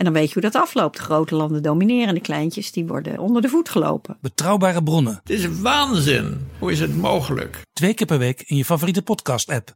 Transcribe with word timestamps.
En 0.00 0.06
dan 0.06 0.14
weet 0.14 0.26
je 0.26 0.32
hoe 0.32 0.50
dat 0.50 0.62
afloopt. 0.62 0.96
De 0.96 1.02
grote 1.02 1.34
landen 1.34 1.62
domineren, 1.62 2.14
de 2.14 2.20
kleintjes 2.20 2.72
die 2.72 2.86
worden 2.86 3.18
onder 3.18 3.42
de 3.42 3.48
voet 3.48 3.68
gelopen. 3.68 4.16
Betrouwbare 4.20 4.82
bronnen, 4.82 5.20
Het 5.22 5.30
is 5.30 5.60
waanzin. 5.60 6.48
Hoe 6.58 6.72
is 6.72 6.80
het 6.80 6.96
mogelijk? 6.96 7.62
twee 7.72 7.94
keer 7.94 8.06
per 8.06 8.18
week 8.18 8.42
in 8.46 8.56
je 8.56 8.64
favoriete 8.64 9.02
podcast-app. 9.02 9.74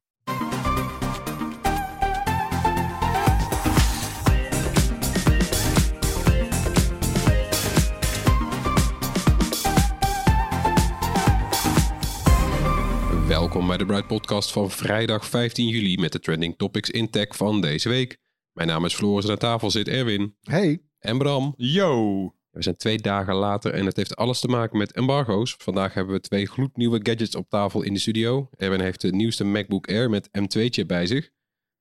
Welkom 13.29 13.67
bij 13.67 13.77
de 13.77 13.87
Bright 13.87 14.07
Podcast 14.07 14.53
van 14.53 14.71
vrijdag 14.71 15.27
15 15.27 15.69
juli 15.69 15.97
met 15.99 16.13
de 16.13 16.21
trending 16.21 16.55
topics 16.57 16.91
in 16.91 17.11
tech 17.11 17.37
van 17.37 17.61
deze 17.61 17.89
week. 17.89 18.19
Mijn 18.55 18.69
naam 18.69 18.85
is 18.85 18.95
Floris 18.95 19.25
en 19.25 19.31
aan 19.31 19.37
tafel 19.37 19.71
zit 19.71 19.89
Erwin 19.89 20.37
Hey, 20.41 20.83
en 20.99 21.19
Bram. 21.19 21.55
Yo! 21.57 22.23
We 22.51 22.63
zijn 22.63 22.77
twee 22.77 22.99
dagen 22.99 23.35
later 23.35 23.75
en 23.75 23.87
het 23.87 23.97
heeft 23.97 24.17
alles 24.17 24.41
te 24.41 24.49
maken 24.49 24.79
met 24.79 24.93
embargo's. 24.93 25.55
Vandaag 25.59 25.95
hebben 25.95 26.15
we 26.15 26.21
twee 26.21 26.47
gloednieuwe 26.47 27.01
gadgets 27.03 27.35
op 27.35 27.49
tafel 27.49 27.83
in 27.83 27.93
de 27.93 28.01
studio. 28.01 28.49
Erwin 28.57 28.81
heeft 28.81 29.01
de 29.01 29.13
nieuwste 29.13 29.45
MacBook 29.45 29.89
Air 29.89 30.11
met 30.11 30.29
M2-chip 30.29 30.89
bij 30.89 31.07
zich. 31.07 31.31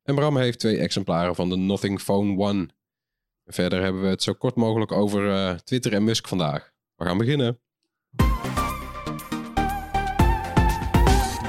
En 0.04 0.16
Bram 0.16 0.38
heeft 0.38 0.60
twee 0.60 0.78
exemplaren 0.78 1.36
van 1.36 1.50
de 1.50 1.56
Nothing 1.56 2.02
Phone 2.02 2.38
One. 2.38 2.70
Verder 3.46 3.82
hebben 3.82 4.02
we 4.02 4.08
het 4.08 4.24
zo 4.24 4.34
kort 4.34 4.56
mogelijk 4.56 4.92
over 4.92 5.32
eh, 5.32 5.56
Twitter 5.56 5.94
en 5.94 6.04
Musk 6.04 6.28
vandaag. 6.28 6.72
We 6.96 7.06
gaan 7.06 7.18
beginnen. 7.18 7.60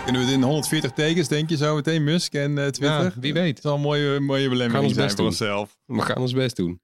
Kunnen 0.05 0.23
we 0.23 0.29
het 0.29 0.37
in 0.37 0.43
140 0.43 0.93
tekens, 0.93 1.29
denk 1.29 1.49
je 1.49 1.57
zo 1.57 1.75
meteen, 1.75 2.05
Musk 2.05 2.35
en 2.35 2.59
eh, 2.59 2.67
Twitter? 2.67 3.03
Ja, 3.03 3.13
wie 3.21 3.33
weet. 3.33 3.55
Het 3.55 3.63
zal 3.63 3.75
een 3.75 3.81
mooie, 3.81 4.21
mooie 4.21 4.41
Gaan 4.41 4.51
belemmering 4.51 4.85
ons 4.85 4.95
zijn 4.95 5.07
best 5.07 5.17
voor 5.17 5.25
doen. 5.25 5.27
onszelf. 5.27 5.77
We 5.87 6.01
gaan 6.01 6.17
ons 6.23 6.33
best 6.33 6.57
doen. 6.57 6.81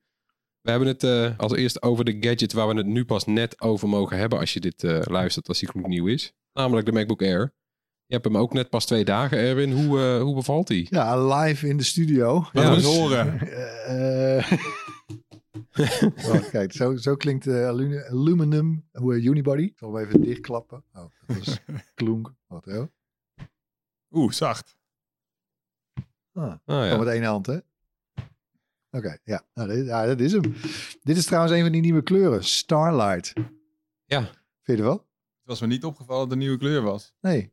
We 0.62 0.70
hebben 0.70 0.88
het 0.88 1.02
eh, 1.02 1.38
als 1.38 1.52
eerst 1.52 1.82
over 1.82 2.04
de 2.04 2.16
gadget 2.20 2.52
waar 2.52 2.68
we 2.68 2.74
het 2.74 2.86
nu 2.86 3.04
pas 3.04 3.26
net 3.26 3.60
over 3.60 3.88
mogen 3.88 4.18
hebben 4.18 4.38
als 4.38 4.52
je 4.52 4.60
dit 4.60 4.84
eh, 4.84 5.00
luistert, 5.04 5.48
als 5.48 5.58
die 5.58 5.68
goed 5.68 5.86
nieuw 5.86 6.06
is. 6.06 6.32
Namelijk 6.52 6.86
de 6.86 6.92
MacBook 6.92 7.22
Air. 7.22 7.54
Je 8.06 8.14
hebt 8.14 8.24
hem 8.24 8.36
ook 8.36 8.52
net 8.52 8.70
pas 8.70 8.86
twee 8.86 9.04
dagen, 9.04 9.38
Erwin. 9.38 9.72
Hoe, 9.72 10.00
eh, 10.00 10.22
hoe 10.22 10.34
bevalt 10.34 10.68
hij? 10.68 10.86
ja, 10.90 11.26
live 11.34 11.68
in 11.68 11.76
de 11.76 11.84
studio. 11.84 12.46
Laten 12.52 12.70
we 12.70 12.76
eens 12.76 12.96
horen. 12.96 13.38
Wacht, 16.26 16.50
kijk, 16.56 16.72
zo, 16.72 16.96
zo 16.96 17.16
klinkt 17.16 17.44
de 17.44 17.64
aluminium, 17.64 18.04
aluminum 18.10 18.84
hoe, 18.92 19.20
unibody. 19.20 19.62
Ik 19.62 19.78
zal 19.78 19.94
hem 19.94 20.06
even 20.06 20.20
dichtklappen. 20.20 20.84
Oh, 20.94 21.04
dat 21.26 21.36
is 21.36 21.60
klonk. 21.94 22.34
Wat, 22.46 22.66
oh. 22.66 22.82
Oeh, 24.10 24.32
zacht. 24.32 24.76
Ah, 26.32 26.54
Gewoon 26.64 26.86
ja. 26.86 26.96
met 26.96 27.08
één 27.08 27.22
hand, 27.22 27.46
hè? 27.46 27.58
Oké, 28.90 29.18
ja. 29.24 29.46
Nou, 29.54 29.68
dit, 29.68 29.86
ja, 29.86 30.06
dat 30.06 30.20
is 30.20 30.32
hem. 30.32 30.54
Dit 31.02 31.16
is 31.16 31.24
trouwens 31.24 31.52
een 31.54 31.62
van 31.62 31.72
die 31.72 31.80
nieuwe 31.80 32.02
kleuren. 32.02 32.44
Starlight. 32.44 33.32
Ja. 34.04 34.20
Vind 34.22 34.32
je 34.64 34.76
er 34.76 34.82
wel? 34.82 34.96
Het 35.38 35.48
was 35.48 35.60
me 35.60 35.66
niet 35.66 35.84
opgevallen 35.84 36.20
dat 36.20 36.30
het 36.30 36.32
een 36.32 36.38
nieuwe 36.44 36.58
kleur 36.58 36.82
was. 36.82 37.12
Nee. 37.20 37.52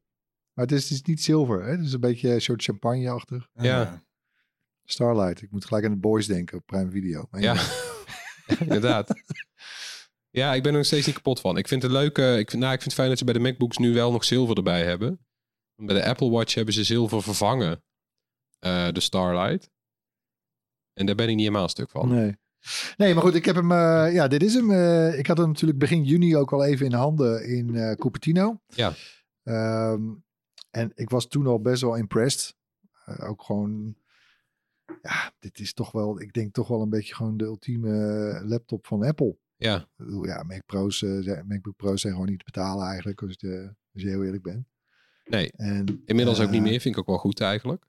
Maar 0.54 0.66
het 0.66 0.74
is, 0.76 0.84
het 0.84 0.92
is 0.92 1.02
niet 1.02 1.24
zilver, 1.24 1.64
hè? 1.64 1.72
Het 1.72 1.86
is 1.86 1.94
een 1.94 2.00
beetje 2.00 2.30
een 2.34 2.42
soort 2.42 2.64
champagne-achtig. 2.64 3.50
Ja. 3.54 3.82
Ah. 3.82 3.94
Starlight. 4.84 5.42
Ik 5.42 5.52
moet 5.52 5.66
gelijk 5.66 5.86
aan 5.86 5.92
de 5.92 5.98
boys 5.98 6.28
denken 6.28 6.58
op 6.58 6.66
Prime 6.66 6.92
Video. 6.92 7.28
Maar 7.32 7.42
Ja, 7.42 7.56
inderdaad. 8.60 9.14
Ja, 10.30 10.54
ik 10.54 10.64
ben 10.64 10.72
er 10.72 10.78
nog 10.78 10.86
steeds 10.88 11.06
niet 11.06 11.16
kapot 11.16 11.40
van. 11.40 11.58
Ik 11.58 11.68
vind 11.68 11.82
het 11.84 11.92
leuk. 11.92 12.18
eh, 12.18 12.38
ik, 12.38 12.50
vind, 12.50 12.62
nou, 12.62 12.74
ik 12.74 12.82
vind 12.82 12.84
het 12.92 12.94
fijn 12.94 13.10
dat 13.10 13.18
ze 13.18 13.24
bij 13.26 13.34
de 13.34 13.40
MacBooks 13.40 13.78
nu 13.78 13.94
wel 13.94 14.12
nog 14.12 14.24
zilver 14.24 14.56
erbij 14.58 14.84
hebben. 14.86 15.27
Bij 15.86 15.96
de 15.96 16.06
Apple 16.06 16.30
Watch 16.30 16.54
hebben 16.54 16.74
ze 16.74 16.84
zilver 16.84 17.24
vervangen. 17.24 17.82
eh, 18.60 18.92
de 18.92 19.00
Starlight. 19.00 19.70
En 20.94 21.06
daar 21.06 21.16
ben 21.16 21.30
ik 21.30 21.36
niet 21.36 21.46
helemaal 21.46 21.70
stuk 21.70 21.90
van. 21.90 22.10
Nee. 22.10 22.38
Nee, 22.98 23.14
maar 23.14 23.24
goed, 23.24 23.36
ik 23.36 23.46
heb 23.46 23.56
hem. 23.56 23.72
eh, 23.72 24.14
ja, 24.14 24.28
dit 24.28 24.44
is 24.44 24.54
hem. 24.54 24.72
eh, 24.72 25.18
ik 25.20 25.28
had 25.28 25.38
hem 25.38 25.48
natuurlijk 25.48 25.80
begin 25.80 26.04
juni 26.04 26.36
ook 26.38 26.54
al 26.54 26.64
even 26.66 26.86
in 26.86 26.94
handen 26.94 27.48
in 27.48 27.76
eh 27.76 27.92
Cupertino. 27.96 28.62
Ja. 28.68 28.94
Ehm, 29.44 30.02
en 30.70 30.92
ik 30.96 31.10
was 31.10 31.28
toen 31.28 31.48
al 31.48 31.62
best 31.62 31.82
wel 31.82 31.96
impressed. 31.96 32.56
Ook 33.20 33.44
gewoon. 33.44 33.96
Ja, 35.02 35.32
dit 35.40 35.60
is 35.60 35.74
toch 35.74 35.92
wel. 35.92 36.22
Ik 36.22 36.34
denk 36.34 36.54
toch 36.54 36.68
wel 36.68 36.82
een 36.82 36.90
beetje 36.90 37.16
gewoon 37.16 37.38
de 37.38 37.46
ultieme 37.46 37.92
laptop 38.46 38.88
van 38.88 39.04
Apple. 39.04 39.38
Ja, 39.56 39.88
Ja, 40.22 40.44
Mac 40.44 40.66
Pro's, 40.66 41.02
MacBook 41.48 41.76
Pro's 41.76 42.02
zijn 42.02 42.14
gewoon 42.14 42.30
niet 42.30 42.40
te 42.40 42.46
betalen 42.46 42.86
eigenlijk. 42.88 43.22
Als, 43.22 43.36
je, 43.38 43.74
als 43.94 44.02
je 44.04 44.10
heel 44.10 44.24
eerlijk 44.24 44.44
bent. 44.44 44.68
Nee. 45.30 45.52
En, 45.52 46.04
Inmiddels 46.06 46.40
ook 46.40 46.46
eh, 46.46 46.52
niet 46.52 46.62
meer. 46.62 46.80
Vind 46.80 46.96
ik 46.96 47.00
ook 47.00 47.08
wel 47.08 47.18
goed 47.18 47.42
eigenlijk. 47.42 47.86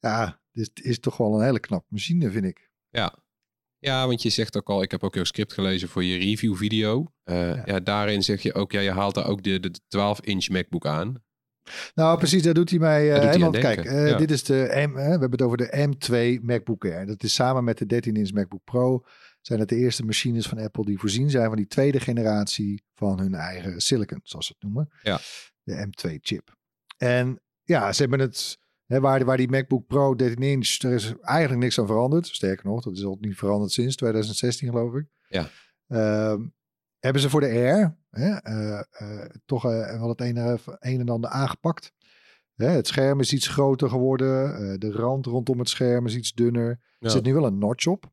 Ja, 0.00 0.40
dit 0.52 0.70
is 0.82 0.98
toch 0.98 1.16
wel 1.16 1.34
een 1.34 1.44
hele 1.44 1.60
knap 1.60 1.84
machine, 1.88 2.30
vind 2.30 2.44
ik. 2.44 2.70
Ja. 2.90 3.18
Ja, 3.78 4.06
want 4.06 4.22
je 4.22 4.28
zegt 4.28 4.56
ook 4.56 4.68
al, 4.68 4.82
ik 4.82 4.90
heb 4.90 5.02
ook 5.04 5.14
jouw 5.14 5.24
script 5.24 5.52
gelezen 5.52 5.88
voor 5.88 6.04
je 6.04 6.18
review 6.18 6.56
video. 6.56 7.12
Eh, 7.24 7.64
ja. 7.64 7.80
daarin 7.80 8.22
zeg 8.22 8.42
je 8.42 8.54
ook, 8.54 8.72
ja, 8.72 8.80
je 8.80 8.90
haalt 8.90 9.14
daar 9.14 9.26
ook 9.26 9.42
de, 9.42 9.60
de 9.60 9.70
12-inch 9.70 10.48
MacBook 10.48 10.86
aan. 10.86 11.22
Nou, 11.94 12.18
precies, 12.18 12.42
daar 12.42 12.54
doet 12.54 12.70
hij 12.70 12.78
mij 12.78 13.12
eh 13.12 13.20
doet 13.20 13.30
helemaal... 13.30 13.50
Kijk, 13.50 13.84
eh, 13.84 14.08
ja. 14.08 14.16
dit 14.16 14.30
is 14.30 14.42
de 14.42 14.86
M, 14.88 14.92
we 14.92 15.00
hebben 15.00 15.30
het 15.30 15.42
over 15.42 15.56
de 15.56 15.88
M2 15.88 16.44
MacBook 16.44 16.84
Air. 16.84 17.06
Dat 17.06 17.22
is 17.22 17.34
samen 17.34 17.64
met 17.64 17.78
de 17.78 17.94
13-inch 17.94 18.32
MacBook 18.32 18.64
Pro... 18.64 19.04
zijn 19.40 19.60
het 19.60 19.68
de 19.68 19.76
eerste 19.76 20.04
machines 20.04 20.46
van 20.46 20.58
Apple 20.58 20.84
die 20.84 20.98
voorzien 20.98 21.30
zijn 21.30 21.46
van 21.46 21.56
die 21.56 21.66
tweede 21.66 22.00
generatie 22.00 22.82
van 22.94 23.18
hun 23.18 23.34
eigen 23.34 23.80
silicon, 23.80 24.20
zoals 24.22 24.46
ze 24.46 24.52
het 24.52 24.62
noemen. 24.62 24.90
Ja. 25.02 25.20
De 25.62 25.86
M2 25.86 26.14
chip. 26.20 26.56
En 26.96 27.40
ja, 27.62 27.92
ze 27.92 28.00
hebben 28.00 28.20
het... 28.20 28.60
Hè, 28.86 29.00
waar, 29.00 29.24
waar 29.24 29.36
die 29.36 29.48
MacBook 29.50 29.86
Pro 29.86 30.14
13-inch, 30.22 30.82
er 30.82 30.92
is 30.92 31.14
eigenlijk 31.20 31.62
niks 31.62 31.78
aan 31.78 31.86
veranderd. 31.86 32.26
Sterker 32.26 32.66
nog, 32.66 32.82
dat 32.82 32.96
is 32.96 33.04
al 33.04 33.16
niet 33.20 33.36
veranderd 33.36 33.72
sinds 33.72 33.96
2016 33.96 34.68
geloof 34.68 34.94
ik. 34.94 35.06
Ja. 35.28 35.48
Ehm, 35.88 36.46
hebben 36.98 37.22
ze 37.22 37.30
voor 37.30 37.40
de 37.40 37.46
Air 37.46 37.96
hè, 38.10 38.30
eh, 38.36 38.82
eh, 38.90 39.30
toch 39.44 39.64
eh, 39.64 39.98
wel 39.98 40.08
het 40.08 40.20
een, 40.20 40.36
en- 40.36 40.58
een 40.78 41.00
en 41.00 41.08
ander 41.08 41.30
aangepakt. 41.30 41.92
Hè, 42.54 42.66
het 42.68 42.86
scherm 42.86 43.20
is 43.20 43.32
iets 43.32 43.48
groter 43.48 43.88
geworden. 43.88 44.80
de 44.80 44.92
rand 44.92 45.26
rondom 45.26 45.58
het 45.58 45.68
scherm 45.68 46.06
is 46.06 46.14
iets 46.16 46.32
dunner. 46.32 46.68
Er 46.98 47.10
zit 47.10 47.22
nu 47.24 47.34
wel 47.34 47.46
een 47.46 47.58
notch 47.58 47.86
op. 47.86 48.10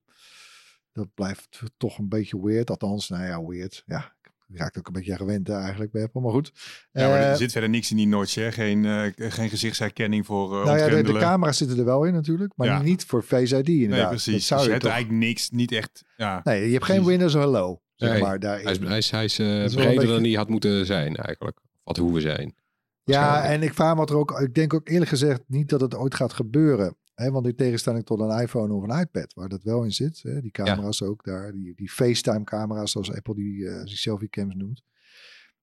Dat 0.92 1.14
blijft 1.14 1.62
toch 1.78 1.98
een 1.98 2.10
beetje 2.10 2.42
weird. 2.42 2.70
Althans, 2.70 3.10
nou 3.10 3.24
ja, 3.24 3.44
weird. 3.46 3.84
Ja, 3.86 4.16
ik 4.54 4.58
raak 4.60 4.78
ook 4.78 4.88
een 4.88 4.94
beetje 4.94 5.16
gewend 5.16 5.48
hè, 5.48 5.60
eigenlijk 5.60 5.92
bij 5.92 6.04
Apple. 6.04 6.22
Maar 6.22 6.32
goed. 6.32 6.52
Ja, 6.92 7.08
maar 7.08 7.20
Eh, 7.20 7.30
er 7.30 7.38
zit 7.38 7.52
verder 7.52 7.70
niks 7.70 7.92
in 7.92 7.98
die 7.98 8.08
notch, 8.08 8.36
hè? 8.36 8.52
Geen, 8.52 8.86
eh, 8.86 9.02
geen 9.32 9.50
gezichtsherkenning 9.50 10.26
voor 10.26 10.54
uh, 10.60 10.66
nou 10.66 10.78
ja, 10.78 10.88
de, 10.90 11.02
de 11.04 11.14
camera's 11.20 11.58
zitten 11.58 11.78
er 11.78 11.86
wel 11.86 12.04
in 12.04 12.14
natuurlijk. 12.14 12.54
Maar 12.56 12.68
Ja. 12.68 12.82
niet 12.82 13.06
voor 13.06 13.24
Face 13.24 13.58
ID 13.58 13.68
inderdaad. 13.68 13.90
Nee, 13.90 14.00
Dat 14.00 14.10
precies. 14.10 14.48
zou 14.48 14.60
Dus 14.60 14.66
je 14.68 14.74
hebt 14.74 14.84
toch... 14.86 14.94
eigenlijk 14.94 15.24
niks, 15.24 15.50
niet 15.50 15.72
echt... 15.72 16.04
Ja. 16.18 16.42
Nee, 16.44 16.66
je 16.66 16.74
hebt 16.74 16.86
geen. 16.86 17.06
Windows 17.06 17.34
Hello. 17.34 17.82
Zeg 17.96 18.12
Nee, 18.12 18.22
maar, 18.22 18.40
daarin. 18.40 18.66
Hij 18.66 18.98
is, 18.98 19.12
hij 19.12 19.24
is, 19.24 19.38
hij 19.38 19.64
is 19.64 19.72
eh, 19.76 19.76
breder 19.76 19.96
beetje- 19.96 20.08
dan 20.08 20.24
hij 20.24 20.32
had 20.32 20.50
moeten 20.50 20.86
zijn 20.86 21.16
eigenlijk. 21.16 21.60
Wat 21.84 21.98
hoeven 21.98 22.22
zijn. 22.22 22.56
Ja, 23.04 23.44
en 23.44 23.64
ik 23.64 23.74
vraag 23.74 23.92
me 23.94 24.00
wat 24.00 24.10
er 24.10 24.16
ook. 24.18 24.40
Ik 24.40 24.54
denk 24.54 24.74
ook 24.74 24.90
eerlijk 24.90 25.10
gezegd 25.10 25.42
niet 25.48 25.70
dat 25.70 25.82
het 25.82 25.96
ooit 25.96 26.16
gaat 26.16 26.34
gebeuren. 26.34 26.96
Hè, 27.20 27.32
want 27.32 27.46
in 27.48 27.56
tegenstelling 27.56 28.06
tot 28.06 28.20
een 28.20 28.40
iPhone 28.42 28.74
of 28.74 28.84
een 28.84 29.00
iPad, 29.00 29.34
waar 29.34 29.50
dat 29.50 29.64
wel 29.64 29.84
in 29.84 29.92
zit. 29.92 30.20
Hè, 30.24 30.42
die 30.42 30.52
camera's 30.52 31.02
ook 31.02 31.24
daar. 31.24 31.52
Die, 31.52 31.76
die 31.76 31.90
FaceTime-camera's, 31.90 32.92
zoals 32.92 33.14
Apple 33.14 33.36
die, 33.36 33.68
eh 33.70 33.84
die 33.84 33.96
selfie-cams 33.98 34.56
noemt. 34.56 34.84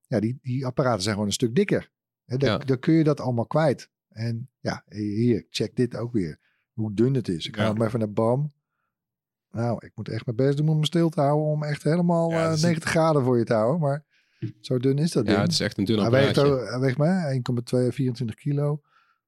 Ja, 0.06 0.21
die, 0.21 0.39
die 0.43 0.67
apparaten 0.67 1.03
zijn 1.03 1.12
gewoon 1.15 1.28
een 1.28 1.34
stuk 1.34 1.55
dikker. 1.55 1.91
Hè, 2.25 2.37
dan, 2.37 2.49
Ja. 2.50 2.59
dan 2.59 2.78
kun 2.78 2.94
je 2.94 3.05
dat 3.05 3.21
allemaal 3.21 3.47
kwijt. 3.47 3.91
En 4.09 4.50
ja, 4.61 4.85
hier, 4.88 5.47
check 5.50 5.76
dit 5.76 5.97
ook 5.97 6.12
weer. 6.12 6.38
Hoe 6.73 6.94
dun 6.94 7.14
het 7.14 7.29
is. 7.29 7.47
Ik 7.47 7.56
Ja. 7.56 7.62
ga 7.64 7.73
hem 7.73 7.82
even 7.82 7.99
naar 7.99 8.12
Bam. 8.12 8.53
Nou, 9.50 9.87
ik 9.87 9.93
moet 9.94 10.08
echt 10.08 10.25
mijn 10.26 10.37
best 10.37 10.56
doen 10.56 10.69
om 10.69 10.79
me 10.79 10.85
stil 10.87 11.08
te 11.08 11.20
houden. 11.20 11.47
Om 11.47 11.62
echt 11.62 11.82
helemaal 11.82 12.31
Ja, 12.31 12.37
eh, 12.43 12.44
dat 12.49 12.56
is- 12.56 12.62
90 12.62 12.91
graden 12.91 13.23
voor 13.23 13.38
je 13.38 13.44
te 13.44 13.55
houden. 13.55 13.81
Maar 13.81 14.05
zo 14.61 14.79
dun 14.79 14.99
is 14.99 15.12
dat 15.12 15.25
Ja, 15.26 15.31
ding. 15.32 15.43
het 15.43 15.53
is 15.53 15.61
echt 15.61 15.79
een 15.79 15.85
dun 15.85 15.99
Hij 16.00 16.11
weegt, 16.11 16.38
apparaatje. 16.38 16.70
hij 16.70 16.81
weegt 16.81 16.97
maar 16.99 17.31
1,224 17.31 18.37
kilo. 18.37 18.81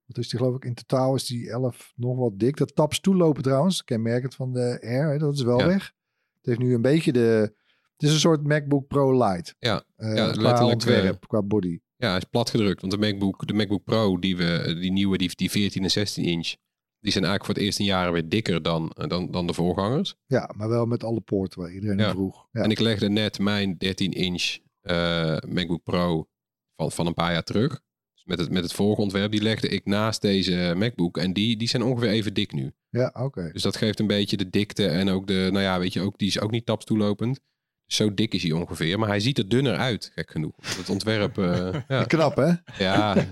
Wat 0.08 0.18
is 0.18 0.28
die 0.28 0.38
geloof 0.38 0.56
ik? 0.56 0.64
In 0.64 0.74
totaal 0.74 1.14
is 1.14 1.26
die 1.26 1.50
11 1.50 1.92
nog 1.96 2.16
wat 2.16 2.38
dik. 2.38 2.56
Dat 2.56 2.74
tapstoellopen 2.74 3.42
trouwens, 3.42 3.84
kenmerkend 3.84 4.34
van 4.34 4.52
de 4.52 4.78
Air, 4.82 5.10
hè, 5.10 5.18
dat 5.18 5.34
is 5.34 5.42
wel 5.42 5.58
Ja. 5.58 5.66
weg. 5.66 5.92
Het 6.36 6.46
heeft 6.46 6.58
nu 6.58 6.74
een 6.74 6.82
beetje 6.82 7.12
de... 7.12 7.52
Het 7.96 8.08
is 8.08 8.12
een 8.12 8.20
soort 8.20 8.46
MacBook 8.46 8.86
Pro 8.86 9.24
Lite. 9.28 9.54
Ja, 9.58 9.84
Eh, 9.96 10.16
ja, 10.16 10.30
qua 10.32 10.64
ontwerp, 10.66 11.26
qua 11.28 11.42
body. 11.42 11.78
Ja, 11.96 12.08
hij 12.08 12.16
is 12.16 12.24
plat 12.24 12.50
gedrukt. 12.50 12.80
Want 12.80 12.92
de 12.92 12.98
MacBook, 12.98 13.46
de 13.46 13.52
MacBook 13.52 13.84
Pro, 13.84 14.18
die, 14.18 14.36
we, 14.36 14.76
die 14.80 14.92
nieuwe, 14.92 15.18
die, 15.18 15.30
die 15.34 15.50
14 15.50 15.82
en 15.82 15.90
16 15.90 16.24
inch, 16.24 16.54
die 17.00 17.12
zijn 17.12 17.24
eigenlijk 17.24 17.44
voor 17.44 17.54
het 17.54 17.62
eerst 17.62 17.78
in 17.78 17.84
jaren 17.84 18.12
weer 18.12 18.28
dikker 18.28 18.62
dan, 18.62 18.92
dan, 19.08 19.30
dan 19.30 19.46
de 19.46 19.52
voorgangers. 19.54 20.14
Ja, 20.26 20.50
maar 20.56 20.68
wel 20.68 20.86
met 20.86 21.04
alle 21.04 21.20
poorten 21.20 21.60
waar 21.60 21.72
iedereen 21.72 21.96
Ja. 21.98 22.02
naar 22.04 22.12
vroeg. 22.14 22.46
Ja. 22.52 22.62
En 22.62 22.70
ik 22.70 22.78
legde 22.78 23.08
net 23.08 23.38
mijn 23.38 23.76
13 23.78 24.12
inch 24.12 24.56
eh, 24.80 25.36
MacBook 25.48 25.82
Pro 25.82 26.28
van, 26.76 26.92
van 26.92 27.06
een 27.06 27.14
paar 27.14 27.32
jaar 27.32 27.42
terug. 27.44 27.80
Met 28.28 28.38
het, 28.38 28.50
met 28.50 28.62
het 28.62 28.72
vorige 28.72 29.00
ontwerp, 29.00 29.30
die 29.30 29.42
legde 29.42 29.68
ik 29.68 29.84
naast 29.84 30.20
deze 30.20 30.74
MacBook. 30.76 31.18
En 31.18 31.32
die, 31.32 31.56
die 31.56 31.68
zijn 31.68 31.82
ongeveer 31.82 32.08
even 32.08 32.34
dik 32.34 32.52
nu. 32.52 32.72
Ja, 32.90 33.14
oké. 33.18 33.50
Dus 33.52 33.62
dat 33.62 33.76
geeft 33.76 34.00
een 34.00 34.06
beetje 34.06 34.36
de 34.36 34.50
dikte 34.50 34.86
en 34.86 35.08
ook 35.08 35.26
de, 35.26 35.48
nou 35.52 35.64
ja, 35.64 35.78
weet 35.78 35.92
je, 35.92 36.00
ook, 36.00 36.18
die 36.18 36.28
is 36.28 36.40
ook 36.40 36.50
niet 36.50 36.66
tapstoelopend. 36.66 37.40
Zo 37.86 38.14
dik 38.14 38.34
is 38.34 38.42
hij 38.42 38.52
ongeveer, 38.52 38.98
maar 38.98 39.08
hij 39.08 39.20
ziet 39.20 39.38
er 39.38 39.48
dunner 39.48 39.76
uit, 39.76 40.10
gek 40.14 40.30
genoeg. 40.30 40.54
Het 40.60 40.88
ontwerp, 40.88 41.38
eh, 41.38 41.74
ja. 41.88 42.04
Knap, 42.04 42.36
hè? 42.36 42.52
ja, 42.84 43.14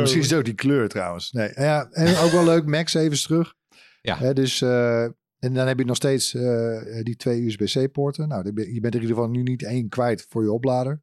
Misschien 0.00 0.22
is 0.22 0.30
het 0.30 0.34
ook 0.34 0.44
die 0.44 0.54
kleur 0.54 0.88
trouwens. 0.88 1.32
Nee, 1.32 1.50
ja, 1.54 1.88
en 1.90 2.16
ook 2.16 2.30
wel 2.30 2.44
leuk, 2.44 2.66
Max 2.66 2.94
even 2.94 3.18
terug. 3.18 3.54
Ja. 4.00 4.18
Hè, 4.18 4.32
dus, 4.32 4.62
eh, 4.62 5.02
en 5.38 5.54
dan 5.54 5.66
heb 5.66 5.78
je 5.78 5.84
nog 5.84 5.96
steeds 5.96 6.34
eh, 6.34 7.02
die 7.02 7.16
twee 7.16 7.42
USB-C-poorten. 7.42 8.28
Nou, 8.28 8.44
je 8.44 8.52
bent 8.52 8.94
er 8.94 9.00
in 9.00 9.00
ieder 9.00 9.16
geval 9.16 9.28
nu 9.28 9.42
niet 9.42 9.62
één 9.62 9.88
kwijt 9.88 10.26
voor 10.28 10.42
je 10.42 10.52
oplader. 10.52 11.02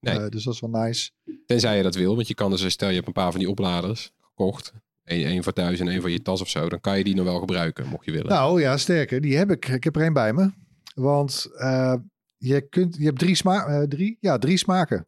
Nee. 0.00 0.18
Eh, 0.18 0.28
dus 0.28 0.44
dat 0.44 0.54
is 0.54 0.60
wel 0.60 0.70
nice. 0.70 1.10
tenzij 1.46 1.76
je 1.76 1.82
dat 1.82 1.94
wil, 1.94 2.14
want 2.14 2.28
je 2.28 2.34
kan 2.34 2.50
dus, 2.50 2.70
stel 2.70 2.88
je 2.88 2.94
hebt 2.94 3.06
een 3.06 3.12
paar 3.12 3.30
van 3.30 3.40
die 3.40 3.50
opladers 3.50 4.12
gekocht. 4.20 4.72
Eén 5.04 5.42
voor 5.42 5.52
thuis 5.52 5.80
en 5.80 5.88
één 5.88 6.00
voor 6.00 6.10
je 6.10 6.22
tas 6.22 6.40
of 6.40 6.48
zo. 6.48 6.68
Dan 6.68 6.80
kan 6.80 6.98
je 6.98 7.04
die 7.04 7.14
nog 7.14 7.24
wel 7.24 7.38
gebruiken, 7.38 7.86
mocht 7.86 8.04
je 8.04 8.12
willen. 8.12 8.28
Nou 8.28 8.60
ja, 8.60 8.76
sterker, 8.76 9.20
die 9.20 9.36
heb 9.36 9.50
ik. 9.50 9.68
Ik 9.68 9.84
heb 9.84 9.96
er 9.96 10.02
één 10.02 10.12
bij 10.12 10.32
me. 10.32 10.50
Want 10.94 11.48
eh, 11.56 11.94
je, 12.36 12.60
kunt, 12.60 12.96
je 12.96 13.04
hebt 13.04 13.18
drie, 13.18 13.34
sma 13.34 13.66
eh, 13.66 13.82
drie, 13.82 14.16
ja, 14.20 14.38
drie 14.38 14.56
smaken. 14.56 15.06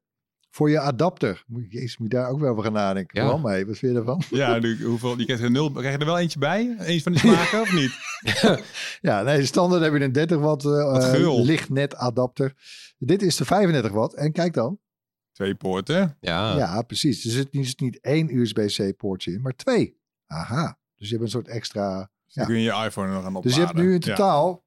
Voor 0.51 0.71
je 0.71 0.81
adapter. 0.81 1.45
Moet, 1.47 1.63
je- 1.63 1.69
jezus, 1.79 1.99
moet 1.99 2.13
je 2.13 2.17
daar 2.19 2.29
ook 2.29 2.41
wel 2.41 2.51
over 2.51 2.63
gaan 2.63 2.73
nadenken. 2.73 3.21
Ja. 3.23 3.27
Wel 3.29 3.39
mee, 3.39 3.67
wat 3.67 3.79
vind 3.79 3.93
je 3.93 3.99
ervan? 3.99 4.23
Ja, 4.31 4.59
nu, 4.59 4.85
hoeveel, 4.85 5.19
je 5.19 5.25
krijgt 5.25 5.43
er 5.43 5.51
nul. 5.51 5.71
Krijg 5.73 5.93
je 5.95 5.99
er 5.99 6.07
wel 6.07 6.19
eentje 6.19 6.39
bij? 6.39 6.75
Eén 6.79 7.01
van 7.01 7.13
die 7.13 7.21
smaken 7.21 7.61
of 7.61 7.73
niet? 7.73 7.93
Ja, 9.01 9.23
nee, 9.23 9.47
standaard 9.47 9.83
heb 9.83 9.93
je 9.95 10.01
een 10.01 10.13
30 10.13 10.39
watt 10.39 10.65
eh, 10.65 10.71
Wat 10.71 11.05
gul. 11.05 11.45
lichtnet 11.45 11.95
adapter. 11.97 12.55
Dit 12.99 13.23
is 13.23 13.37
de 13.37 13.45
35 13.45 13.93
watt. 13.93 14.15
En 14.15 14.33
kijk 14.33 14.55
dan. 14.55 14.79
Twee 15.33 15.55
poorten. 15.55 16.17
ja, 16.21 16.57
Ja, 16.57 16.83
precies. 16.83 17.25
Er 17.25 17.31
zit 17.31 17.53
niet, 17.53 17.81
niet 17.81 18.01
één 18.01 18.37
USB-C 18.37 18.97
poortje 18.97 19.33
in, 19.33 19.41
maar 19.41 19.57
twee. 19.57 19.99
Aha. 20.27 20.79
Dus 20.97 21.07
je 21.09 21.15
hebt 21.15 21.25
een 21.27 21.31
soort 21.31 21.49
extra... 21.49 22.11
Dus 22.25 22.35
Ja. 22.35 22.45
kun 22.45 22.55
je 22.55 22.63
je 22.63 22.85
iPhone 22.85 23.07
er 23.07 23.13
nog 23.15 23.25
aan 23.25 23.37
opladen. 23.37 23.43
Dus 23.51 23.55
je 23.59 23.61
hebt 23.65 23.75
nu 23.77 23.85
in 23.87 23.93
Ja. 23.93 24.15
totaal 24.15 24.65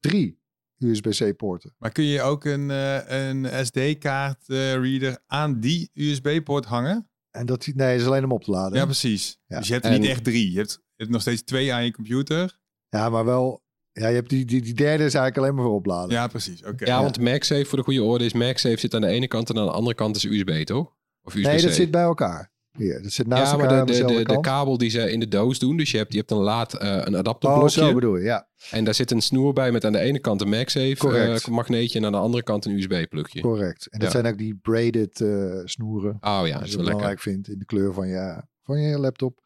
drie 0.00 0.40
USB-C 0.78 1.36
poorten. 1.36 1.74
Maar 1.78 1.90
kun 1.92 2.04
je 2.04 2.22
ook 2.22 2.44
een, 2.44 2.70
eh, 2.70 3.28
een 3.28 3.66
SD-kaart 3.66 4.48
eh, 4.48 4.72
reader 4.72 5.18
aan 5.26 5.60
die 5.60 5.90
USB-poort 5.94 6.64
hangen? 6.64 7.10
En 7.30 7.46
dat, 7.46 7.66
nee, 7.74 7.96
is 7.96 8.06
alleen 8.06 8.24
om 8.24 8.32
op 8.32 8.44
te 8.44 8.50
laden. 8.50 8.78
Ja, 8.78 8.84
precies. 8.84 9.38
Ja. 9.46 9.58
Dus 9.58 9.66
je 9.66 9.72
hebt 9.72 9.84
er 9.84 9.92
En- 9.92 10.00
niet 10.00 10.10
echt 10.10 10.24
drie. 10.24 10.50
Je 10.50 10.56
hebt, 10.58 10.72
je 10.72 10.80
hebt 10.96 11.10
nog 11.10 11.20
steeds 11.20 11.42
twee 11.42 11.72
aan 11.72 11.84
je 11.84 11.92
computer. 11.92 12.58
Ja, 12.88 13.08
maar 13.08 13.24
wel. 13.24 13.62
Ja, 13.92 14.08
je 14.08 14.14
hebt 14.14 14.30
die, 14.30 14.44
die, 14.44 14.62
die 14.62 14.74
derde 14.74 15.04
is 15.04 15.14
eigenlijk 15.14 15.36
alleen 15.36 15.54
maar 15.54 15.64
voor 15.64 15.74
opladen. 15.74 16.10
Ja, 16.10 16.26
precies. 16.26 16.64
Oké. 16.64 16.84
ja, 16.84 17.02
want 17.02 17.20
MagSafe, 17.20 17.64
voor 17.64 17.78
de 17.78 17.84
goede 17.84 18.02
orde, 18.02 18.24
is 18.24 18.32
MagSafe 18.32 18.78
zit 18.78 18.94
aan 18.94 19.00
de 19.00 19.06
ene 19.06 19.26
kant 19.26 19.50
en 19.50 19.58
aan 19.58 19.64
de 19.66 19.72
andere 19.72 19.94
kant 19.96 20.16
is 20.16 20.24
USB, 20.24 20.64
toch? 20.64 20.96
Of 21.22 21.34
USB-C? 21.34 21.46
nee, 21.46 21.62
dat 21.62 21.72
zit 21.72 21.90
bij 21.90 22.02
elkaar. 22.02 22.52
Dat 22.78 23.12
zit 23.12 23.26
naast 23.26 23.50
ja, 23.50 23.56
maar 23.56 23.86
de, 23.86 23.92
de, 23.92 24.24
de, 24.24 24.40
kabel 24.40 24.78
die 24.78 24.90
ze 24.90 25.12
in 25.12 25.20
de 25.20 25.28
doos 25.28 25.58
doen, 25.58 25.76
dus 25.76 25.90
je 25.90 25.96
hebt, 25.96 26.12
je 26.12 26.18
hebt 26.18 26.30
een 26.30 26.36
laad, 26.36 26.74
eh, 26.74 26.88
een 26.88 27.12
oh, 27.12 27.18
adapterblokje. 27.18 27.80
zo 27.80 27.94
bedoel 27.94 28.16
je, 28.16 28.24
ja. 28.24 28.48
En 28.70 28.84
daar 28.84 28.94
zit 28.94 29.10
een 29.10 29.20
snoer 29.20 29.52
bij 29.52 29.72
met 29.72 29.84
aan 29.84 29.92
de 29.92 29.98
ene 29.98 30.18
kant 30.18 30.40
een 30.40 30.48
MagSafe 30.48 30.96
Correct. 30.98 31.44
eh, 31.44 31.54
magneetje 31.54 31.98
en 31.98 32.04
aan 32.04 32.12
de 32.12 32.18
andere 32.18 32.42
kant 32.42 32.64
een 32.64 32.72
USB-plugje. 32.72 33.40
Correct. 33.40 33.86
En 33.86 33.98
dat 33.98 34.12
Ja. 34.12 34.20
zijn 34.20 34.32
ook 34.32 34.38
die 34.38 34.54
braided 34.62 35.20
eh, 35.20 35.60
snoeren. 35.64 36.16
Oh 36.20 36.20
ja, 36.20 36.40
dat 36.40 36.46
is 36.46 36.50
wel 36.52 36.60
lekker. 36.60 36.82
belangrijk 36.84 37.20
vindt 37.20 37.48
in 37.48 37.58
de 37.58 37.64
kleur 37.64 37.92
van 37.92 38.08
je, 38.08 38.42
van 38.62 38.80
je 38.80 38.98
laptop. 38.98 39.38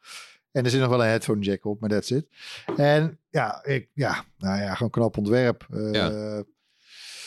En 0.52 0.64
er 0.64 0.70
zit 0.70 0.80
nog 0.80 0.88
wel 0.88 1.02
een 1.02 1.08
headphone 1.08 1.40
jack 1.44 1.64
op, 1.64 1.80
maar 1.80 1.90
that's 1.90 2.10
it. 2.10 2.26
En 2.76 3.18
ja, 3.30 3.64
ik, 3.64 3.88
ja, 3.94 4.24
nou 4.38 4.60
ja, 4.60 4.74
gewoon 4.74 4.90
knap 4.90 5.16
ontwerp. 5.16 5.66
Ja. 5.92 6.42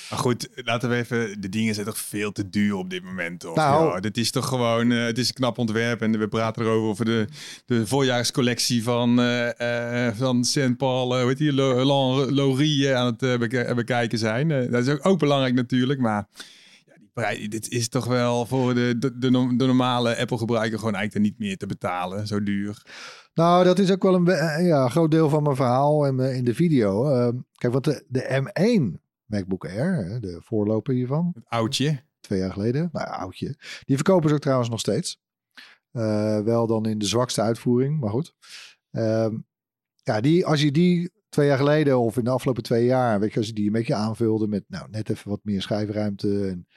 Maar 0.09 0.19
goed, 0.19 0.49
laten 0.55 0.89
we 0.89 0.95
even... 0.95 1.41
De 1.41 1.49
dingen 1.49 1.73
zijn 1.73 1.85
toch 1.85 1.97
veel 1.97 2.31
te 2.31 2.49
duur 2.49 2.75
op 2.75 2.89
dit 2.89 3.03
moment, 3.03 3.39
toch? 3.39 3.55
Nou. 3.55 3.93
Ja, 3.93 3.99
dit 3.99 4.17
is 4.17 4.31
toch 4.31 4.47
gewoon... 4.47 4.91
eh, 4.91 5.05
het 5.05 5.17
is 5.17 5.27
een 5.27 5.33
knap 5.33 5.57
ontwerp. 5.57 6.01
En 6.01 6.19
we 6.19 6.27
praten 6.27 6.61
erover 6.61 6.89
over 6.89 7.05
de, 7.05 7.27
de 7.65 7.87
voorjaarscollectie 7.87 8.83
van, 8.83 9.21
eh 9.21 10.07
van 10.13 10.43
St. 10.43 10.77
Paul... 10.77 11.19
hoe 11.19 11.27
heet 11.27 11.37
die? 11.37 11.53
Lo- 11.53 11.83
Lan- 11.83 12.33
Laurie 12.33 12.95
aan 12.95 13.15
het 13.17 13.75
bekijken 13.75 14.17
zijn. 14.17 14.47
Dat 14.71 14.87
is 14.87 14.89
ook, 14.93 15.05
ook 15.05 15.19
belangrijk 15.19 15.53
natuurlijk, 15.53 15.99
maar... 15.99 16.27
Dit 17.49 17.69
is 17.69 17.89
toch 17.89 18.05
wel 18.05 18.45
voor 18.45 18.73
de, 18.73 18.95
de, 18.99 19.17
de, 19.17 19.29
no- 19.29 19.55
de 19.55 19.65
normale 19.65 20.17
Apple-gebruiker 20.17 20.79
gewoon 20.79 20.95
eigenlijk 20.95 21.25
niet 21.25 21.39
meer 21.39 21.57
te 21.57 21.65
betalen. 21.65 22.27
Zo 22.27 22.43
duur. 22.43 22.81
Nou, 23.33 23.63
dat 23.63 23.79
is 23.79 23.91
ook 23.91 24.03
wel 24.03 24.15
een 24.15 24.65
ja, 24.65 24.89
groot 24.89 25.11
deel 25.11 25.29
van 25.29 25.43
mijn 25.43 25.55
verhaal 25.55 26.05
en 26.05 26.19
eh, 26.19 26.35
in 26.35 26.43
de 26.43 26.53
video. 26.53 27.09
Ehm, 27.09 27.33
kijk, 27.55 27.73
want 27.73 27.85
de, 27.85 28.03
de 28.07 28.41
M1 28.43 29.04
MacBook 29.25 29.65
Air, 29.65 30.21
de 30.21 30.39
voorloper 30.41 30.93
hiervan, 30.93 31.31
Het 31.33 31.43
oudje. 31.47 32.03
twee 32.19 32.39
jaar 32.39 32.51
geleden, 32.51 32.89
nou 32.91 33.07
oudje. 33.07 33.55
Die 33.83 33.95
verkopen 33.95 34.29
ze 34.29 34.35
ook 34.35 34.41
trouwens 34.41 34.69
nog 34.69 34.79
steeds. 34.79 35.23
Eh, 35.91 36.39
wel 36.39 36.67
dan 36.67 36.85
in 36.85 36.97
de 36.97 37.05
zwakste 37.05 37.41
uitvoering, 37.41 37.99
maar 37.99 38.09
goed. 38.09 38.33
Ehm, 38.91 39.37
ja, 40.03 40.21
die, 40.21 40.45
als 40.45 40.61
je 40.61 40.71
die 40.71 41.11
twee 41.29 41.47
jaar 41.47 41.57
geleden 41.57 41.99
of 41.99 42.17
in 42.17 42.23
de 42.23 42.29
afgelopen 42.29 42.63
twee 42.63 42.85
jaar, 42.85 43.19
weet 43.19 43.33
je, 43.33 43.37
als 43.37 43.47
je 43.47 43.53
die 43.53 43.65
een 43.65 43.71
beetje 43.71 43.95
aanvulde 43.95 44.47
met 44.47 44.63
nou, 44.67 44.89
net 44.89 45.09
even 45.09 45.29
wat 45.29 45.39
meer 45.43 45.61
schijfruimte. 45.61 46.47
En, 46.47 46.67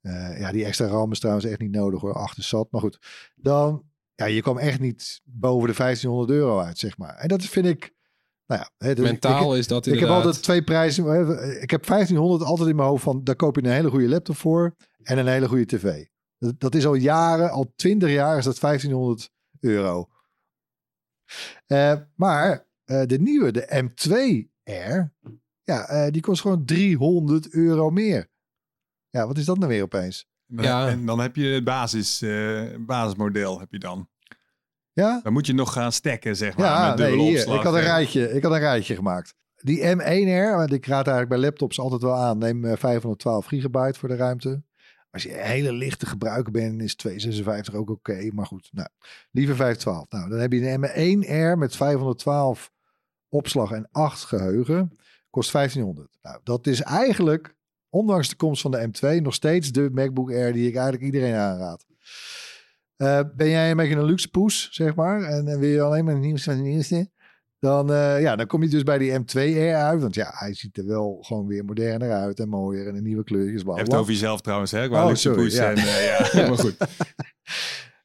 eh, 0.00 0.38
ja, 0.40 0.52
die 0.52 0.64
extra 0.64 0.86
RAM 0.86 1.10
is 1.12 1.18
trouwens 1.18 1.46
echt 1.46 1.60
niet 1.60 1.70
nodig 1.70 2.00
hoor, 2.00 2.14
achter 2.14 2.42
zat. 2.42 2.70
Maar 2.70 2.80
goed, 2.80 2.98
dan, 3.34 3.84
ja, 4.14 4.24
je 4.24 4.42
kwam 4.42 4.58
echt 4.58 4.80
niet 4.80 5.20
boven 5.24 5.68
de 5.68 5.74
1500 5.74 6.38
euro 6.38 6.60
uit, 6.60 6.78
zeg 6.78 6.98
maar. 6.98 7.14
En 7.14 7.28
dat 7.28 7.44
vind 7.44 7.66
ik, 7.66 7.93
nou 8.46 8.60
ja. 8.60 8.70
hè, 8.86 8.94
dus 8.94 9.04
ik- 9.04 9.10
Mentaal 9.10 9.56
is 9.56 9.66
dat 9.66 9.86
ik 9.86 9.98
heb 9.98 10.08
altijd 10.08 10.42
twee 10.42 10.62
prijzen. 10.64 11.04
Ik 11.62 11.70
heb 11.70 11.86
1500 11.86 12.42
altijd 12.42 12.68
in 12.68 12.76
mijn 12.76 12.88
hoofd 12.88 13.02
van 13.02 13.24
daar 13.24 13.36
koop 13.36 13.56
je 13.56 13.62
een 13.64 13.70
hele 13.72 13.90
goede 13.90 14.08
laptop 14.08 14.36
voor 14.36 14.74
en 15.02 15.18
een 15.18 15.26
hele 15.26 15.48
goede 15.48 15.66
tv. 15.66 16.04
Dat, 16.38 16.60
dat 16.60 16.74
is 16.74 16.86
al 16.86 16.94
jaren, 16.94 17.50
al 17.50 17.72
20 17.76 18.10
jaar 18.10 18.38
is 18.38 18.44
dat 18.44 18.58
1500 18.60 19.30
euro. 19.60 20.08
Eh, 21.66 21.94
maar 22.16 22.66
eh, 22.84 23.02
de 23.06 23.18
nieuwe, 23.18 23.52
de 23.52 23.82
M2R, 23.84 25.12
ja, 25.62 25.86
eh, 25.88 26.10
die 26.12 26.22
kost 26.22 26.40
gewoon 26.40 26.64
300 26.64 27.50
euro 27.50 27.90
meer. 27.90 28.30
Ja, 29.10 29.26
wat 29.26 29.38
is 29.38 29.44
dat 29.44 29.56
nou 29.58 29.68
weer 29.68 29.82
opeens? 29.82 30.26
En 30.48 30.56
dan, 30.56 30.64
Ja. 30.64 30.88
en 30.88 31.06
dan 31.06 31.18
heb 31.20 31.36
je 31.36 31.46
het 31.46 31.64
basis, 31.64 32.22
eh, 32.22 32.62
basismodel 32.78 33.58
heb 33.60 33.72
je 33.72 33.78
dan. 33.78 34.08
Ja, 34.94 35.20
Dan 35.22 35.32
moet 35.32 35.46
je 35.46 35.54
nog 35.54 35.72
gaan 35.72 35.92
stekken, 35.92 36.36
zeg 36.36 36.56
maar. 36.56 36.66
ja 36.66 36.88
met 36.88 36.98
nee, 36.98 37.18
hier, 37.18 37.36
opslag. 37.38 37.56
ik, 37.56 37.62
had 37.62 37.72
een 37.74 37.78
en- 37.78 37.84
rijtje, 37.86 38.32
ik 38.32 38.42
had 38.42 38.52
een 38.52 38.58
rijtje 38.58 38.94
gemaakt. 38.94 39.34
Die 39.56 39.78
M1R, 39.96 40.56
want 40.56 40.72
ik 40.72 40.86
raad 40.86 41.06
eigenlijk 41.06 41.28
bij 41.28 41.38
laptops 41.38 41.80
altijd 41.80 42.02
wel 42.02 42.14
aan. 42.14 42.38
Neem 42.38 42.64
eh, 42.64 42.76
512 42.76 43.46
gigabyte 43.46 43.98
voor 43.98 44.08
de 44.08 44.16
ruimte. 44.16 44.62
Als 45.10 45.22
je 45.22 45.38
een 45.38 45.44
hele 45.46 45.72
lichte 45.72 46.06
gebruiker 46.06 46.52
bent, 46.52 46.82
is 46.82 46.94
256 46.94 47.74
ook 47.74 47.90
oké. 47.90 48.30
maar 48.32 48.46
goed, 48.46 48.68
nou, 48.72 48.88
liever 49.30 49.56
512. 49.56 50.06
Nou, 50.10 50.28
dan 50.30 50.38
heb 50.38 50.52
je 50.52 50.70
een 50.70 51.24
M1R 51.54 51.58
met 51.58 51.76
512 51.76 52.70
opslag 53.28 53.70
en 53.70 53.88
8 53.92 54.24
geheugen. 54.24 54.98
Kost 55.30 55.52
1500. 55.52 56.18
Nou, 56.22 56.40
dat 56.44 56.66
is 56.66 56.80
eigenlijk, 56.82 57.54
ondanks 57.88 58.28
de 58.28 58.36
komst 58.36 58.62
van 58.62 58.70
de 58.70 58.88
M2, 58.88 59.22
nog 59.22 59.34
steeds 59.34 59.72
de 59.72 59.88
MacBook 59.92 60.30
Air 60.30 60.52
die 60.52 60.68
ik 60.68 60.74
eigenlijk 60.74 61.04
iedereen 61.04 61.34
aanraad. 61.34 61.84
Eh, 62.96 63.20
ben 63.36 63.48
jij 63.48 63.70
een 63.70 63.76
beetje 63.76 63.96
een 63.96 64.04
luxe 64.04 64.28
poes, 64.28 64.68
zeg 64.70 64.94
maar, 64.94 65.22
en, 65.22 65.48
en 65.48 65.58
wil 65.58 65.68
je 65.68 65.80
alleen 65.82 66.04
maar 66.04 66.14
het 66.14 66.22
nieuwste 66.22 66.50
van 66.50 66.62
nieuwste, 66.62 67.10
dan, 67.64 67.92
eh, 67.92 68.20
ja, 68.20 68.36
dan 68.36 68.46
kom 68.46 68.62
je 68.62 68.68
dus 68.68 68.82
bij 68.82 68.98
die 68.98 69.18
M2R 69.18 69.74
uit. 69.74 70.00
Want 70.00 70.14
ja, 70.14 70.30
hij 70.34 70.54
ziet 70.54 70.78
er 70.78 70.86
wel 70.86 71.18
gewoon 71.20 71.46
weer 71.46 71.64
moderner 71.64 72.12
uit 72.12 72.40
en 72.40 72.48
mooier 72.48 72.88
en 72.88 72.96
een 72.96 73.02
nieuwe 73.02 73.24
kleurtjes. 73.24 73.62
Bla, 73.62 73.72
bla. 73.72 73.82
het 73.82 73.94
over 73.94 74.12
jezelf 74.12 74.40
trouwens, 74.40 74.70
hè? 74.70 74.88
Qua 74.88 75.02
Oh, 75.02 75.08
luxe 75.08 75.22
sorry, 75.22 75.42
poes 75.42 75.54
ja. 75.54 75.70
En, 75.70 75.76
eh, 75.76 76.06
ja, 76.06 76.18
maar 76.48 76.58
goed. 76.58 76.76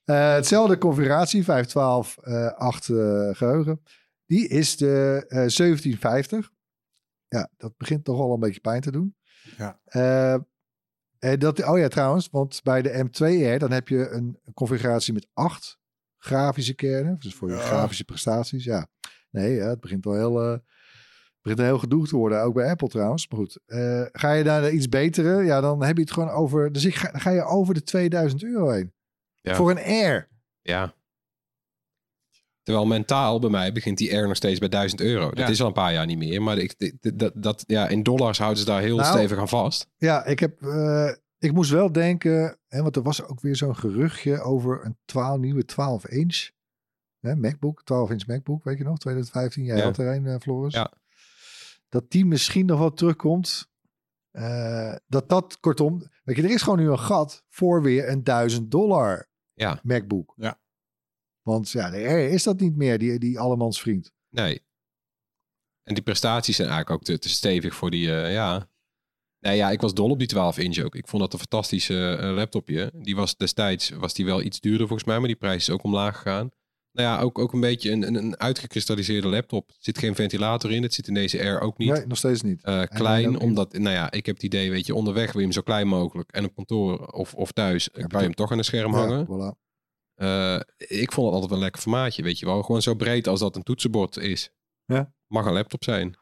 Hetzelfde 0.05 0.77
configuratie, 0.77 1.43
512, 1.43 2.17
eh 2.21 2.51
8 2.53 2.89
eh, 2.89 2.95
geheugen. 3.31 3.81
Die 4.25 4.47
is 4.47 4.77
de 4.77 5.25
eh 5.27 5.35
1750. 5.35 6.51
Ja, 7.27 7.49
dat 7.57 7.77
begint 7.77 8.05
toch 8.05 8.19
al 8.19 8.33
een 8.33 8.39
beetje 8.39 8.59
pijn 8.59 8.81
te 8.81 8.91
doen. 8.91 9.15
Ja. 9.57 9.79
Eh, 11.19 11.31
en 11.31 11.39
dat, 11.39 11.65
oh 11.65 11.77
ja, 11.77 11.87
trouwens, 11.87 12.27
want 12.31 12.59
bij 12.63 12.81
de 12.81 13.05
M2R 13.05 13.57
dan 13.57 13.71
heb 13.71 13.87
je 13.87 14.09
een 14.09 14.39
configuratie 14.53 15.13
met 15.13 15.27
8 15.33 15.77
grafische 16.17 16.73
kernen. 16.73 17.17
Dus 17.19 17.35
voor 17.35 17.49
je 17.49 17.55
Ja. 17.55 17.61
grafische 17.61 18.03
prestaties. 18.03 18.63
Ja, 18.63 18.87
nee, 19.29 19.53
ja, 19.55 19.67
het 19.69 19.79
begint 19.79 20.05
wel 20.05 20.13
heel, 20.13 20.41
eh, 20.41 20.51
het 20.51 21.41
begint 21.41 21.61
heel 21.61 21.79
gedoe 21.79 22.07
te 22.07 22.15
worden. 22.15 22.41
Ook 22.41 22.53
bij 22.53 22.69
Apple 22.69 22.87
trouwens. 22.87 23.27
Maar 23.27 23.39
goed, 23.39 23.59
eh, 23.65 24.03
ga 24.11 24.31
je 24.33 24.43
naar 24.43 24.61
de 24.61 24.71
iets 24.71 24.89
betere, 24.89 25.43
ja, 25.43 25.61
dan 25.61 25.83
heb 25.83 25.95
je 25.95 26.01
het 26.01 26.11
gewoon 26.11 26.29
over. 26.29 26.71
Dus 26.71 26.85
ik 26.85 26.95
ga, 26.95 27.11
dan 27.11 27.21
ga 27.21 27.29
je 27.29 27.43
over 27.43 27.73
de 27.73 27.83
2000 27.83 28.43
euro 28.43 28.69
heen. 28.69 28.93
Ja. 29.41 29.55
Voor 29.55 29.69
een 29.71 29.83
Air. 29.83 30.27
Ja. 30.61 30.93
Terwijl 32.69 32.87
mentaal 32.89 33.39
bij 33.39 33.49
mij 33.49 33.71
begint 33.71 33.97
die 33.97 34.15
R 34.17 34.27
nog 34.27 34.35
steeds 34.35 34.59
bij 34.59 34.69
1000 34.69 35.01
euro. 35.01 35.29
Dat 35.29 35.37
Ja. 35.37 35.47
is 35.47 35.61
al 35.61 35.67
een 35.67 35.73
paar 35.73 35.93
jaar 35.93 36.05
niet 36.05 36.17
meer. 36.17 36.41
Maar 36.41 36.57
ik, 36.57 36.97
dat, 37.19 37.31
dat, 37.35 37.63
ja, 37.67 37.87
in 37.87 38.03
dollars 38.03 38.37
houden 38.37 38.59
ze 38.59 38.65
daar 38.65 38.81
heel 38.81 38.95
Nou, 38.97 39.07
stevig 39.17 39.37
aan 39.37 39.47
vast. 39.49 39.87
Ja, 39.97 40.25
ik 40.25 40.39
heb. 40.39 40.61
eh, 40.61 41.11
ik 41.39 41.53
moest 41.53 41.71
wel 41.71 41.91
denken, 41.91 42.57
hè, 42.67 42.81
want 42.81 42.95
er 42.95 43.01
was 43.01 43.23
ook 43.25 43.41
weer 43.41 43.55
zo'n 43.55 43.75
geruchtje 43.75 44.41
over 44.41 44.85
een 44.85 44.97
12, 45.05 45.37
nieuwe 45.39 45.65
12 45.65 46.07
inch 46.07 46.49
hè, 47.19 47.35
MacBook, 47.35 47.83
12 47.83 48.09
inch 48.09 48.25
MacBook, 48.27 48.63
weet 48.63 48.77
je 48.77 48.83
nog, 48.83 48.97
2015. 48.97 49.63
Jij 49.63 49.77
Ja. 49.77 49.83
had 49.83 49.97
er 49.97 50.15
een, 50.15 50.25
eh, 50.25 50.35
Floris. 50.39 50.73
Ja. 50.73 50.91
Dat 51.89 52.11
die 52.11 52.25
misschien 52.25 52.65
nog 52.65 52.79
wel 52.79 52.93
terugkomt. 52.93 53.67
Eh, 54.31 54.95
dat 55.07 55.29
dat, 55.29 55.59
kortom, 55.59 56.03
weet 56.23 56.35
je, 56.35 56.43
er 56.43 56.49
is 56.49 56.61
gewoon 56.61 56.79
nu 56.79 56.89
een 56.89 56.99
gat 56.99 57.43
voor 57.49 57.81
weer 57.81 58.09
een 58.09 58.23
1000 58.23 58.71
dollar 58.71 59.27
Ja, 59.53 59.79
MacBook. 59.83 60.33
Ja. 60.37 60.59
Want 61.41 61.69
ja, 61.71 61.89
de 61.89 61.97
Air 61.97 62.29
is 62.29 62.43
dat 62.43 62.59
niet 62.59 62.75
meer, 62.75 62.97
die, 62.97 63.19
die 63.19 63.39
allemans 63.39 63.81
vriend. 63.81 64.11
nee. 64.29 64.67
En 65.83 65.95
die 65.95 66.03
prestaties 66.03 66.55
zijn 66.55 66.69
eigenlijk 66.69 66.99
ook 66.99 67.05
te, 67.05 67.19
te 67.19 67.29
stevig 67.29 67.75
voor 67.75 67.91
die, 67.91 68.21
eh, 68.21 68.33
ja. 68.33 68.69
Nee, 69.39 69.55
ja, 69.55 69.71
ik 69.71 69.81
was 69.81 69.93
dol 69.93 70.09
op 70.09 70.19
die 70.19 70.27
12 70.27 70.57
inch 70.57 70.77
ook. 70.77 70.95
Ik 70.95 71.07
vond 71.07 71.21
dat 71.21 71.33
een 71.33 71.39
fantastische 71.39 72.15
eh, 72.15 72.33
laptopje. 72.33 72.91
Die 72.95 73.15
was 73.15 73.37
destijds, 73.37 73.89
was 73.89 74.13
die 74.13 74.25
wel 74.25 74.41
iets 74.41 74.59
duurder 74.59 74.87
volgens 74.87 75.07
mij, 75.07 75.19
maar 75.19 75.27
die 75.27 75.37
prijs 75.37 75.67
is 75.67 75.69
ook 75.69 75.83
omlaag 75.83 76.15
gegaan. 76.15 76.51
Nou 76.91 77.07
ja, 77.07 77.21
ook, 77.21 77.39
ook 77.39 77.53
een 77.53 77.59
beetje 77.59 77.91
een, 77.91 78.07
een, 78.07 78.15
een 78.15 78.39
uitgekristalliseerde 78.39 79.27
laptop. 79.27 79.69
Er 79.69 79.75
zit 79.79 79.97
geen 79.97 80.15
ventilator 80.15 80.71
in, 80.71 80.83
het 80.83 80.93
zit 80.93 81.07
in 81.07 81.13
deze 81.13 81.39
Air 81.39 81.59
ook 81.59 81.77
niet. 81.77 81.91
Nee, 81.91 82.05
nog 82.05 82.17
steeds 82.17 82.41
niet. 82.41 82.63
Eh, 82.63 82.81
klein, 82.81 83.39
omdat, 83.39 83.73
nou 83.73 83.95
ja, 83.95 84.11
ik 84.11 84.25
heb 84.25 84.35
het 84.35 84.43
idee, 84.43 84.71
weet 84.71 84.85
je, 84.85 84.95
onderweg 84.95 85.25
wil 85.25 85.41
je 85.41 85.47
hem 85.47 85.51
zo 85.55 85.61
klein 85.61 85.87
mogelijk. 85.87 86.31
En 86.31 86.45
op 86.45 86.55
kantoor 86.55 87.07
of, 87.07 87.33
of 87.33 87.51
thuis 87.51 87.91
eh, 87.91 88.05
kan 88.07 88.19
je 88.19 88.25
hem 88.25 88.35
toch 88.35 88.51
aan 88.51 88.57
een 88.57 88.63
scherm 88.63 88.93
hangen. 88.93 89.19
Ja, 89.19 89.25
voilà. 89.25 89.68
Eh, 90.19 90.59
ik 90.77 91.11
vond 91.11 91.25
het 91.25 91.33
altijd 91.33 91.45
wel 91.49 91.57
een 91.57 91.63
lekker 91.63 91.81
formaatje, 91.81 92.23
weet 92.23 92.39
je 92.39 92.45
wel. 92.45 92.63
Gewoon 92.63 92.81
zo 92.81 92.93
breed 92.93 93.27
als 93.27 93.39
dat 93.39 93.55
een 93.55 93.63
toetsenbord 93.63 94.17
is. 94.17 94.51
Ja. 94.85 95.13
Mag 95.27 95.45
een 95.45 95.53
laptop 95.53 95.83
zijn. 95.83 96.17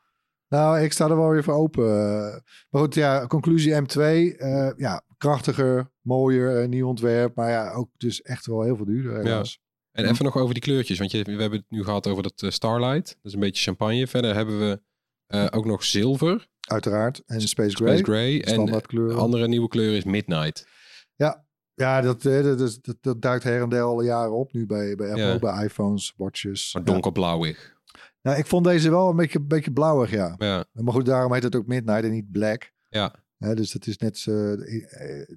Nou, 0.48 0.80
ik 0.80 0.92
sta 0.94 1.10
er 1.10 1.16
wel 1.18 1.30
weer 1.30 1.44
voor 1.44 1.54
open. 1.54 1.84
Eh, 1.86 2.40
Maar 2.70 2.82
goed, 2.82 2.94
ja, 2.96 3.28
conclusie 3.28 3.74
M2. 3.82 4.36
eh, 4.38 4.72
ja, 4.78 5.04
krachtiger, 5.18 5.92
mooier, 6.02 6.68
nieuw 6.68 6.88
ontwerp. 6.88 7.36
Maar 7.36 7.50
ja, 7.50 7.72
ook 7.72 7.90
dus 7.98 8.22
echt 8.22 8.46
wel 8.46 8.62
heel 8.62 8.76
veel 8.76 8.86
duurder. 8.86 9.18
helaas. 9.18 9.60
En 9.92 10.10
even 10.10 10.26
nog 10.26 10.38
over 10.38 10.54
die 10.54 10.64
kleurtjes, 10.64 11.00
want 11.00 11.12
je, 11.12 11.24
we 11.24 11.32
hebben 11.32 11.60
het 11.60 11.70
nu 11.70 11.84
gehad 11.84 12.08
over 12.08 12.24
dat 12.24 12.54
Starlight. 12.54 13.08
Dat 13.08 13.26
is 13.26 13.34
een 13.34 13.40
beetje 13.40 13.64
champagne. 13.64 14.08
Verder 14.08 14.36
hebben 14.36 14.60
we 14.60 14.82
ook 15.52 15.66
nog 15.66 15.84
zilver, 15.84 16.48
Uiteraard. 16.68 17.24
En 17.26 17.42
Space 17.42 17.76
Gray. 17.76 17.98
Space 17.98 18.12
Gray. 18.12 18.42
En 18.42 19.16
andere 19.16 19.48
nieuwe 19.48 19.68
kleur 19.68 19.96
is 19.96 20.04
Midnight. 20.04 20.68
Ja, 21.16 21.47
dat, 21.78 22.26
eh, 22.26 22.44
dat, 22.44 22.60
is- 22.62 22.82
dat, 22.82 22.96
dat 23.02 23.22
duikt 23.22 23.44
her 23.44 23.62
en 23.62 23.70
der 23.70 23.82
al 23.82 24.02
jaren 24.02 24.34
op 24.34 24.54
nu 24.54 24.66
bij, 24.66 24.96
bij 24.96 25.10
Apple, 25.10 25.24
Ja. 25.26 25.40
bij 25.40 25.64
iPhones, 25.66 26.14
watches. 26.18 26.74
Maar 26.74 26.84
Ja. 26.86 26.92
donkerblauwig. 26.92 27.76
Nou, 28.22 28.38
ik 28.38 28.46
vond 28.46 28.66
deze 28.66 28.90
wel 28.90 29.10
een 29.10 29.16
beetje, 29.16 29.40
een 29.40 29.48
beetje 29.48 29.72
blauwig, 29.72 30.12
ja. 30.12 30.36
Ja, 30.38 30.66
Maar 30.72 30.94
goed, 30.94 31.06
daarom 31.06 31.34
heet 31.34 31.44
het 31.44 31.56
ook 31.56 31.68
Midnight 31.68 32.04
en 32.04 32.12
niet 32.12 32.32
Black. 32.32 32.72
ja. 32.90 33.14
Dus 33.40 33.72
dat 33.72 33.88
is 33.88 33.98
net, 33.98 34.18
eh, 34.18 34.26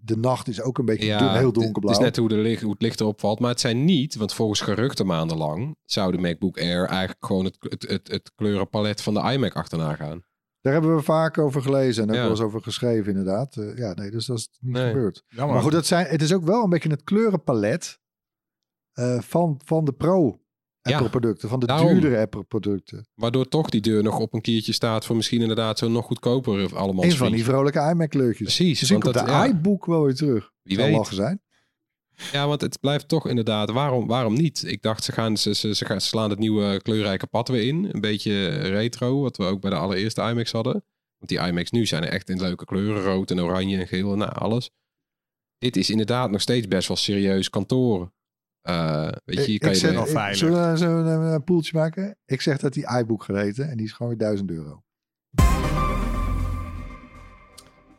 de, 0.03 0.17
nacht 0.19 0.49
is 0.49 0.63
ook 0.63 0.79
een 0.79 0.85
beetje 0.85 1.07
ja 1.07 1.33
heel 1.33 1.53
donkerblauw. 1.53 1.93
Het 1.93 2.01
is 2.01 2.07
net 2.07 2.17
hoe, 2.17 2.29
de 2.29 2.37
licht, 2.37 2.63
hoe 2.63 2.73
het 2.73 2.83
licht 2.83 3.01
erop 3.01 3.21
valt. 3.21 3.41
Maar 3.41 3.51
het 3.51 3.61
zijn 3.61 3.85
niet, 3.85 4.15
want 4.15 4.35
volgens 4.35 4.61
geruchten 4.61 5.07
maandenlang 5.07 5.77
zou 5.85 6.13
de 6.13 6.19
MacBook 6.19 6.59
Air 6.59 6.85
eigenlijk 6.87 7.27
gewoon 7.27 7.45
het, 7.45 7.57
het, 7.61 7.83
het, 7.89 8.09
het 8.09 8.33
kleurenpalet 8.35 9.03
van 9.03 9.15
de 9.15 9.21
iMac 9.33 9.55
achterna 9.55 9.95
gaan. 9.95 10.23
Daar 10.61 10.73
hebben 10.73 10.97
we 10.97 11.02
vaak 11.02 11.38
over 11.38 11.62
gelezen 11.62 12.02
en 12.02 12.09
ook 12.09 12.14
Ja. 12.14 12.21
wel 12.21 12.31
eens 12.31 12.40
over 12.40 12.62
geschreven, 12.62 13.09
inderdaad. 13.11 13.57
Eh, 13.57 13.76
ja, 13.76 13.95
nee, 13.95 14.11
dus 14.11 14.26
dat 14.26 14.38
is 14.38 14.49
niet 14.61 14.73
Nee. 14.73 14.93
gebeurd. 14.93 15.23
Jammer. 15.29 15.55
Maar 15.55 15.62
goed, 15.62 15.73
dat 15.73 15.87
zijn, 15.87 16.07
het 16.07 16.23
is 16.23 16.33
ook 16.33 16.45
wel 16.45 16.64
een 16.64 16.71
beetje 16.71 16.88
het 16.90 17.05
kleurenpalet 17.05 17.99
eh, 18.93 19.21
van, 19.21 19.61
van 19.64 19.85
de 19.85 19.93
Pro 19.93 20.40
Ja, 20.83 20.93
Apple-producten, 20.97 21.49
van 21.49 21.61
de 21.61 21.67
daarom. 21.67 21.87
duurdere 21.88 22.21
Apple-producten. 22.21 23.09
Waardoor 23.14 23.49
toch 23.49 23.71
die 23.71 23.81
deur 23.81 24.02
nog 24.02 24.19
op 24.19 24.35
een 24.35 24.40
kiertje 24.40 24.73
staat 24.73 25.07
voor 25.07 25.17
misschien 25.17 25.40
inderdaad 25.40 25.79
zo'n 25.79 25.93
nog 25.93 26.07
goedkoper 26.07 26.76
allemaal. 26.76 27.05
Een 27.05 27.12
van 27.12 27.33
die 27.33 27.45
vrolijke 27.45 27.79
iMac-kleurtjes. 27.90 28.55
Precies, 28.57 28.81
Misschien 28.81 29.00
want 29.00 29.14
de 29.14 29.21
dat- 29.21 29.29
ja. 29.29 29.47
iBook 29.47 29.87
wel 29.87 30.05
weer 30.05 30.14
terug. 30.14 30.50
Wie 30.62 30.76
Zal 30.79 30.87
weet. 30.87 31.07
zijn. 31.07 31.43
Ja, 32.33 32.47
want 32.47 32.61
het 32.61 32.81
blijft 32.81 33.09
toch 33.09 33.29
inderdaad, 33.29 33.71
waarom, 33.71 34.07
waarom 34.07 34.35
niet? 34.35 34.65
Ik 34.67 34.83
dacht, 34.83 35.05
ze, 35.05 35.12
gaan, 35.12 35.37
ze, 35.37 35.55
ze, 35.55 35.75
ze 35.75 35.85
gaan, 35.85 36.00
slaan 36.00 36.31
het 36.31 36.39
nieuwe 36.39 36.81
kleurrijke 36.83 37.27
pad 37.27 37.49
weer 37.49 37.67
in. 37.67 37.89
Een 37.93 38.00
beetje 38.00 38.49
retro, 38.59 39.21
wat 39.21 39.37
we 39.37 39.45
ook 39.45 39.61
bij 39.61 39.71
de 39.71 39.77
allereerste 39.77 40.23
iMacs 40.23 40.53
hadden. 40.53 40.73
Want 41.19 41.29
die 41.31 41.39
iMacs 41.41 41.71
nu 41.71 41.87
zijn 41.87 42.03
er 42.05 42.09
echt 42.09 42.29
in 42.29 42.41
leuke 42.41 42.65
kleuren, 42.65 43.03
rood 43.03 43.31
en 43.31 43.41
oranje 43.41 43.79
en 43.79 43.87
geel 43.89 44.12
en 44.12 44.19
nou, 44.19 44.33
alles. 44.33 44.71
Dit 45.59 45.77
is 45.77 45.91
inderdaad 45.91 46.31
nog 46.31 46.41
steeds 46.41 46.69
best 46.69 46.89
wel 46.89 46.97
serieus 46.97 47.50
kantoor. 47.50 48.12
Eh, 48.61 49.09
weet 49.25 49.47
je, 49.47 49.53
Ik- 49.53 49.61
kan 49.61 49.69
ik 49.69 49.75
je 49.75 49.81
zeg- 49.81 49.91
er- 49.91 49.97
wel 49.97 50.05
ik- 50.07 50.11
veilig. 50.11 50.39
Zullen 50.39 50.71
we, 50.71 50.77
zullen 50.77 51.05
we 51.25 51.27
een, 51.35 51.45
poeltje 51.45 51.79
maken? 51.79 52.17
Ik 52.27 52.41
zeg 52.41 52.59
dat 52.59 52.73
die 52.73 52.99
iBook 52.99 53.23
gaat 53.25 53.37
heten 53.37 53.71
en 53.71 53.77
die 53.77 53.87
is 53.87 53.93
gewoon 53.93 54.09
weer 54.17 54.21
1000 54.21 54.50
euro. 54.50 54.83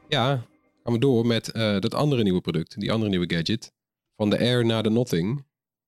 Ja, 0.07 0.45
gaan 0.83 0.93
we 0.93 0.99
door 0.99 1.25
met 1.25 1.51
eh, 1.51 1.79
dat 1.79 1.93
andere 1.93 2.23
nieuwe 2.23 2.41
product, 2.41 2.79
die 2.79 2.91
andere 2.91 3.09
nieuwe 3.09 3.33
gadget. 3.35 3.71
Van 4.21 4.29
de 4.29 4.39
Air 4.39 4.65
naar 4.65 4.83
de 4.83 4.89
Nothing. 4.89 5.45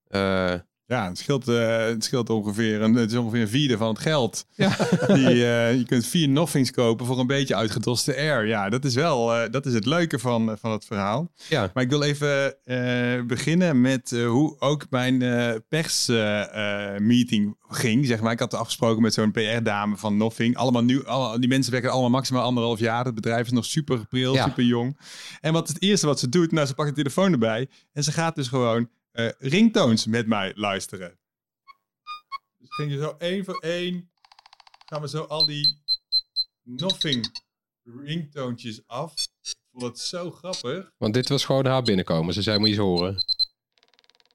Eh, 0.08 0.60
Ja, 0.94 1.08
het 1.08 1.18
scheelt, 1.18 1.48
eh, 1.48 1.78
het 1.78 2.04
scheelt 2.04 2.30
ongeveer 2.30 2.82
een, 2.82 2.94
het 2.94 3.12
is 3.12 3.18
ongeveer 3.18 3.42
een 3.42 3.48
vierde 3.48 3.78
van 3.78 3.88
het 3.88 4.00
geld. 4.00 4.46
ja. 4.56 4.76
Die, 5.08 5.46
eh, 5.46 5.78
je 5.78 5.84
kunt 5.86 6.06
vier 6.06 6.30
Nothings 6.30 6.72
kopen 6.72 7.06
voor 7.06 7.20
een 7.20 7.28
beetje 7.28 7.56
uitgedoste 7.56 8.16
air. 8.16 8.48
Ja, 8.48 8.70
dat 8.70 8.86
is 8.86 8.96
wel 8.96 9.34
eh, 9.36 9.52
dat 9.52 9.66
is 9.66 9.74
het 9.74 9.86
leuke 9.86 10.20
van, 10.20 10.58
van 10.60 10.72
het 10.72 10.86
verhaal. 10.86 11.32
ja. 11.50 11.72
Maar 11.74 11.84
ik 11.84 11.90
wil 11.90 12.02
even 12.02 12.56
beginnen 13.28 13.82
met 13.82 14.10
hoe 14.28 14.56
ook 14.60 14.86
mijn 14.90 15.18
persmeeting 15.70 17.56
ging. 17.68 18.06
Zeg 18.06 18.22
maar. 18.22 18.32
Ik 18.32 18.40
had 18.40 18.54
afgesproken 18.54 19.02
met 19.02 19.14
zo'n 19.14 19.32
PR-dame 19.32 19.98
van 19.98 20.18
Nothing. 20.18 20.58
Allemaal 20.58 20.84
nieuw, 20.84 21.06
alle, 21.06 21.40
die 21.40 21.50
mensen 21.50 21.72
werken 21.72 21.92
allemaal 21.92 22.10
maximaal 22.10 22.44
anderhalf 22.44 22.80
jaar. 22.80 23.06
Het 23.06 23.16
bedrijf 23.16 23.46
is 23.46 23.52
nog 23.52 23.66
super 23.66 24.06
pril, 24.10 24.34
Ja. 24.34 24.44
super 24.44 24.64
jong. 24.64 24.98
En 25.42 25.54
wat 25.54 25.68
het 25.68 25.82
eerste 25.82 26.06
wat 26.06 26.20
ze 26.20 26.30
doet? 26.30 26.52
Nou, 26.52 26.68
ze 26.68 26.74
pakt 26.74 26.90
de 26.90 26.96
telefoon 26.96 27.32
erbij 27.32 27.68
en 27.94 28.04
ze 28.04 28.12
gaat 28.12 28.36
dus 28.36 28.48
gewoon 28.48 28.90
eh, 29.14 29.30
ringtones 29.40 30.06
met 30.06 30.28
mij 30.28 30.52
luisteren. 30.56 31.20
Dus 32.58 32.76
ging 32.76 32.92
je 32.92 32.98
zo 32.98 33.16
één 33.18 33.46
voor 33.46 33.60
één, 33.60 34.12
gaan 34.86 35.02
we 35.02 35.08
zo 35.08 35.24
al 35.24 35.46
die 35.46 35.82
Nothing 36.64 37.42
ringtoontjes 37.84 38.88
af. 38.88 39.14
Ik 39.42 39.56
vond 39.72 39.84
het 39.84 40.00
zo 40.00 40.32
grappig. 40.32 40.92
Want 40.98 41.14
dit 41.14 41.30
was 41.30 41.46
gewoon 41.46 41.66
haar 41.66 41.84
binnenkomen. 41.84 42.34
Ze 42.34 42.42
zei, 42.42 42.58
moet 42.58 42.68
je 42.68 42.74
eens 42.74 42.84
horen. 42.84 43.26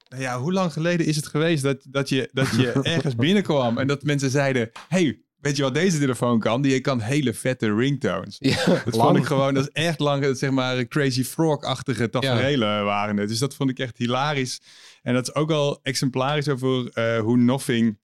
Nou 0.08 0.22
ja, 0.22 0.40
hoe 0.40 0.52
lang 0.52 0.72
geleden 0.72 1.06
is 1.06 1.16
het 1.16 1.26
geweest 1.26 1.62
dat, 1.62 1.86
dat 1.88 2.08
je, 2.08 2.30
dat 2.32 2.50
je 2.50 2.72
ergens 2.82 3.14
binnenkwam 3.14 3.78
en 3.78 3.86
dat 3.86 4.02
mensen 4.02 4.30
zeiden: 4.30 4.70
Hey, 4.88 5.22
weet 5.48 5.56
je 5.56 5.62
wat 5.62 5.74
deze 5.74 5.98
telefoon 5.98 6.38
kan? 6.38 6.62
Die 6.62 6.80
kan 6.80 7.00
hele 7.00 7.34
vette 7.34 7.74
ringtones. 7.74 8.36
Ja, 8.38 8.64
Dat 8.84 8.96
vond 8.96 9.16
ik 9.16 9.24
gewoon, 9.24 9.54
dat 9.54 9.62
is 9.62 9.82
echt 9.82 10.00
lang, 10.00 10.22
dat 10.22 10.38
zeg 10.38 10.50
maar, 10.50 10.86
Crazy 10.86 11.24
Frog-achtige 11.24 12.10
tafereelen 12.10 12.84
waren 12.84 13.16
het. 13.16 13.28
Dus 13.28 13.38
dat 13.38 13.54
vond 13.54 13.70
ik 13.70 13.78
echt 13.78 13.98
hilarisch. 13.98 14.60
En 15.02 15.14
dat 15.14 15.28
is 15.28 15.34
ook 15.34 15.50
al 15.50 15.78
exemplarisch 15.82 16.48
over 16.48 16.88
eh, 16.88 17.20
hoe 17.20 17.36
Nothing 17.36 17.98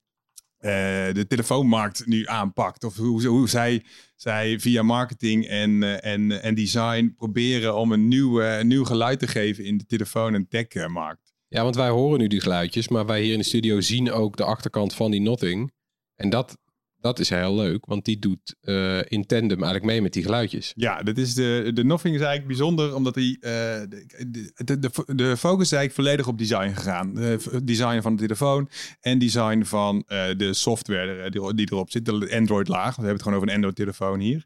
eh, 0.58 0.70
de 1.12 1.24
telefoonmarkt 1.28 2.06
nu 2.06 2.26
aanpakt. 2.26 2.84
Of 2.84 2.96
hoe, 2.96 3.26
hoe 3.26 3.48
zij, 3.48 3.84
zij 4.16 4.58
via 4.60 4.82
marketing 4.82 5.46
en, 5.46 5.82
eh, 5.82 6.12
en, 6.12 6.42
en 6.42 6.54
design 6.54 7.14
proberen 7.16 7.74
om 7.74 7.92
een 7.92 8.08
nieuw, 8.08 8.42
een 8.42 8.66
nieuw 8.66 8.84
geluid 8.84 9.18
te 9.18 9.26
geven 9.26 9.64
in 9.64 9.78
de 9.78 9.86
telefoon- 9.86 10.34
en 10.34 10.48
tech-markt. 10.48 11.32
Ja, 11.48 11.62
want 11.62 11.76
wij 11.76 11.88
horen 11.88 12.18
nu 12.18 12.26
die 12.26 12.40
geluidjes, 12.40 12.88
maar 12.88 13.06
wij 13.06 13.22
hier 13.22 13.32
in 13.32 13.38
de 13.38 13.44
studio 13.44 13.80
zien 13.80 14.12
ook 14.12 14.36
de 14.36 14.44
achterkant 14.44 14.94
van 14.94 15.10
die 15.10 15.20
Nothing. 15.20 15.72
En 16.14 16.30
dat, 16.30 16.58
dat 17.04 17.18
is 17.18 17.28
heel 17.28 17.54
leuk, 17.54 17.86
want 17.86 18.04
die 18.04 18.18
doet 18.18 18.54
eh, 18.60 18.98
in 18.98 19.26
tandem 19.26 19.62
eigenlijk 19.62 19.84
mee 19.84 20.02
met 20.02 20.12
die 20.12 20.22
geluidjes. 20.22 20.72
Ja, 20.76 21.02
dat 21.02 21.16
is 21.16 21.34
de, 21.34 21.70
de 21.74 21.84
Nothing 21.84 22.14
is 22.14 22.20
eigenlijk 22.20 22.46
bijzonder, 22.46 22.94
omdat 22.94 23.14
die, 23.14 23.38
eh, 23.40 23.50
de, 23.88 24.46
de, 24.64 24.78
de, 25.14 25.36
focus 25.36 25.64
is 25.64 25.72
eigenlijk 25.72 25.92
volledig 25.92 26.26
op 26.26 26.38
design 26.38 26.72
gegaan. 26.74 27.14
De 27.14 27.64
design 27.64 28.00
van 28.00 28.16
de 28.16 28.22
telefoon 28.22 28.68
en 29.00 29.18
design 29.18 29.64
van 29.64 30.04
eh, 30.06 30.24
de 30.36 30.54
software 30.54 31.30
die, 31.30 31.54
die 31.54 31.72
erop 31.72 31.90
zit, 31.90 32.04
de 32.04 32.36
Android 32.36 32.68
laag. 32.68 32.88
We 32.88 32.94
hebben 32.94 33.12
het 33.12 33.22
gewoon 33.22 33.38
over 33.38 33.48
een 33.48 33.54
Android 33.54 33.76
telefoon 33.76 34.20
hier. 34.20 34.44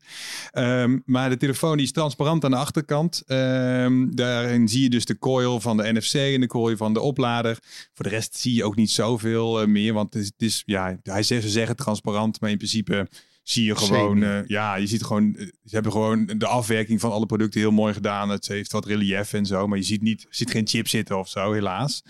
Ehm, 0.51 0.99
maar 1.05 1.31
de 1.31 1.37
telefoon 1.37 1.77
die 1.77 1.87
is 1.87 1.93
transparant 1.93 2.45
aan 2.45 2.51
de 2.51 2.57
achterkant. 2.57 3.23
Ehm, 3.27 4.07
daarin 4.11 4.69
zie 4.69 4.83
je 4.83 4.91
dus 4.91 5.05
de 5.05 5.19
coil 5.19 5.61
van 5.61 5.77
de 5.77 5.93
NFC 5.93 6.15
en 6.15 6.41
de 6.41 6.47
coil 6.47 6.77
van 6.77 6.93
de 6.93 7.01
oplader. 7.01 7.59
Voor 7.95 8.05
de 8.05 8.11
rest 8.11 8.37
zie 8.37 8.55
je 8.55 8.65
ook 8.65 8.77
niet 8.77 8.91
zoveel 8.91 9.67
meer, 9.67 9.93
want 9.93 10.15
het 10.15 10.35
is, 10.39 10.55
het 10.55 10.63
ja, 10.67 10.99
hij 11.03 11.23
zegt, 11.23 11.43
ze 11.43 11.49
zeggen 11.49 11.77
transparant, 11.77 12.41
maar 12.41 12.48
in 12.51 12.57
principe 12.57 13.09
zie 13.51 13.65
je 13.65 13.77
gewoon, 13.77 14.23
eh, 14.23 14.47
ja, 14.47 14.75
je 14.75 14.87
ziet 14.87 15.03
gewoon, 15.03 15.37
eh, 15.37 15.47
ze 15.47 15.75
hebben 15.75 15.93
gewoon 15.93 16.27
de 16.27 16.47
afwerking 16.47 17.01
van 17.01 17.13
alle 17.13 17.27
producten 17.27 17.61
heel 17.61 17.71
mooi 17.71 17.93
gedaan. 17.93 18.29
Het 18.29 18.49
heeft 18.49 18.73
wat 18.73 18.87
relief 18.87 19.33
en 19.33 19.47
zo, 19.47 19.67
maar 19.67 19.79
je 19.79 19.85
ziet 19.85 20.03
niet, 20.03 20.27
zit 20.31 20.51
geen 20.51 20.67
chip 20.67 20.89
zitten 20.89 21.19
of 21.19 21.29
zo, 21.29 21.53
helaas. 21.53 22.03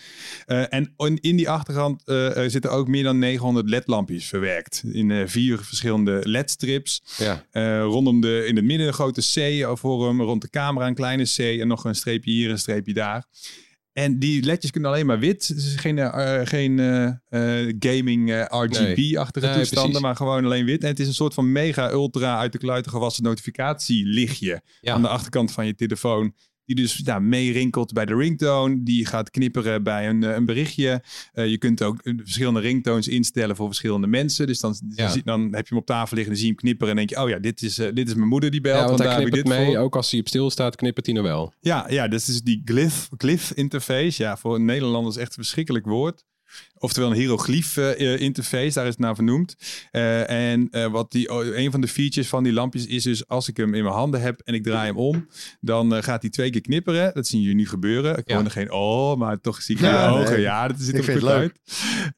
Eh, 0.47 0.73
en 0.73 0.95
in, 0.97 1.21
in 1.21 1.37
die 1.37 1.51
achterkant 1.51 2.03
zitten 2.47 2.71
ook 2.71 2.89
meer 2.89 3.03
dan 3.03 3.19
900 3.19 3.69
LED-lampjes 3.69 4.27
verwerkt 4.27 4.83
in 4.93 5.29
vier 5.29 5.59
verschillende 5.59 6.21
LED-strips. 6.23 7.03
Ja, 7.17 7.45
rondom 7.83 8.21
de, 8.21 8.45
in 8.47 8.57
het 8.57 8.65
midden 8.65 8.87
een 8.87 8.93
grote 8.93 9.21
C 9.21 9.79
voor 9.79 10.07
hem, 10.07 10.23
rond 10.23 10.43
de 10.43 10.51
camera 10.51 10.87
een 10.87 10.95
kleine 10.95 11.25
C 11.25 11.39
en 11.39 11.69
nog 11.69 11.85
een 11.85 11.95
streepje 11.95 12.31
hier, 12.31 12.51
een 12.51 12.59
streepje 12.59 12.93
daar. 12.93 13.25
En 13.99 14.19
die 14.19 14.43
ledjes 14.43 14.71
kunnen 14.71 14.91
alleen 14.91 15.07
maar 15.07 15.19
wit. 15.19 15.55
Dus 15.55 15.77
geen, 15.77 15.99
eh, 15.99 16.41
geen 16.47 16.79
eh, 16.79 17.05
eh, 17.67 17.75
gaming 17.79 18.31
eh, 18.33 18.45
RGB-achtige 18.49 19.47
Nee, 19.47 19.55
toestanden, 19.57 20.03
maar 20.03 20.17
gewoon 20.17 20.45
alleen 20.45 20.65
wit. 20.65 20.83
En 20.83 20.89
het 20.89 21.01
is 21.01 21.07
een 21.07 21.15
soort 21.15 21.35
van 21.35 21.53
mega 21.53 21.91
ultra 21.91 22.39
uit 22.39 22.53
de 22.53 22.59
kluiten 22.59 22.91
gewassen 22.91 23.23
notificatielichtje 23.23 24.63
Ja. 24.81 24.95
aan 24.95 25.03
de 25.03 25.09
achterkant 25.09 25.53
van 25.53 25.67
je 25.67 25.75
telefoon. 25.75 26.35
Die 26.69 26.77
dus 26.77 27.03
nou, 27.03 27.21
meerinkelt 27.21 27.93
bij 27.93 28.07
de 28.07 28.15
ringtone. 28.15 28.83
Die 28.83 29.07
gaat 29.07 29.31
knipperen 29.31 29.83
bij 29.83 30.09
een, 30.09 30.23
eh, 30.23 30.35
een 30.35 30.45
berichtje. 30.47 31.03
Eh, 31.33 31.47
je 31.47 31.59
kunt 31.59 31.83
ook 31.83 32.01
eh, 32.03 32.15
verschillende 32.17 32.61
ringtones 32.61 33.09
instellen 33.09 33.57
voor 33.57 33.67
verschillende 33.67 34.07
mensen. 34.07 34.47
Dus 34.47 34.61
dan, 34.61 34.77
Ja. 34.89 35.15
dan 35.25 35.43
heb 35.43 35.63
je 35.67 35.69
hem 35.69 35.79
op 35.79 35.87
tafel 35.87 36.17
liggen. 36.17 36.33
Dan 36.35 36.43
zie 36.43 36.47
je 36.47 36.53
hem 36.53 36.63
knipperen. 36.63 36.91
En 36.91 36.97
denk 36.97 37.11
je, 37.11 37.23
oh 37.23 37.29
ja, 37.29 37.39
dit 37.39 37.63
is, 37.63 37.75
dit 37.75 38.09
is 38.09 38.15
mijn 38.15 38.29
moeder 38.29 38.51
die 38.51 38.61
belt. 38.61 38.79
Ja, 38.81 38.85
want 38.87 38.99
daar 38.99 39.19
heb 39.19 39.27
ik 39.27 39.33
dit 39.35 39.47
mee. 39.47 39.67
voor. 39.67 39.77
Ook 39.77 39.97
als 39.97 40.11
hij 40.11 40.21
op 40.21 40.29
stil 40.29 40.51
staat, 40.51 40.77
knippert 40.77 41.07
hij 41.07 41.15
nog 41.15 41.25
wel. 41.25 41.53
Ja, 41.61 41.87
ja, 41.91 42.09
dus 42.09 42.29
is 42.29 42.41
die 42.43 42.63
glyph, 42.65 43.09
glyph 43.17 43.53
interface. 43.53 44.23
Ja, 44.23 44.37
voor 44.37 44.55
een 44.55 44.65
Nederlander 44.65 45.11
is 45.13 45.19
echt 45.19 45.29
een 45.29 45.43
verschrikkelijk 45.43 45.87
woord. 45.87 46.25
Oftewel 46.79 47.11
een 47.11 47.17
hieroglyph 47.17 47.77
eh, 47.77 48.15
eh, 48.15 48.21
interface, 48.21 48.73
daar 48.75 48.85
is 48.85 48.91
het 48.91 48.99
naar 48.99 49.15
vernoemd. 49.15 49.57
Eh, 49.91 50.31
en 50.51 50.69
eh, 50.71 50.87
wat 50.87 51.13
die, 51.13 51.33
oh, 51.33 51.45
een 51.57 51.71
van 51.71 51.81
de 51.81 51.89
features 51.89 52.29
van 52.29 52.43
die 52.43 52.53
lampjes 52.53 52.87
is 52.87 53.03
dus 53.03 53.29
als 53.29 53.49
ik 53.49 53.57
hem 53.57 53.75
in 53.75 53.83
mijn 53.83 53.95
handen 53.95 54.21
heb 54.21 54.41
en 54.45 54.55
ik 54.55 54.63
draai 54.63 54.87
hem 54.87 54.97
om, 54.97 55.29
dan 55.61 55.95
eh, 55.95 56.03
gaat 56.03 56.21
hij 56.23 56.31
twee 56.31 56.51
keer 56.51 56.61
knipperen. 56.61 57.15
Dat 57.15 57.27
zien 57.27 57.41
jullie 57.41 57.57
nu 57.57 57.67
gebeuren. 57.69 58.17
Ik 58.19 58.29
Ja. 58.29 58.35
hoor 58.35 58.43
nog 58.43 58.53
geen 58.53 58.73
oh, 58.73 59.17
maar 59.19 59.41
toch 59.41 59.63
zie 59.63 59.75
ik 59.77 59.81
Ja, 59.83 60.09
ogen. 60.11 60.33
nee. 60.33 60.41
Ja, 60.41 60.69
dat 60.69 60.77
ziet 60.81 60.89
Ik 60.95 61.07
er 61.07 61.13
goed 61.13 61.23
het 61.23 61.31
uit. 61.31 61.53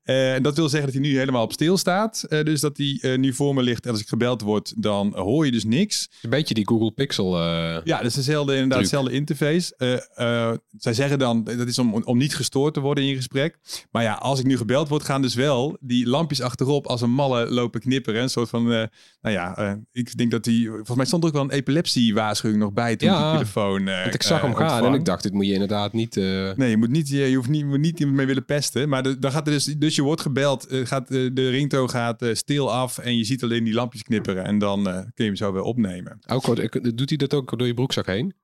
Eh, 0.03 0.35
en 0.35 0.43
dat 0.43 0.57
wil 0.57 0.69
zeggen 0.69 0.93
dat 0.93 1.01
hij 1.01 1.11
nu 1.11 1.19
helemaal 1.19 1.43
op 1.43 1.53
stil 1.53 1.77
staat. 1.77 2.23
Eh, 2.29 2.43
dus 2.45 2.61
dat 2.61 2.77
hij 2.77 2.99
eh, 3.01 3.19
nu 3.19 3.33
voor 3.33 3.55
me 3.55 3.63
ligt 3.63 3.85
en 3.85 3.91
als 3.91 4.01
ik 4.01 4.09
gebeld 4.09 4.41
word, 4.41 4.73
dan 4.83 5.13
hoor 5.17 5.45
je 5.45 5.53
dus 5.53 5.65
niks. 5.65 6.09
Een 6.23 6.31
beetje 6.31 6.55
die 6.55 6.67
Google 6.67 6.91
Pixel. 6.93 7.37
eh, 7.41 7.79
Ja, 7.85 7.97
dat 7.97 8.07
is 8.07 8.15
dezelfde, 8.15 8.53
inderdaad, 8.53 8.79
Truc. 8.79 8.91
dezelfde 8.91 9.13
interface. 9.13 9.75
Eh, 9.77 10.49
eh, 10.51 10.57
zij 10.79 10.95
zeggen 10.95 11.19
dan, 11.19 11.45
dat 11.45 11.69
is 11.69 11.79
om, 11.79 11.95
om 11.95 12.19
niet 12.19 12.35
gestoord 12.37 12.75
te 12.75 12.81
worden 12.81 13.05
in 13.05 13.11
je 13.11 13.17
gesprek. 13.17 13.59
Maar 13.91 14.03
ja, 14.03 14.13
als 14.15 14.39
ik 14.39 14.45
nu 14.51 14.57
gebeld 14.57 14.89
word, 14.89 15.03
gaan 15.05 15.23
dus 15.23 15.35
wel 15.35 15.77
die 15.81 16.07
lampjes 16.07 16.41
achterop 16.41 16.87
als 16.87 17.01
een 17.01 17.11
malle 17.11 17.51
lopen 17.51 17.81
knipperen. 17.81 18.23
Een 18.23 18.29
soort 18.31 18.49
van, 18.49 18.73
eh, 18.73 18.85
nou 19.21 19.35
ja, 19.35 19.57
eh, 19.57 19.73
ik 19.93 20.17
denk 20.17 20.31
dat 20.31 20.45
die, 20.45 20.69
volgens 20.69 20.97
mij 20.97 21.05
stond 21.07 21.23
er 21.23 21.29
ook 21.29 21.35
wel 21.35 21.45
een 21.45 21.51
epilepsie-waarschuwing 21.51 22.61
nog 22.61 22.73
bij 22.73 22.97
toen 22.97 23.09
Ja, 23.09 23.23
die 23.31 23.33
telefoon 23.39 23.85
want 23.85 24.15
ik 24.15 24.23
zag 24.23 24.41
hem 24.41 24.55
gaan 24.55 24.85
en 24.85 24.95
ik 24.95 25.05
dacht, 25.05 25.23
dit 25.23 25.33
moet 25.33 25.47
je 25.47 25.53
inderdaad 25.53 25.93
niet... 25.93 26.15
Nee, 26.17 26.71
je 26.71 26.77
moet 26.77 26.89
niet, 26.91 27.09
je, 27.09 27.35
hoeft 27.35 27.49
niet, 27.49 27.61
je 27.61 27.67
moet 27.67 27.79
niet 27.79 27.99
iemand 27.99 28.17
mee 28.17 28.27
willen 28.27 28.45
pesten. 28.45 28.89
Maar 28.89 29.03
de- 29.03 29.19
dan 29.19 29.33
gaat 29.33 29.47
er 29.47 29.53
dus, 29.53 29.65
dus 29.65 29.95
je 29.95 30.03
wordt 30.03 30.21
gebeld, 30.21 30.67
gaat, 30.71 31.09
de 31.09 31.49
ringtoon 31.51 31.91
gaat 31.91 32.25
stil 32.33 32.73
af 32.73 32.99
en 32.99 33.17
je 33.17 33.25
ziet 33.25 33.43
alleen 33.43 33.65
die 33.65 33.75
lampjes 33.75 34.03
knipperen. 34.03 34.45
En 34.45 34.59
dan 34.59 34.83
kun 34.85 35.13
je 35.15 35.23
hem 35.25 35.37
zo 35.37 35.53
weer 35.53 35.63
opnemen. 35.63 36.19
ook, 36.27 36.97
doet 36.97 37.09
hij 37.09 37.19
dat 37.19 37.35
ook 37.35 37.59
door 37.59 37.67
je 37.67 37.75
broekzak 37.75 38.07
heen? 38.07 38.35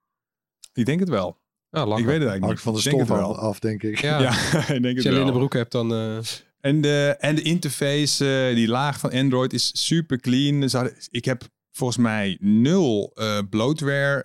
Ik 0.73 0.85
denk 0.85 0.99
het 0.99 1.09
wel. 1.09 1.37
Ah, 1.69 1.87
lachen. 1.87 2.03
Ik 2.03 2.09
weet 2.09 2.19
het 2.19 2.29
eigenlijk 2.29 2.51
niet. 2.51 2.61
van 2.61 2.73
de 2.73 2.79
stof 2.79 3.01
af, 3.01 3.07
wel. 3.07 3.37
af, 3.37 3.59
denk 3.59 3.83
ik. 3.83 3.99
Ja, 4.01 4.19
Ja, 4.21 4.31
ik 4.31 4.67
denk 4.67 4.83
als 4.85 4.93
het 4.93 5.03
je 5.03 5.11
wel. 5.11 5.25
de 5.25 5.31
broek 5.31 5.53
hebt, 5.53 5.71
dan... 5.71 5.93
eh, 5.93 6.17
En 6.59 6.81
de, 6.81 7.15
en 7.19 7.35
de 7.35 7.41
interface, 7.41 8.47
eh, 8.49 8.55
die 8.55 8.67
laag 8.67 8.99
van 8.99 9.11
Android 9.11 9.53
is 9.53 9.85
super 9.87 10.19
clean. 10.19 10.69
Ik 11.11 11.25
heb 11.25 11.41
volgens 11.71 11.97
mij 11.99 12.37
nul 12.41 13.11
eh, 13.15 13.39
bloatware 13.49 14.23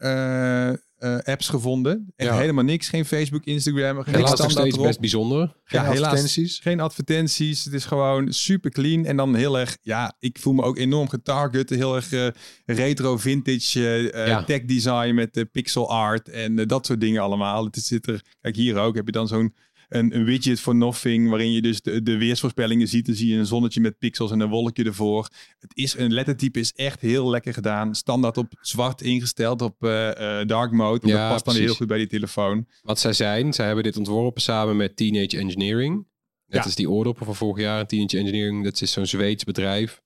eh, 1.02 1.18
apps 1.32 1.48
gevonden. 1.48 2.12
Echt 2.16 2.30
Ja. 2.30 2.36
helemaal 2.38 2.64
niks. 2.64 2.88
Geen 2.88 3.04
Facebook, 3.04 3.44
Instagram, 3.44 4.02
geen 4.02 4.14
helaas 4.14 4.28
nog 4.30 4.38
standaard 4.38 4.52
steeds 4.60 4.74
erop. 4.74 4.86
best 4.86 5.00
bijzonder. 5.00 5.54
Geen 5.64 5.80
Ja, 5.82 5.86
helaas. 5.90 6.10
advertenties. 6.12 6.58
Geen 6.58 6.80
advertenties. 6.80 7.64
Het 7.64 7.74
is 7.74 7.84
gewoon 7.84 8.32
super 8.32 8.70
clean. 8.70 9.04
En 9.04 9.16
dan 9.16 9.34
heel 9.34 9.58
erg, 9.58 9.76
ja, 9.82 10.14
ik 10.18 10.38
voel 10.40 10.52
me 10.52 10.62
ook 10.62 10.78
enorm 10.78 11.08
getarget. 11.08 11.70
Heel 11.70 11.94
erg 11.96 12.12
eh, 12.12 12.26
retro 12.66 13.16
vintage 13.16 14.10
Ja. 14.26 14.44
tech 14.44 14.64
design 14.64 15.14
met 15.14 15.44
pixel 15.52 15.90
art 15.90 16.28
en 16.28 16.56
dat 16.56 16.86
soort 16.86 17.00
dingen 17.00 17.22
allemaal. 17.22 17.64
Het 17.64 17.76
zit 17.76 18.06
er, 18.06 18.22
kijk 18.40 18.56
hier 18.56 18.76
ook, 18.76 18.94
heb 18.94 19.06
je 19.06 19.12
dan 19.12 19.28
zo'n 19.28 19.54
een, 19.96 20.16
een 20.16 20.24
widget 20.24 20.60
voor 20.60 20.74
Nothing, 20.74 21.28
waarin 21.28 21.52
je 21.52 21.62
dus 21.62 21.80
de, 21.80 22.02
de 22.02 22.16
weersvoorspellingen 22.16 22.88
ziet. 22.88 23.06
Dan 23.06 23.14
zie 23.14 23.28
je 23.32 23.38
een 23.38 23.46
zonnetje 23.46 23.80
met 23.80 23.98
pixels 23.98 24.30
en 24.30 24.40
een 24.40 24.48
wolkje 24.48 24.84
ervoor. 24.84 25.28
Het 25.58 25.70
is 25.74 25.96
een 25.98 26.12
lettertype 26.12 26.58
is 26.60 26.72
echt 26.72 27.00
heel 27.00 27.30
lekker 27.30 27.52
gedaan. 27.54 27.94
Standaard 27.94 28.36
op 28.36 28.52
zwart 28.60 29.02
ingesteld 29.02 29.62
op 29.62 29.84
eh, 29.84 30.40
eh, 30.40 30.46
dark 30.46 30.70
mode. 30.72 31.00
Want 31.00 31.12
Ja, 31.12 31.18
dat 31.18 31.28
past 31.32 31.44
dan 31.44 31.54
precies. 31.54 31.64
heel 31.70 31.74
goed 31.78 31.86
bij 31.86 31.98
die 31.98 32.06
telefoon. 32.06 32.66
Wat 32.82 32.98
zij 33.00 33.12
zijn, 33.12 33.52
zij 33.52 33.66
hebben 33.66 33.84
dit 33.84 33.96
ontworpen 33.96 34.42
samen 34.42 34.76
met 34.76 34.96
Teenage 34.96 35.38
Engineering. 35.38 36.06
Ja. 36.46 36.60
als 36.60 36.74
die 36.74 36.90
oordoppen 36.90 37.26
van 37.26 37.34
vorig 37.36 37.62
jaar. 37.64 37.86
Teenage 37.86 38.18
Engineering, 38.18 38.64
dat 38.64 38.80
is 38.80 38.92
zo'n 38.92 39.06
Zweeds 39.06 39.44
bedrijf. 39.44 40.00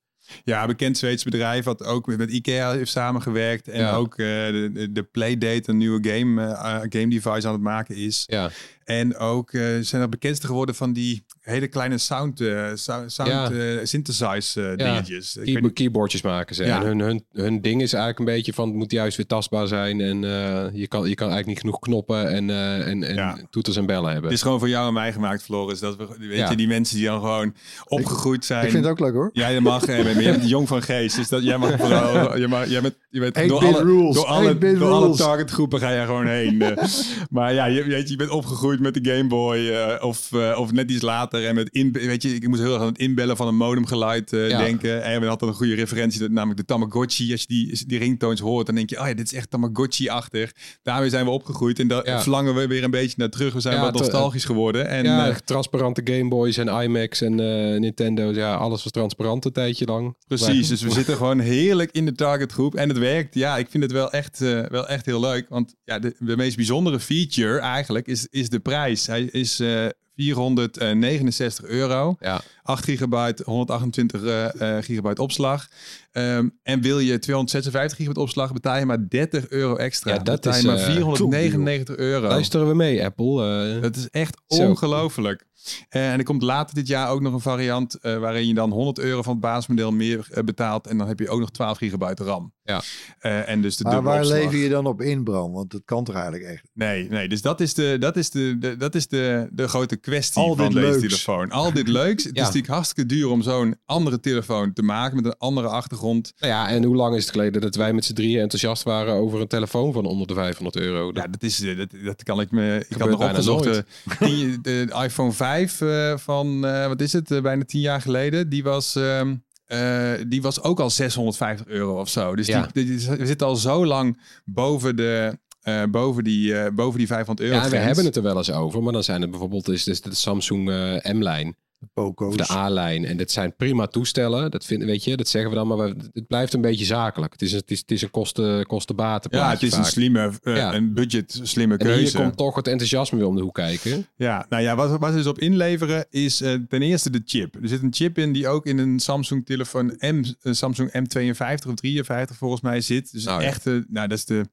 Ja, 0.44 0.66
bekend 0.66 0.98
Zweeds 0.98 1.24
bedrijf 1.24 1.64
wat 1.64 1.84
ook 1.84 2.06
met, 2.06 2.18
met 2.18 2.30
IKEA 2.30 2.72
heeft 2.72 2.90
samengewerkt. 2.90 3.68
En 3.68 3.80
Ja. 3.80 3.94
ook 3.94 4.12
eh, 4.12 4.26
de, 4.26 5.08
Playdate, 5.12 5.62
een 5.70 5.76
nieuwe 5.76 6.08
game, 6.10 6.42
game 6.88 7.08
device 7.08 7.46
aan 7.46 7.52
het 7.52 7.62
maken 7.62 7.96
is. 7.96 8.24
Ja, 8.26 8.50
En 8.86 9.16
ook 9.16 9.52
eh, 9.52 9.62
zijn 9.80 10.02
er 10.02 10.08
bekendste 10.08 10.46
geworden 10.46 10.74
van 10.74 10.92
die 10.92 11.24
hele 11.40 11.66
kleine 11.68 11.98
sound, 11.98 12.40
eh, 12.40 12.70
sound, 12.74 13.14
Ja. 13.24 13.50
eh, 13.50 13.78
synthesize 13.82 14.60
Ja. 14.60 14.74
dingetjes. 14.76 15.36
Ik 15.36 15.44
Key- 15.44 15.52
weet 15.54 15.62
niet- 15.62 15.72
keyboardjes 15.72 16.22
maken 16.22 16.54
ze. 16.54 16.64
Ja. 16.64 16.80
En 16.80 16.86
hun, 16.86 16.98
hun, 16.98 17.24
hun 17.32 17.60
ding 17.60 17.82
is 17.82 17.92
eigenlijk 17.92 18.18
een 18.18 18.34
beetje 18.36 18.52
van, 18.52 18.68
het 18.68 18.76
moet 18.76 18.90
juist 18.92 19.16
weer 19.16 19.26
tastbaar 19.26 19.66
zijn. 19.66 20.00
En 20.00 20.24
eh, 20.24 20.64
je, 20.72 20.86
kan, 20.88 21.08
je 21.08 21.14
kan 21.14 21.28
eigenlijk 21.30 21.46
niet 21.46 21.58
genoeg 21.58 21.78
knoppen 21.78 22.28
en, 22.30 22.50
eh, 22.50 22.88
en, 22.88 23.02
en 23.02 23.14
Ja. 23.14 23.36
toeters 23.50 23.76
en 23.76 23.86
bellen 23.86 24.04
hebben. 24.12 24.24
Het 24.24 24.32
is 24.32 24.42
gewoon 24.42 24.58
voor 24.58 24.68
jou 24.68 24.86
en 24.88 24.92
mij 24.92 25.12
gemaakt, 25.12 25.42
Floris. 25.42 25.78
Dat 25.80 25.96
we, 25.96 26.06
weet 26.18 26.36
Ja. 26.38 26.50
je, 26.50 26.56
die 26.56 26.68
mensen 26.68 26.96
die 26.96 27.06
dan 27.06 27.20
gewoon 27.20 27.54
opgegroeid 27.84 28.44
zijn. 28.44 28.64
Ik 28.64 28.70
vind 28.70 28.82
het 28.84 28.92
ook 28.92 29.00
leuk 29.00 29.12
hoor. 29.14 29.30
Ja, 29.32 29.48
je 29.48 29.60
mag, 29.60 29.86
je 29.86 30.14
bent 30.16 30.48
jong 30.54 30.68
van 30.68 30.82
geest. 30.82 31.16
Dus 31.16 31.28
dat, 31.28 31.42
jij 31.42 31.58
mag 31.58 31.76
vooral, 31.78 32.38
je, 32.38 32.48
mag, 32.48 32.68
jij 32.68 32.80
bent, 32.80 32.94
je 33.10 33.20
bent 33.20 33.34
8-bit 33.38 33.48
door 33.48 33.64
alle, 33.64 33.82
rules, 33.82 34.14
door 34.14 34.26
alle, 34.26 34.54
8-bit 34.54 34.78
door 34.78 34.90
alle 34.90 35.16
targetgroepen 35.16 35.80
ga 35.80 35.90
je 35.90 36.04
gewoon 36.04 36.26
heen. 36.26 36.62
eh. 36.62 36.84
maar 37.30 37.54
ja, 37.54 37.64
je, 37.66 37.84
weet 37.84 38.02
je, 38.04 38.10
je 38.10 38.16
bent 38.16 38.30
opgegroeid 38.30 38.75
met 38.80 38.94
de 38.94 39.10
Game 39.10 39.26
Boy 39.28 39.68
eh, 39.68 40.04
of, 40.04 40.32
eh, 40.32 40.58
of 40.60 40.72
net 40.72 40.90
iets 40.90 41.02
later. 41.02 41.46
En 41.46 41.54
met 41.54 41.68
in, 41.72 41.92
weet 41.92 42.22
je, 42.22 42.34
ik 42.34 42.48
moest 42.48 42.60
heel 42.60 42.72
erg 42.72 42.80
aan 42.80 42.86
het 42.88 42.98
inbellen 42.98 43.36
van 43.36 43.46
een 43.48 43.56
modemgeluid 43.56 44.32
eh, 44.32 44.48
Ja. 44.48 44.58
denken. 44.58 45.02
En 45.02 45.20
we 45.20 45.26
hadden 45.26 45.48
een 45.48 45.54
goede 45.54 45.74
referentie, 45.74 46.20
dat- 46.20 46.30
namelijk 46.30 46.58
de 46.60 46.64
Tamagotchi. 46.64 47.32
Als 47.32 47.40
je 47.40 47.46
die, 47.46 47.86
die 47.86 47.98
ringtones 47.98 48.40
hoort, 48.40 48.66
dan 48.66 48.74
denk 48.74 48.90
je, 48.90 49.00
oh 49.00 49.06
ja, 49.06 49.14
dit 49.14 49.26
is 49.32 49.38
echt 49.38 49.50
Tamagotchi-achtig. 49.50 50.52
Daarmee 50.82 51.10
zijn 51.10 51.24
we 51.24 51.30
opgegroeid 51.30 51.78
en 51.78 51.88
daar 51.88 52.06
Ja. 52.06 52.20
verlangen 52.20 52.54
we 52.54 52.66
weer 52.66 52.84
een 52.84 52.90
beetje 52.90 53.14
naar 53.16 53.28
terug. 53.30 53.52
We 53.52 53.60
zijn 53.60 53.74
Ja, 53.74 53.80
wat 53.80 53.92
nostalgisch 53.98 54.44
geworden. 54.44 54.88
En, 54.88 55.04
ja, 55.04 55.36
transparante 55.44 56.00
Game 56.04 56.28
Boys 56.28 56.56
en 56.56 56.68
iMacs 56.82 57.20
en 57.20 57.34
Nintendo's. 57.80 58.36
Ja, 58.36 58.54
alles 58.54 58.82
was 58.82 58.92
transparant 58.92 59.44
een 59.44 59.52
tijdje 59.52 59.84
lang. 59.86 60.16
Precies, 60.26 60.68
dus 60.68 60.82
we 60.82 60.90
zitten 60.90 61.16
gewoon 61.22 61.38
heerlijk 61.40 61.90
in 61.92 62.04
de 62.04 62.12
targetgroep 62.12 62.74
en 62.74 62.88
het 62.88 62.98
werkt. 62.98 63.34
Ja, 63.34 63.56
ik 63.56 63.66
vind 63.70 63.82
het 63.82 63.92
wel 63.92 64.10
echt, 64.12 64.38
wel 64.68 64.88
echt 64.88 65.06
heel 65.06 65.20
leuk. 65.20 65.46
Want 65.48 65.74
ja, 65.84 65.98
de, 65.98 66.14
de 66.18 66.36
meest 66.36 66.56
bijzondere 66.56 67.00
feature 67.00 67.58
eigenlijk 67.58 68.06
is, 68.06 68.26
is 68.30 68.48
de 68.48 68.58
prijs. 68.66 69.06
Hij 69.06 69.22
is 69.22 69.60
eh 69.60 69.86
469 70.16 71.64
euro. 71.64 72.16
Ja. 72.20 72.40
8 72.62 72.84
gigabyte, 72.84 73.42
128 73.46 74.22
eh, 74.22 74.76
eh, 74.76 74.84
gigabyte 74.84 75.22
opslag. 75.22 75.68
Ehm, 76.12 76.48
en 76.62 76.80
wil 76.80 76.98
je 76.98 77.18
256 77.18 77.96
gigabyte 77.96 78.20
opslag, 78.20 78.52
betaal 78.52 78.78
je 78.78 78.86
maar 78.86 79.08
30 79.08 79.48
euro 79.48 79.76
extra. 79.76 80.12
Ja, 80.14 80.18
dat 80.18 80.34
betaal 80.34 80.52
je 80.52 80.58
is, 80.58 80.64
maar 80.64 80.76
eh, 80.76 80.84
499 80.84 81.96
euro. 81.96 82.28
Luisteren 82.28 82.68
we 82.68 82.74
mee, 82.74 83.04
Apple? 83.04 83.74
Eh, 83.76 83.82
Dat 83.82 83.96
is 83.96 84.08
echt 84.10 84.36
ongelooflijk. 84.46 85.44
Eh, 85.88 86.12
en 86.12 86.18
er 86.18 86.24
komt 86.24 86.42
later 86.42 86.74
dit 86.74 86.86
jaar 86.86 87.10
ook 87.10 87.20
nog 87.20 87.32
een 87.32 87.40
variant 87.40 87.94
eh, 87.94 88.18
waarin 88.18 88.46
je 88.46 88.54
dan 88.54 88.70
100 88.70 88.98
euro 88.98 89.22
van 89.22 89.32
het 89.32 89.40
basismodel 89.40 89.90
meer 89.92 90.28
eh, 90.30 90.42
betaalt. 90.44 90.86
En 90.86 90.98
dan 90.98 91.08
heb 91.08 91.18
je 91.18 91.28
ook 91.28 91.40
nog 91.40 91.50
12 91.50 91.76
gigabyte 91.78 92.24
RAM. 92.24 92.52
Ja. 92.62 92.82
Eh, 93.18 93.48
en 93.48 93.62
dus 93.62 93.76
de 93.76 93.84
Maar 93.84 94.02
waar 94.02 94.18
opslag. 94.20 94.38
lever 94.38 94.56
je 94.58 94.68
dan 94.68 94.86
op 94.86 95.00
in, 95.02 95.24
Bram? 95.24 95.52
Want 95.52 95.70
dat 95.70 95.82
kan 95.84 96.04
toch 96.04 96.14
eigenlijk 96.14 96.44
echt. 96.44 96.62
Nee, 96.72 97.08
nee, 97.08 97.28
dus 97.28 97.42
dat 97.42 97.60
is 97.60 97.74
de, 97.74 97.96
dat 98.00 98.16
is 98.16 98.30
de, 98.30 98.56
de, 98.58 98.76
dat 98.76 98.94
is 98.94 99.06
de, 99.08 99.48
de 99.50 99.68
grote 99.68 99.96
kwestie 100.10 100.42
Al 100.42 100.54
van 100.56 100.64
dit 100.64 100.74
deze 100.74 100.86
leuks. 100.88 101.00
telefoon. 101.00 101.50
Al 101.50 101.72
dit 101.72 101.88
leuks. 101.88 102.24
Het 102.24 102.34
Ja. 102.36 102.40
is 102.40 102.46
natuurlijk 102.46 102.72
hartstikke 102.72 103.14
duur 103.14 103.28
om 103.28 103.42
zo'n 103.42 103.76
andere 103.84 104.20
telefoon 104.20 104.72
te 104.72 104.82
maken 104.82 105.16
met 105.16 105.24
een 105.24 105.34
andere 105.38 105.68
achtergrond. 105.68 106.32
nou 106.38 106.52
ja, 106.52 106.68
en 106.68 106.84
hoe 106.84 106.96
lang 106.96 107.14
is 107.16 107.22
het 107.22 107.30
geleden 107.32 107.60
dat 107.60 107.74
wij 107.74 107.92
met 107.92 108.04
z'n 108.04 108.12
drieën 108.14 108.40
enthousiast 108.40 108.82
waren 108.82 109.14
over 109.14 109.40
een 109.40 109.46
telefoon 109.46 109.92
van 109.92 110.04
onder 110.04 110.26
de 110.26 110.34
500 110.34 110.76
euro? 110.76 111.12
Dat- 111.12 111.22
Ja, 111.24 111.30
dat 111.30 111.42
is 111.42 111.60
eh, 111.62 111.76
dat, 111.76 111.88
dat 112.04 112.22
kan 112.22 112.40
ik 112.40 112.50
me. 112.50 112.74
Ik 112.74 112.80
had 112.80 112.86
Gebeurt 112.88 113.10
nog 113.10 113.18
bijna 113.18 113.32
opgezocht. 113.32 113.64
nooit. 113.64 113.84
eh, 114.18 114.28
die- 114.28 114.60
de 114.60 114.92
iPhone 115.04 115.32
5 115.32 115.80
eh, 115.80 116.16
van 116.16 116.66
eh, 116.66 116.86
wat 116.86 117.00
is 117.00 117.12
het? 117.12 117.42
bijna 117.42 117.64
tien 117.64 117.80
jaar 117.80 118.00
geleden. 118.00 118.48
Die 118.48 118.62
was. 118.62 118.96
ehm, 118.96 119.34
eh, 119.66 120.12
die 120.28 120.42
was 120.42 120.62
ook 120.62 120.80
al 120.80 120.90
650 120.90 121.66
euro 121.66 122.00
of 122.00 122.08
zo. 122.08 122.36
Dus 122.36 122.46
Ja. 122.46 122.68
die, 122.72 122.84
die, 122.84 123.08
we 123.16 123.26
zitten 123.26 123.46
al 123.46 123.56
zo 123.56 123.86
lang 123.86 124.20
boven 124.44 124.96
de. 124.96 125.38
Eh, 125.66 125.82
boven, 125.90 126.24
die, 126.24 126.54
eh, 126.58 126.72
boven 126.74 126.98
die 126.98 127.06
500 127.06 127.48
euro. 127.48 127.58
ja, 127.58 127.64
en 127.64 127.70
we 127.70 127.76
hebben 127.76 128.04
het 128.04 128.16
er 128.16 128.22
wel 128.22 128.36
eens 128.36 128.52
over, 128.52 128.82
maar 128.82 128.92
dan 128.92 129.02
zijn 129.04 129.20
het 129.20 129.30
bijvoorbeeld 129.30 129.68
is 129.68 129.84
dus 129.84 130.00
de 130.00 130.14
Samsung 130.14 130.70
eh, 130.70 131.12
M-lijn 131.12 131.56
De 131.94 132.32
de 132.36 132.50
A-lijn. 132.50 133.04
En 133.04 133.16
dat 133.16 133.30
zijn 133.30 133.56
prima 133.56 133.86
toestellen. 133.86 134.50
Dat 134.50 134.64
vind, 134.64 134.82
weet 134.84 135.04
je, 135.04 135.16
dat 135.16 135.28
zeggen 135.28 135.50
we 135.50 135.56
dan, 135.56 135.66
maar 135.68 135.76
we- 135.76 135.96
het 136.12 136.26
blijft 136.26 136.52
een 136.54 136.60
beetje 136.60 136.84
zakelijk. 136.84 137.32
Het 137.32 137.42
is 137.42 137.52
een, 137.52 137.58
het 137.58 137.70
is, 137.70 137.78
het 137.78 137.90
is 137.90 138.02
een 138.02 138.10
kosten, 138.10 138.66
kostenbaten 138.66 139.30
Ja, 139.38 139.50
het 139.50 139.62
is 139.62 139.72
een 139.74 139.84
slimme, 139.84 140.32
eh, 140.42 140.56
Ja. 140.56 140.74
een 140.74 140.94
budget 140.94 141.40
slimme 141.42 141.76
En 141.76 141.86
hier 141.86 141.94
keuze. 141.96 142.16
komt 142.16 142.36
toch 142.36 142.54
het 142.56 142.68
enthousiasme 142.68 143.18
weer 143.18 143.26
om 143.26 143.36
de 143.36 143.42
hoek 143.42 143.54
kijken. 143.54 144.06
Ja, 144.16 144.46
nou 144.48 144.62
ja, 144.62 144.76
wat, 144.76 144.98
wat 144.98 145.10
ze 145.10 145.16
dus 145.16 145.26
op 145.26 145.38
inleveren 145.38 146.06
is 146.10 146.36
ten 146.36 146.82
eerste 146.82 147.10
de 147.10 147.22
chip. 147.24 147.54
Er 147.62 147.68
zit 147.68 147.82
een 147.82 147.94
chip 147.94 148.18
in 148.18 148.32
die 148.32 148.48
ook 148.48 148.66
in 148.66 148.78
een 148.78 149.00
Samsung 149.00 149.46
telefoon 149.46 149.86
M, 149.98 150.22
een 150.42 150.56
Samsung 150.56 150.90
M52 150.90 151.68
of 151.68 151.74
53 151.74 152.36
volgens 152.36 152.60
mij 152.60 152.80
zit. 152.80 153.12
Dus 153.12 153.24
Nou 153.24 153.40
ja. 153.40 153.46
echt, 153.46 153.64
nou 153.64 154.08
dat 154.08 154.12
is 154.18 154.24
de, 154.24 154.44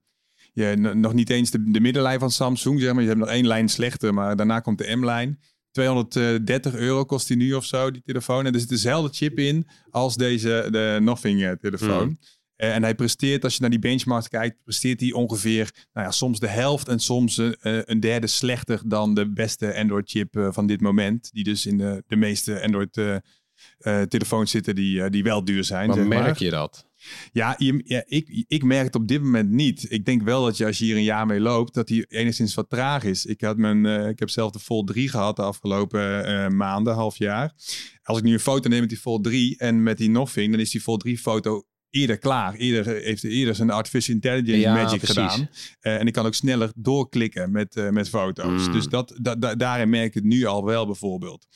n- 0.53 0.99
nog 0.99 1.13
niet 1.13 1.29
eens 1.29 1.51
de, 1.51 1.71
de 1.71 1.79
middenlijn 1.79 2.19
van 2.19 2.31
Samsung, 2.31 2.79
zeg 2.79 2.93
maar. 2.93 3.01
Je 3.01 3.07
hebt 3.07 3.19
nog 3.19 3.29
één 3.29 3.47
lijn 3.47 3.69
slechter, 3.69 4.13
maar 4.13 4.35
daarna 4.35 4.59
komt 4.59 4.77
de 4.77 4.95
M-lijn. 4.95 5.39
230 5.71 6.75
euro 6.75 7.05
kost 7.05 7.27
die 7.27 7.37
nu 7.37 7.53
of 7.53 7.65
zo, 7.65 7.91
die 7.91 8.01
telefoon. 8.01 8.45
En 8.45 8.53
er 8.53 8.59
zit 8.59 8.69
dezelfde 8.69 9.13
chip 9.13 9.39
in 9.39 9.67
als 9.89 10.15
deze, 10.15 10.67
de 10.71 10.97
Nothing 11.01 11.43
eh, 11.43 11.51
telefoon. 11.51 12.03
Hmm. 12.03 12.17
Eh, 12.55 12.75
en 12.75 12.83
hij 12.83 12.95
presteert, 12.95 13.43
als 13.43 13.53
je 13.53 13.61
naar 13.61 13.69
die 13.69 13.79
benchmarks 13.79 14.27
kijkt, 14.27 14.63
presteert 14.63 14.99
hij 14.99 15.11
ongeveer 15.11 15.71
nou 15.93 16.05
ja, 16.05 16.11
soms 16.11 16.39
de 16.39 16.47
helft 16.47 16.87
en 16.87 16.99
soms 16.99 17.37
een, 17.37 17.55
eh, 17.55 17.79
een 17.83 17.99
derde 17.99 18.27
slechter 18.27 18.81
dan 18.85 19.13
de 19.13 19.29
beste 19.29 19.75
Android-chip 19.75 20.47
van 20.49 20.67
dit 20.67 20.81
moment. 20.81 21.29
Die 21.31 21.43
dus 21.43 21.65
in 21.65 21.77
de, 21.77 22.03
de 22.07 22.15
meeste 22.15 22.61
Android-telefoons 22.61 24.51
zitten 24.51 24.75
die, 24.75 25.09
die 25.09 25.23
wel 25.23 25.43
duur 25.45 25.63
zijn. 25.63 25.89
Maar 25.89 26.07
merk 26.07 26.23
maar. 26.23 26.43
je 26.43 26.49
dat? 26.49 26.87
Ja, 27.31 27.55
ik, 27.57 28.45
ik 28.47 28.63
merk 28.63 28.85
het 28.85 28.95
op 28.95 29.07
dit 29.07 29.21
moment 29.21 29.49
niet. 29.49 29.85
Ik 29.91 30.05
denk 30.05 30.21
wel 30.21 30.45
dat 30.45 30.57
je 30.57 30.65
als 30.65 30.77
je 30.77 30.85
hier 30.85 30.95
een 30.95 31.03
jaar 31.03 31.25
mee 31.25 31.39
loopt, 31.39 31.73
dat 31.73 31.87
die 31.87 32.05
enigszins 32.05 32.53
wat 32.53 32.69
traag 32.69 33.03
is. 33.03 33.25
Ik, 33.25 33.41
had 33.41 33.57
mijn, 33.57 33.85
eh, 33.85 34.07
ik 34.07 34.19
heb 34.19 34.29
zelf 34.29 34.51
de 34.51 34.59
Fold 34.59 34.87
3 34.87 35.09
gehad 35.09 35.35
de 35.35 35.41
afgelopen 35.41 36.25
eh, 36.25 36.47
maanden, 36.47 36.93
half 36.93 37.17
jaar. 37.17 37.53
Als 38.03 38.17
ik 38.17 38.23
nu 38.23 38.33
een 38.33 38.39
foto 38.39 38.69
neem 38.69 38.79
met 38.79 38.89
die 38.89 38.97
Fold 38.97 39.23
3 39.23 39.57
en 39.57 39.83
met 39.83 39.97
die 39.97 40.09
Nothing, 40.09 40.51
dan 40.51 40.59
is 40.59 40.71
die 40.71 40.81
Fold 40.81 40.99
3 40.99 41.17
foto 41.17 41.63
eerder 41.93 42.17
klaar. 42.17 42.53
Eerder 42.53 42.95
eh, 42.95 43.03
heeft 43.03 43.23
eerder 43.23 43.55
zijn 43.55 43.69
artificial 43.69 44.15
intelligence 44.15 44.59
Ja, 44.59 44.73
magic 44.73 44.97
precies. 44.99 45.07
gedaan. 45.15 45.49
Eh, 45.79 45.95
en 45.99 46.07
ik 46.07 46.13
kan 46.13 46.25
ook 46.25 46.33
sneller 46.33 46.71
doorklikken 46.75 47.51
met, 47.51 47.75
eh, 47.75 47.89
met 47.89 48.09
foto's. 48.09 48.65
Mm. 48.67 48.71
Dus 48.73 48.85
dat, 48.87 49.17
da- 49.21 49.35
da- 49.35 49.55
daarin 49.55 49.89
merk 49.89 50.05
ik 50.07 50.13
het 50.13 50.23
nu 50.23 50.45
al 50.45 50.65
wel 50.65 50.85
bijvoorbeeld. 50.85 51.47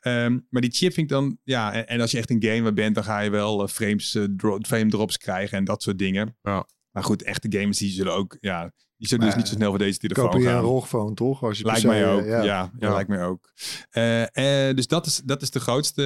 Ehm, 0.00 0.38
maar 0.50 0.62
die 0.62 0.70
chip 0.70 0.92
vind 0.92 1.06
ik 1.10 1.12
dan, 1.16 1.38
ja, 1.44 1.72
en, 1.72 1.88
en 1.88 2.00
als 2.00 2.10
je 2.10 2.18
echt 2.18 2.30
een 2.30 2.42
gamer 2.44 2.72
bent, 2.72 2.94
dan 2.94 3.04
ga 3.04 3.20
je 3.20 3.30
wel 3.30 3.62
eh, 3.62 3.68
frames, 3.68 4.18
dro- 4.36 4.58
frame 4.66 4.90
drops 4.90 5.16
krijgen 5.18 5.58
en 5.58 5.64
dat 5.64 5.82
soort 5.82 5.98
dingen. 5.98 6.36
Ja. 6.42 6.66
Maar 6.90 7.04
goed, 7.04 7.22
echte 7.22 7.58
gamers 7.58 7.78
die 7.78 7.90
zullen 7.90 8.12
ook, 8.14 8.36
ja, 8.40 8.72
die 9.02 9.10
zullen 9.10 9.26
dus 9.26 9.36
niet 9.36 9.48
zo 9.48 9.54
snel 9.54 9.68
voor 9.70 9.78
deze 9.78 9.98
telefoon 9.98 10.30
Koop 10.30 10.40
je 10.40 10.46
een 10.46 10.52
gaan. 10.52 10.62
ROG-phone 10.62 11.14
toch? 11.14 11.42
Als 11.42 11.58
je 11.58 11.64
Lijkt 11.64 11.84
mij 11.84 12.08
ook. 12.08 12.24
Ja, 12.24 12.42
ja, 12.42 12.70
Ja. 12.78 12.92
lijkt 12.92 13.08
mij 13.08 13.24
ook. 13.24 13.52
Eh, 13.90 14.68
eh, 14.68 14.76
dus 14.76 14.86
dat 14.86 15.06
is, 15.06 15.22
dat 15.24 15.42
is 15.42 15.50
de 15.50 15.60
grootste, 15.60 16.02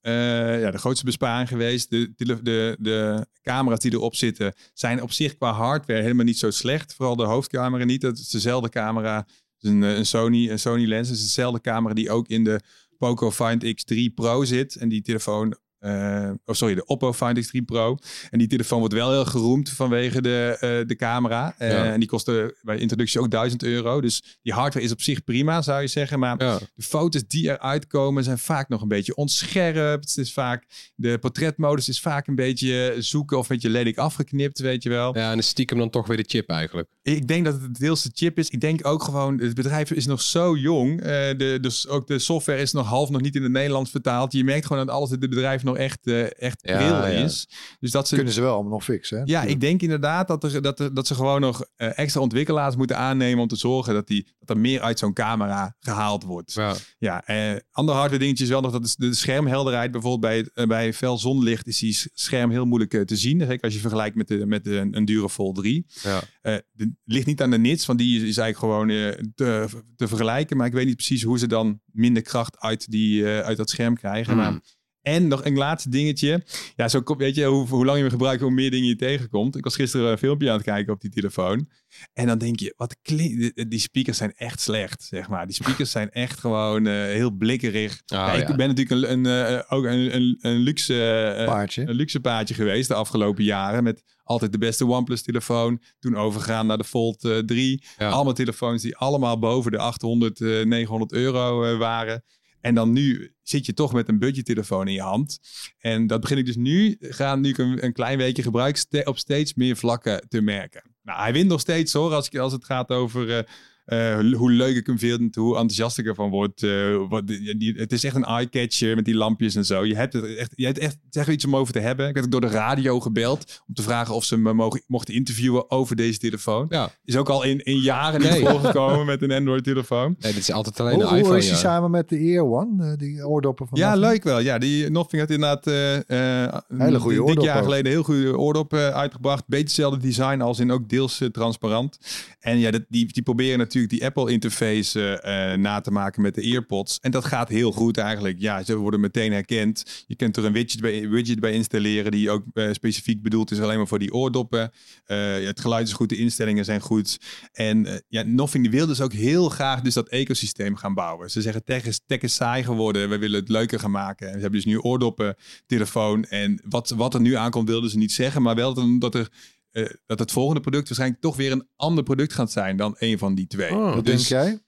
eh, 0.00 0.60
ja, 0.60 0.70
de 0.70 0.78
grootste 0.78 1.04
besparing 1.04 1.48
geweest. 1.48 1.90
De, 1.90 2.12
de, 2.16 2.42
de, 2.42 2.76
de 2.80 3.26
camera's 3.42 3.78
die 3.78 3.92
erop 3.92 4.14
zitten 4.14 4.54
zijn 4.72 5.02
op 5.02 5.12
zich 5.12 5.36
qua 5.36 5.52
hardware 5.52 6.00
helemaal 6.02 6.24
niet 6.24 6.38
zo 6.38 6.50
slecht. 6.50 6.94
Vooral 6.94 7.16
de 7.16 7.24
hoofdcamera 7.24 7.84
niet. 7.84 8.00
Dat 8.00 8.18
is 8.18 8.28
dezelfde 8.28 8.68
camera. 8.68 9.26
Een, 9.60 9.82
een 9.82 10.06
Sony, 10.06 10.50
een 10.50 10.58
Sony 10.58 10.86
lens. 10.86 11.08
Het 11.08 11.16
is 11.16 11.24
dezelfde 11.24 11.60
camera 11.60 11.94
die 11.94 12.10
ook 12.10 12.28
in 12.28 12.44
de 12.44 12.60
Poco 12.98 13.30
Find 13.30 13.64
X3 13.64 14.14
Pro 14.14 14.44
zit. 14.44 14.76
En 14.76 14.88
die 14.88 15.02
telefoon 15.02 15.56
eh, 15.84 16.30
oh, 16.44 16.54
sorry, 16.54 16.74
de 16.74 16.84
Oppo 16.86 17.12
Find 17.12 17.46
X3 17.46 17.60
Pro. 17.64 17.96
En 18.30 18.38
die 18.38 18.48
telefoon 18.48 18.78
wordt 18.78 18.94
wel 18.94 19.10
heel 19.10 19.24
geroemd 19.24 19.70
vanwege 19.70 20.22
de, 20.22 20.56
eh, 20.60 20.88
de 20.88 20.96
camera. 20.96 21.54
Eh, 21.58 21.70
Ja. 21.70 21.84
En 21.84 22.00
die 22.00 22.08
kostte 22.08 22.56
bij 22.62 22.78
introductie 22.78 23.20
ook 23.20 23.30
1000 23.30 23.62
euro. 23.62 24.00
Dus 24.00 24.38
die 24.42 24.52
hardware 24.52 24.84
is 24.86 24.92
op 24.92 25.00
zich 25.02 25.24
prima, 25.24 25.62
zou 25.62 25.80
je 25.80 25.86
zeggen. 25.86 26.18
Maar 26.18 26.42
Ja. 26.42 26.58
de 26.74 26.82
foto's 26.82 27.26
die 27.26 27.50
eruit 27.50 27.86
komen 27.86 28.24
zijn 28.24 28.38
vaak 28.38 28.68
nog 28.68 28.82
een 28.82 28.88
beetje 28.88 29.14
onscherp. 29.14 30.00
Het 30.00 30.16
is 30.16 30.32
vaak, 30.32 30.66
de 30.96 31.18
portretmodus 31.18 31.88
is 31.88 32.00
vaak 32.00 32.26
een 32.26 32.34
beetje 32.34 32.94
zoeken 32.98 33.38
of 33.38 33.48
een 33.48 33.54
beetje 33.54 33.70
lelijk 33.70 33.98
afgeknipt, 33.98 34.58
weet 34.58 34.82
je 34.82 34.88
wel. 34.88 35.16
ja, 35.16 35.26
en 35.28 35.32
dan 35.34 35.42
stiekem 35.42 35.78
dan 35.78 35.90
toch 35.90 36.06
weer 36.06 36.16
de 36.16 36.24
chip 36.26 36.48
eigenlijk. 36.48 36.88
Ik 37.02 37.28
denk 37.28 37.44
dat 37.44 37.60
het 37.60 37.78
deels 37.78 38.02
de 38.02 38.10
chip 38.14 38.38
is. 38.38 38.48
Ik 38.50 38.60
denk 38.60 38.86
ook 38.86 39.02
gewoon, 39.02 39.38
het 39.40 39.54
bedrijf 39.54 39.90
is 39.90 40.06
nog 40.06 40.20
zo 40.22 40.56
jong. 40.56 41.02
De, 41.02 41.58
dus 41.60 41.88
ook 41.88 42.06
de 42.06 42.18
software 42.18 42.60
is 42.60 42.72
nog 42.72 42.86
half 42.86 43.10
nog 43.10 43.20
niet 43.20 43.36
in 43.36 43.42
het 43.42 43.52
Nederlands 43.52 43.90
vertaald. 43.90 44.32
Je 44.32 44.44
merkt 44.44 44.66
gewoon 44.66 44.86
dat 44.86 44.94
alles 44.94 45.10
het 45.10 45.20
bedrijf 45.20 45.62
nog 45.62 45.73
echt, 45.76 46.06
eh 46.06 46.42
echt 46.42 46.58
Ja, 46.62 46.76
pril 46.76 46.88
ja. 46.96 47.06
is. 47.24 47.48
Dus 47.80 47.90
dat 47.90 48.08
ze 48.08 48.14
Kunnen 48.14 48.32
ze 48.32 48.40
wel 48.40 48.54
allemaal 48.54 48.72
nog 48.72 48.84
fixen. 48.84 49.18
Hè? 49.18 49.22
ja, 49.26 49.42
ik 49.42 49.60
denk 49.60 49.82
inderdaad 49.82 50.28
dat, 50.28 50.44
er, 50.44 50.62
dat, 50.62 50.80
er, 50.80 50.94
dat 50.94 51.06
ze 51.06 51.14
gewoon 51.14 51.40
nog 51.40 51.64
eh, 51.76 51.98
extra 51.98 52.20
ontwikkelaars 52.20 52.76
moeten 52.76 52.96
aannemen 52.96 53.42
om 53.42 53.48
te 53.48 53.56
zorgen 53.56 53.94
dat, 53.94 54.06
die, 54.06 54.34
dat 54.38 54.56
er 54.56 54.62
meer 54.62 54.80
uit 54.80 54.98
zo'n 54.98 55.12
camera 55.12 55.76
gehaald 55.80 56.24
wordt. 56.24 56.52
Ja. 56.52 56.74
Ja, 56.98 57.26
eh, 57.26 57.60
andere 57.70 57.98
hardware 57.98 58.22
dingetjes 58.22 58.48
wel 58.48 58.60
nog, 58.60 58.72
dat 58.72 58.84
is 58.84 58.96
de 58.96 59.14
schermhelderheid. 59.14 59.90
Bijvoorbeeld 59.90 60.20
bij, 60.20 60.36
het- 60.54 60.68
bij 60.68 60.92
fel 60.92 61.18
zonlicht 61.18 61.66
is 61.66 61.78
die 61.78 61.96
scherm 62.14 62.50
heel 62.50 62.64
moeilijk 62.64 63.06
te 63.06 63.16
zien. 63.16 63.40
Zeker 63.40 63.60
als 63.64 63.74
je 63.74 63.80
vergelijkt 63.80 64.16
met, 64.16 64.28
de, 64.28 64.46
met 64.46 64.64
de, 64.64 64.88
een 64.90 65.04
dure 65.04 65.28
Fold 65.30 65.56
3. 65.56 65.86
Ja. 66.02 66.20
Eh, 66.42 66.52
het 66.76 66.88
ligt 67.04 67.26
niet 67.26 67.42
aan 67.42 67.50
de 67.50 67.58
nits, 67.58 67.86
want 67.86 67.98
die 67.98 68.16
is, 68.22 68.28
is 68.28 68.36
eigenlijk 68.36 68.58
gewoon 68.58 68.90
eh, 68.90 69.24
te, 69.34 69.66
te 69.96 70.08
vergelijken. 70.08 70.56
Maar 70.56 70.66
ik 70.66 70.72
weet 70.72 70.86
niet 70.86 70.96
precies 70.96 71.22
hoe 71.22 71.38
ze 71.38 71.46
dan 71.46 71.80
minder 71.92 72.22
kracht 72.22 72.58
uit, 72.58 72.90
die, 72.90 73.26
uit 73.26 73.56
dat 73.56 73.70
scherm 73.70 73.94
krijgen. 73.96 74.32
Hmm. 74.32 74.42
Maar, 74.42 74.60
en 75.04 75.28
nog 75.28 75.44
een 75.44 75.56
laatste 75.56 75.88
dingetje. 75.88 76.44
Ja, 76.76 76.88
zo 76.88 77.00
kom- 77.02 77.18
weet 77.18 77.34
je, 77.34 77.44
hoe, 77.44 77.68
hoe 77.68 77.84
lang 77.84 77.96
je 77.96 78.02
hem 78.02 78.12
gebruikt, 78.12 78.42
hoe 78.42 78.50
meer 78.50 78.70
dingen 78.70 78.88
je 78.88 78.96
tegenkomt. 78.96 79.56
Ik 79.56 79.64
was 79.64 79.74
gisteren 79.74 80.10
een 80.10 80.18
filmpje 80.18 80.48
aan 80.50 80.56
het 80.56 80.64
kijken 80.64 80.92
op 80.92 81.00
die 81.00 81.10
telefoon. 81.10 81.68
En 82.12 82.26
dan 82.26 82.38
denk 82.38 82.60
je, 82.60 82.74
wat 82.76 82.96
klinkt... 83.02 83.70
Die 83.70 83.78
speakers 83.78 84.16
zijn 84.18 84.32
echt 84.36 84.60
slecht, 84.60 85.02
zeg 85.02 85.28
maar. 85.28 85.46
Die 85.46 85.54
speakers 85.54 85.90
zijn 85.90 86.10
echt 86.10 86.40
gewoon 86.40 86.86
eh, 86.86 86.92
heel 86.92 87.30
blikkerig. 87.30 88.02
Ah, 88.06 88.18
Ja, 88.18 88.32
ik 88.32 88.48
ja. 88.48 88.56
ben 88.56 88.68
natuurlijk 88.74 89.10
een, 89.10 89.24
een, 89.24 89.46
eh, 89.56 89.72
ook 89.72 89.84
een, 89.84 90.14
een, 90.14 90.38
een 90.40 90.56
luxe... 90.56 91.10
eh, 91.38 91.46
Paardje. 91.46 91.82
een 91.82 91.94
luxe 91.94 92.20
paardje 92.20 92.54
geweest 92.54 92.88
de 92.88 92.94
afgelopen 92.94 93.44
jaren. 93.44 93.82
Met 93.84 94.02
altijd 94.22 94.52
de 94.52 94.58
beste 94.58 94.86
OnePlus 94.86 95.22
telefoon. 95.22 95.82
Toen 95.98 96.16
overgegaan 96.16 96.66
naar 96.66 96.78
de 96.78 96.84
Fold 96.84 97.24
eh, 97.24 97.38
3. 97.38 97.84
Ja. 97.98 98.08
Allemaal 98.08 98.32
telefoons 98.34 98.82
die 98.82 98.96
allemaal 98.96 99.38
boven 99.38 99.70
de 99.70 99.78
800, 99.78 100.40
eh, 100.40 100.64
900 100.64 101.12
euro 101.12 101.76
waren. 101.78 102.24
En 102.64 102.74
dan 102.74 102.92
nu 102.92 103.34
zit 103.42 103.66
je 103.66 103.74
toch 103.74 103.92
met 103.92 104.08
een 104.08 104.18
budgettelefoon 104.18 104.88
in 104.88 104.92
je 104.92 105.00
hand. 105.00 105.38
En 105.78 106.06
dat 106.06 106.20
begin 106.20 106.38
ik 106.38 106.46
dus 106.46 106.56
nu, 106.56 106.96
gaan 107.00 107.40
nu 107.40 107.48
ik 107.48 107.58
een, 107.58 107.84
een 107.84 107.92
klein 107.92 108.18
weekje 108.18 108.42
gebruik, 108.42 108.84
op 109.04 109.18
steeds 109.18 109.54
meer 109.54 109.76
vlakken 109.76 110.28
te 110.28 110.40
merken. 110.40 110.82
Nou, 111.02 111.20
hij 111.20 111.32
wint 111.32 111.48
nog 111.48 111.60
steeds 111.60 111.92
hoor, 111.92 112.12
als, 112.12 112.38
als 112.38 112.52
het 112.52 112.64
gaat 112.64 112.90
over 112.90 113.36
eh, 113.36 113.44
eh, 113.84 114.18
hoe 114.36 114.50
leuk 114.50 114.76
ik 114.76 114.86
hem 114.86 114.98
vind, 114.98 115.34
hoe 115.34 115.52
enthousiast 115.52 115.98
ik 115.98 116.06
ervan 116.06 116.30
word. 116.30 116.62
eh, 116.62 116.70
wat, 117.08 117.26
die, 117.26 117.56
die- 117.56 117.74
het 117.76 117.92
is 117.92 118.04
echt 118.04 118.14
een 118.14 118.24
eye-catcher 118.24 118.94
met 118.96 119.04
die 119.04 119.14
lampjes 119.14 119.54
en 119.54 119.64
zo. 119.64 119.84
Je 119.84 119.96
hebt 119.96 120.12
het 120.12 120.36
echt, 120.36 120.52
je 120.54 120.64
hebt 120.66 120.78
echt 120.78 120.96
zeg 121.10 121.28
iets 121.28 121.44
om 121.44 121.56
over 121.56 121.72
te 121.72 121.78
hebben. 121.80 122.08
Ik 122.08 122.14
werd 122.14 122.26
ook 122.26 122.32
door 122.32 122.40
de 122.40 122.46
radio 122.56 123.00
gebeld 123.00 123.62
om 123.68 123.74
te 123.74 123.82
vragen 123.82 124.14
of 124.14 124.24
ze 124.24 124.36
me 124.36 124.52
mogen, 124.52 124.82
mochten 124.86 125.14
interviewen 125.14 125.70
over 125.70 125.96
deze 125.96 126.18
telefoon. 126.18 126.66
Ja. 126.68 126.90
Is 127.04 127.16
ook 127.16 127.28
al 127.28 127.42
in, 127.42 127.58
in 127.64 127.78
jaren 127.78 128.20
niet 128.20 128.30
Nee. 128.30 128.46
voorgekomen 128.46 129.06
met 129.06 129.22
een 129.22 129.32
Android-telefoon. 129.32 130.16
Nee, 130.18 130.32
dit 130.32 130.40
is 130.40 130.52
altijd 130.52 130.80
alleen 130.80 130.94
Hoe, 130.94 131.02
de 131.02 131.08
hoe 131.08 131.18
iPhone. 131.18 131.36
is 131.38 131.44
die 131.44 131.52
ja. 131.54 131.58
samen 131.60 131.90
met 131.90 132.08
de 132.08 132.18
Ear 132.18 132.44
One? 132.44 132.90
eh, 132.90 132.98
die 132.98 133.26
oordoppen 133.26 133.66
van 133.68 133.78
Ja, 133.78 133.88
Nothing? 133.94 134.12
leuk 134.12 134.24
wel. 134.24 134.40
Ja, 134.40 134.58
die 134.58 134.90
Nothing 134.90 135.20
had 135.22 135.30
inderdaad 135.30 135.64
Hele 135.64 136.98
goede 137.00 137.18
een 137.18 137.26
dik 137.26 137.40
jaar 137.40 137.56
ook. 137.58 137.64
geleden 137.64 137.92
heel 137.92 138.02
goede 138.02 138.38
oordop 138.38 138.72
eh, 138.72 138.88
uitgebracht. 138.88 139.42
Beetje 139.46 139.64
hetzelfde 139.64 139.98
design 140.00 140.40
als 140.40 140.58
in 140.58 140.70
ook 140.70 140.88
deels 140.88 141.20
transparant. 141.32 141.98
En 142.40 142.58
ja, 142.58 142.70
dat, 142.70 142.82
die, 142.88 143.12
die 143.12 143.22
proberen 143.22 143.58
natuurlijk 143.58 143.72
die 143.74 144.04
Apple 144.04 144.32
interface 144.32 145.00
eh, 145.00 145.52
eh, 145.52 145.58
na 145.58 145.80
te 145.80 145.90
maken 145.90 146.22
met 146.22 146.34
de 146.34 146.42
EarPods. 146.42 146.98
En 147.00 147.10
dat 147.10 147.24
gaat 147.24 147.48
heel 147.48 147.72
goed 147.72 147.98
eigenlijk. 147.98 148.40
Ja, 148.40 148.62
ze 148.62 148.76
worden 148.76 149.00
meteen 149.00 149.32
herkend. 149.32 150.04
Je 150.06 150.16
kunt 150.16 150.36
er 150.36 150.44
een 150.44 150.52
widget 150.52 150.80
bij, 150.80 151.08
widget 151.08 151.40
bij 151.40 151.52
installeren 151.52 152.10
die 152.10 152.30
ook 152.30 152.44
eh, 152.52 152.72
specifiek 152.72 153.22
bedoeld 153.22 153.50
is 153.50 153.60
alleen 153.60 153.76
maar 153.76 153.86
voor 153.86 153.98
die 153.98 154.12
oordoppen. 154.12 154.72
Het 155.04 155.60
geluid 155.60 155.86
is 155.86 155.92
goed, 155.92 156.08
de 156.08 156.16
instellingen 156.16 156.64
zijn 156.64 156.80
goed. 156.80 157.18
En 157.52 158.02
ja, 158.08 158.22
Nothing 158.22 158.70
wil 158.70 158.86
dus 158.86 159.00
ook 159.00 159.12
heel 159.12 159.48
graag 159.48 159.80
dus 159.80 159.94
dat 159.94 160.08
ecosysteem 160.08 160.76
gaan 160.76 160.94
bouwen. 160.94 161.30
Ze 161.30 161.42
zeggen 161.42 161.64
tech 161.64 162.22
is, 162.22 162.34
saai 162.34 162.64
geworden, 162.64 163.08
we 163.08 163.18
willen 163.18 163.40
het 163.40 163.48
leuker 163.48 163.78
gaan 163.78 163.90
maken. 163.90 164.26
En 164.26 164.34
ze 164.34 164.40
hebben 164.40 164.60
dus 164.60 164.72
nu 164.72 164.78
oordoppen, 164.78 165.36
telefoon. 165.66 166.24
En 166.24 166.60
wat, 166.64 166.90
wat 166.90 167.14
er 167.14 167.20
nu 167.20 167.34
aankomt 167.34 167.68
wilden 167.68 167.90
ze 167.90 167.98
niet 167.98 168.12
zeggen, 168.12 168.42
maar 168.42 168.54
wel 168.54 168.98
dat 168.98 169.14
er... 169.14 169.28
eh, 169.74 169.84
dat 170.06 170.18
het 170.18 170.32
volgende 170.32 170.60
product 170.60 170.84
waarschijnlijk 170.88 171.20
toch 171.20 171.36
weer 171.36 171.52
een 171.52 171.68
ander 171.76 172.04
product 172.04 172.32
gaat 172.32 172.52
zijn 172.52 172.76
dan 172.76 172.94
een 172.98 173.18
van 173.18 173.34
die 173.34 173.46
twee. 173.46 173.70
Oh, 173.70 173.94
Wat 173.94 174.04
dus, 174.04 174.28
denk 174.28 174.42
jij? 174.44 174.58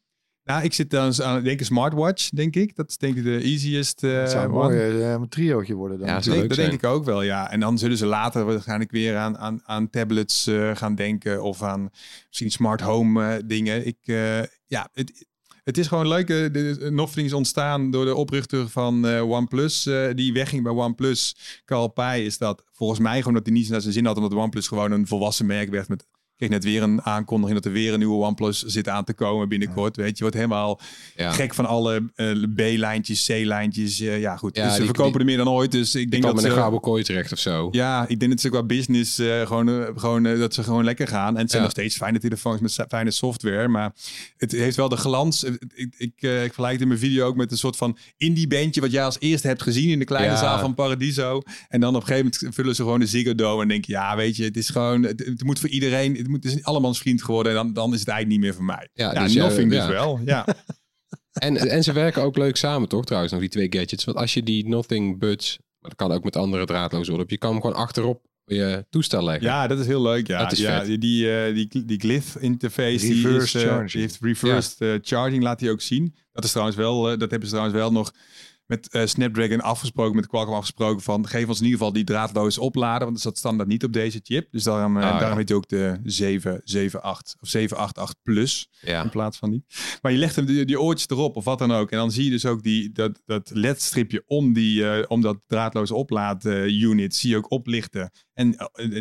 Nou, 0.45 0.63
ik 0.65 0.73
zit 0.73 0.91
dan 0.91 1.23
aan, 1.23 1.43
denk 1.43 1.61
een 1.61 1.67
smartwatch, 1.67 2.29
denk 2.29 2.57
ik. 2.57 2.77
Dat 2.77 2.89
is 2.89 2.97
denk 2.97 3.17
ik 3.17 3.23
de 3.23 3.41
easiest. 3.43 4.05
eh, 4.05 4.21
Het 4.21 4.31
zou 4.31 4.45
een 4.45 4.51
mooi 4.51 4.79
een 4.79 5.29
triootje 5.29 5.75
worden 5.75 5.99
dan. 5.99 6.07
Ja, 6.09 6.15
Dat 6.15 6.25
denk, 6.25 6.49
dat 6.55 6.73
ik 6.73 6.85
ook 6.85 7.05
wel, 7.05 7.23
ja. 7.23 7.51
En 7.51 7.61
dan 7.61 7.79
zullen 7.79 7.97
ze 7.97 8.07
later 8.07 8.45
waarschijnlijk 8.45 8.91
weer 8.91 9.17
aan, 9.17 9.39
aan, 9.39 9.61
aan 9.65 9.91
tablets 9.91 10.47
eh, 10.47 10.77
gaan 10.77 10.95
denken. 10.95 11.43
Of 11.43 11.63
aan 11.63 11.91
misschien 12.27 12.51
smart 12.51 12.81
home 12.81 13.35
eh, 13.35 13.43
dingen. 13.47 13.87
Ik, 13.87 13.99
eh, 14.05 14.43
ja, 14.67 14.89
het, 14.93 15.27
het 15.67 15.79
is 15.79 15.87
gewoon 15.87 16.09
leuk. 16.09 16.31
eh, 16.31 16.53
De 16.53 16.91
is 17.25 17.33
ontstaan 17.33 17.91
door 17.91 18.05
de 18.05 18.15
oprichter 18.15 18.69
van 18.69 19.07
eh, 19.07 19.31
OnePlus. 19.31 19.87
eh, 19.87 20.15
die 20.15 20.33
wegging 20.33 20.63
bij 20.63 20.73
OnePlus. 20.73 21.37
Carl 21.65 21.93
is 22.25 22.39
dat 22.39 22.65
volgens 22.73 23.01
mij 23.01 23.19
gewoon 23.19 23.35
dat 23.35 23.47
hij 23.47 23.55
niet 23.55 23.69
naar 23.69 23.81
zijn 23.81 23.93
zin 23.93 24.07
had. 24.07 24.17
Omdat 24.17 24.35
OnePlus 24.35 24.69
gewoon 24.69 24.93
een 24.93 25.07
volwassen 25.07 25.47
merk 25.47 25.71
werd 25.71 25.89
met... 25.89 26.07
Ik 26.39 26.43
kreeg 26.47 26.55
net 26.63 26.65
weer 26.73 26.83
een 26.83 27.03
aankondiging 27.03 27.57
dat 27.63 27.65
er 27.73 27.73
weer 27.79 27.93
een 27.93 27.99
nieuwe 27.99 28.25
OnePlus 28.25 28.63
zit 28.63 28.89
aan 28.89 29.05
te 29.05 29.13
komen 29.15 29.49
binnenkort. 29.49 29.97
Weet 29.97 30.17
je, 30.17 30.21
wordt 30.21 30.37
helemaal 30.37 30.81
Ja. 31.17 31.31
gek 31.33 31.55
van 31.55 31.67
alle 31.67 32.03
eh, 32.15 32.31
B-lijntjes, 32.55 33.25
C-lijntjes. 33.27 34.01
eh, 34.01 34.21
ja, 34.21 34.37
goed. 34.37 34.57
Ja, 34.57 34.67
dus 34.67 34.77
ze 34.77 34.85
verkopen 34.85 35.11
die- 35.13 35.21
er 35.21 35.27
meer 35.27 35.37
dan 35.37 35.49
ooit. 35.49 35.73
Dus 35.73 35.95
ik 35.95 36.11
denk 36.11 36.23
dat 36.23 36.35
met 36.35 36.43
ze... 36.43 36.49
een 36.49 36.55
gouden 36.57 36.81
kooi 36.81 37.03
terecht 37.03 37.33
of 37.33 37.39
zo. 37.39 37.69
Ja, 37.71 38.05
ik 38.09 38.19
denk 38.19 38.31
dat 38.31 38.41
ze 38.41 38.49
qua 38.49 38.63
business 38.63 39.19
eh, 39.19 39.47
gewoon, 39.47 39.93
gewoon 39.99 40.23
dat 40.23 40.55
ze 40.55 40.63
gewoon 40.63 40.85
lekker 40.85 41.09
gaan. 41.09 41.35
En 41.35 41.41
het 41.41 41.51
zijn 41.51 41.63
nog 41.63 41.71
steeds 41.71 41.97
fijne 41.97 42.19
telefoons 42.19 42.61
met 42.61 42.85
fijne 42.89 43.11
software. 43.11 43.69
Maar 43.69 43.93
het 44.37 44.53
heeft 44.53 44.77
wel 44.77 44.89
de 44.89 44.97
glans. 44.97 45.45
Ik, 45.45 45.63
ik, 45.75 45.95
ik 45.99 46.13
vergelijk 46.21 46.73
het 46.73 46.81
in 46.83 46.89
mijn 46.89 47.01
video 47.01 47.27
ook 47.27 47.37
met 47.37 47.51
een 47.51 47.59
soort 47.59 47.77
van 47.77 47.99
indie 48.17 48.47
bandje 48.47 48.81
wat 48.81 48.91
jij 48.93 49.05
als 49.05 49.17
eerste 49.21 49.47
hebt 49.47 49.63
gezien 49.63 49.89
in 49.91 49.99
de 49.99 50.05
kleine 50.05 50.37
zaal 50.37 50.59
van 50.59 50.75
Paradiso. 50.75 51.43
En 51.69 51.81
dan 51.81 51.95
op 51.95 52.01
een 52.01 52.07
gegeven 52.07 52.31
moment 52.41 52.55
vullen 52.55 52.75
ze 52.75 52.83
gewoon 52.83 53.01
de 53.01 53.07
Ziggo 53.07 53.35
Dome 53.35 53.63
en 53.63 53.69
denk 53.69 53.85
je, 53.85 53.93
ja, 53.93 54.17
weet 54.17 54.37
je, 54.37 54.45
het 54.45 54.57
is 54.57 54.69
gewoon, 54.69 55.03
het, 55.03 55.19
het 55.25 55.45
moet 55.45 55.59
voor 55.61 55.69
iedereen, 55.69 56.26
het, 56.27 56.35
moet, 56.35 56.45
het 56.45 56.59
is 56.59 56.65
allemaal 56.65 56.95
vriend 56.95 57.23
geworden. 57.23 57.53
En 57.53 57.59
dan, 57.59 57.73
dan 57.73 57.93
is 57.95 58.01
het 58.01 58.09
eigenlijk 58.09 58.41
niet 58.41 58.51
meer 58.51 58.55
voor 58.55 58.77
mij. 58.77 58.89
Ja, 58.93 59.23
dus 59.23 59.33
ja, 59.33 59.43
Nothing 59.43 59.71
dus 59.71 59.79
ja. 59.79 59.89
wel. 59.89 60.21
Ja. 60.25 60.47
En, 61.37 61.57
en 61.57 61.83
ze 61.83 61.93
werken 61.93 62.23
ook 62.23 62.37
leuk 62.37 62.57
samen, 62.57 62.89
toch? 62.89 63.05
Trouwens, 63.05 63.33
nog 63.33 63.41
die 63.41 63.51
twee 63.51 63.67
gadgets. 63.71 64.05
Want 64.05 64.17
als 64.17 64.35
je 64.35 64.43
die 64.43 64.69
Nothing 64.69 65.19
Buds, 65.19 65.59
maar 65.79 65.91
dat 65.91 65.99
kan 65.99 66.17
ook 66.17 66.25
met 66.25 66.37
andere 66.37 66.67
draadloze 66.67 67.13
oordop, 67.13 67.31
je 67.31 67.39
kan 67.39 67.51
hem 67.53 67.61
gewoon 67.61 67.77
achterop 67.77 68.23
je 68.47 68.85
toestel 68.91 69.25
leggen. 69.25 69.45
Ja, 69.45 69.67
dat 69.67 69.79
is 69.79 69.87
heel 69.87 70.03
leuk. 70.03 70.27
Ja, 70.27 70.39
Dat 70.39 70.53
is 70.53 70.59
ja 70.59 70.85
vet. 70.85 71.01
die, 71.01 71.41
eh, 71.41 71.55
die, 71.55 71.85
die 71.85 72.01
glyph 72.01 72.37
interface 72.37 73.07
die, 73.07 73.29
is, 73.29 73.55
eh, 73.55 73.63
charging. 73.63 73.91
die 73.91 74.01
heeft 74.01 74.19
reversed 74.21 74.81
eh, 74.81 74.95
charging, 75.03 75.43
laat 75.43 75.61
hij 75.61 75.71
ook 75.71 75.81
zien. 75.81 76.15
Dat 76.33 76.45
is 76.45 76.51
trouwens 76.51 76.77
wel, 76.77 77.11
eh, 77.11 77.19
dat 77.19 77.31
hebben 77.31 77.49
ze 77.49 77.55
trouwens 77.55 77.79
wel 77.79 77.93
nog 77.93 78.13
met 78.67 78.89
eh, 78.89 79.07
Snapdragon 79.07 79.61
afgesproken, 79.61 80.17
met 80.17 80.27
Qualcomm 80.27 80.57
afgesproken 80.57 81.03
van 81.03 81.27
geef 81.29 81.49
ons 81.49 81.59
in 81.59 81.65
ieder 81.65 81.79
geval 81.79 81.93
die 81.95 82.05
draadloos 82.05 82.59
opladen, 82.59 83.01
want 83.01 83.11
dat 83.13 83.21
staat 83.21 83.39
standaard 83.39 83.69
niet 83.69 83.85
op 83.85 83.93
deze 83.93 84.21
chip. 84.23 84.49
Dus 84.51 84.63
daarom, 84.63 84.97
Ah, 84.97 85.03
ja. 85.03 85.19
daarom 85.19 85.39
heet 85.39 85.49
hij 85.49 85.57
ook 85.59 85.69
de 85.69 86.01
778 86.05 87.41
of 87.43 87.49
788 87.49 88.23
Plus 88.23 88.69
Ja. 88.81 89.03
in 89.03 89.11
plaats 89.11 89.39
van 89.39 89.51
die. 89.51 89.65
Maar 90.03 90.13
je 90.13 90.19
legt 90.19 90.37
hem 90.37 90.45
die, 90.45 90.65
die 90.65 90.81
oortjes 90.81 91.09
erop 91.09 91.37
of 91.37 91.45
wat 91.45 91.59
dan 91.59 91.73
ook. 91.73 91.91
En 91.91 91.99
dan 91.99 92.11
zie 92.11 92.25
je 92.25 92.31
dus 92.31 92.47
ook 92.47 92.63
die, 92.63 92.93
dat, 92.93 93.23
dat 93.25 93.51
LED-stripje 93.55 94.23
om, 94.27 94.53
die, 94.53 94.89
eh, 94.91 95.05
om 95.09 95.21
dat 95.21 95.39
draadloos 95.47 95.91
oplaad-unit 95.91 97.15
zie 97.15 97.31
je 97.31 97.37
ook 97.37 97.51
oplichten. 97.51 98.11
En 98.35 98.57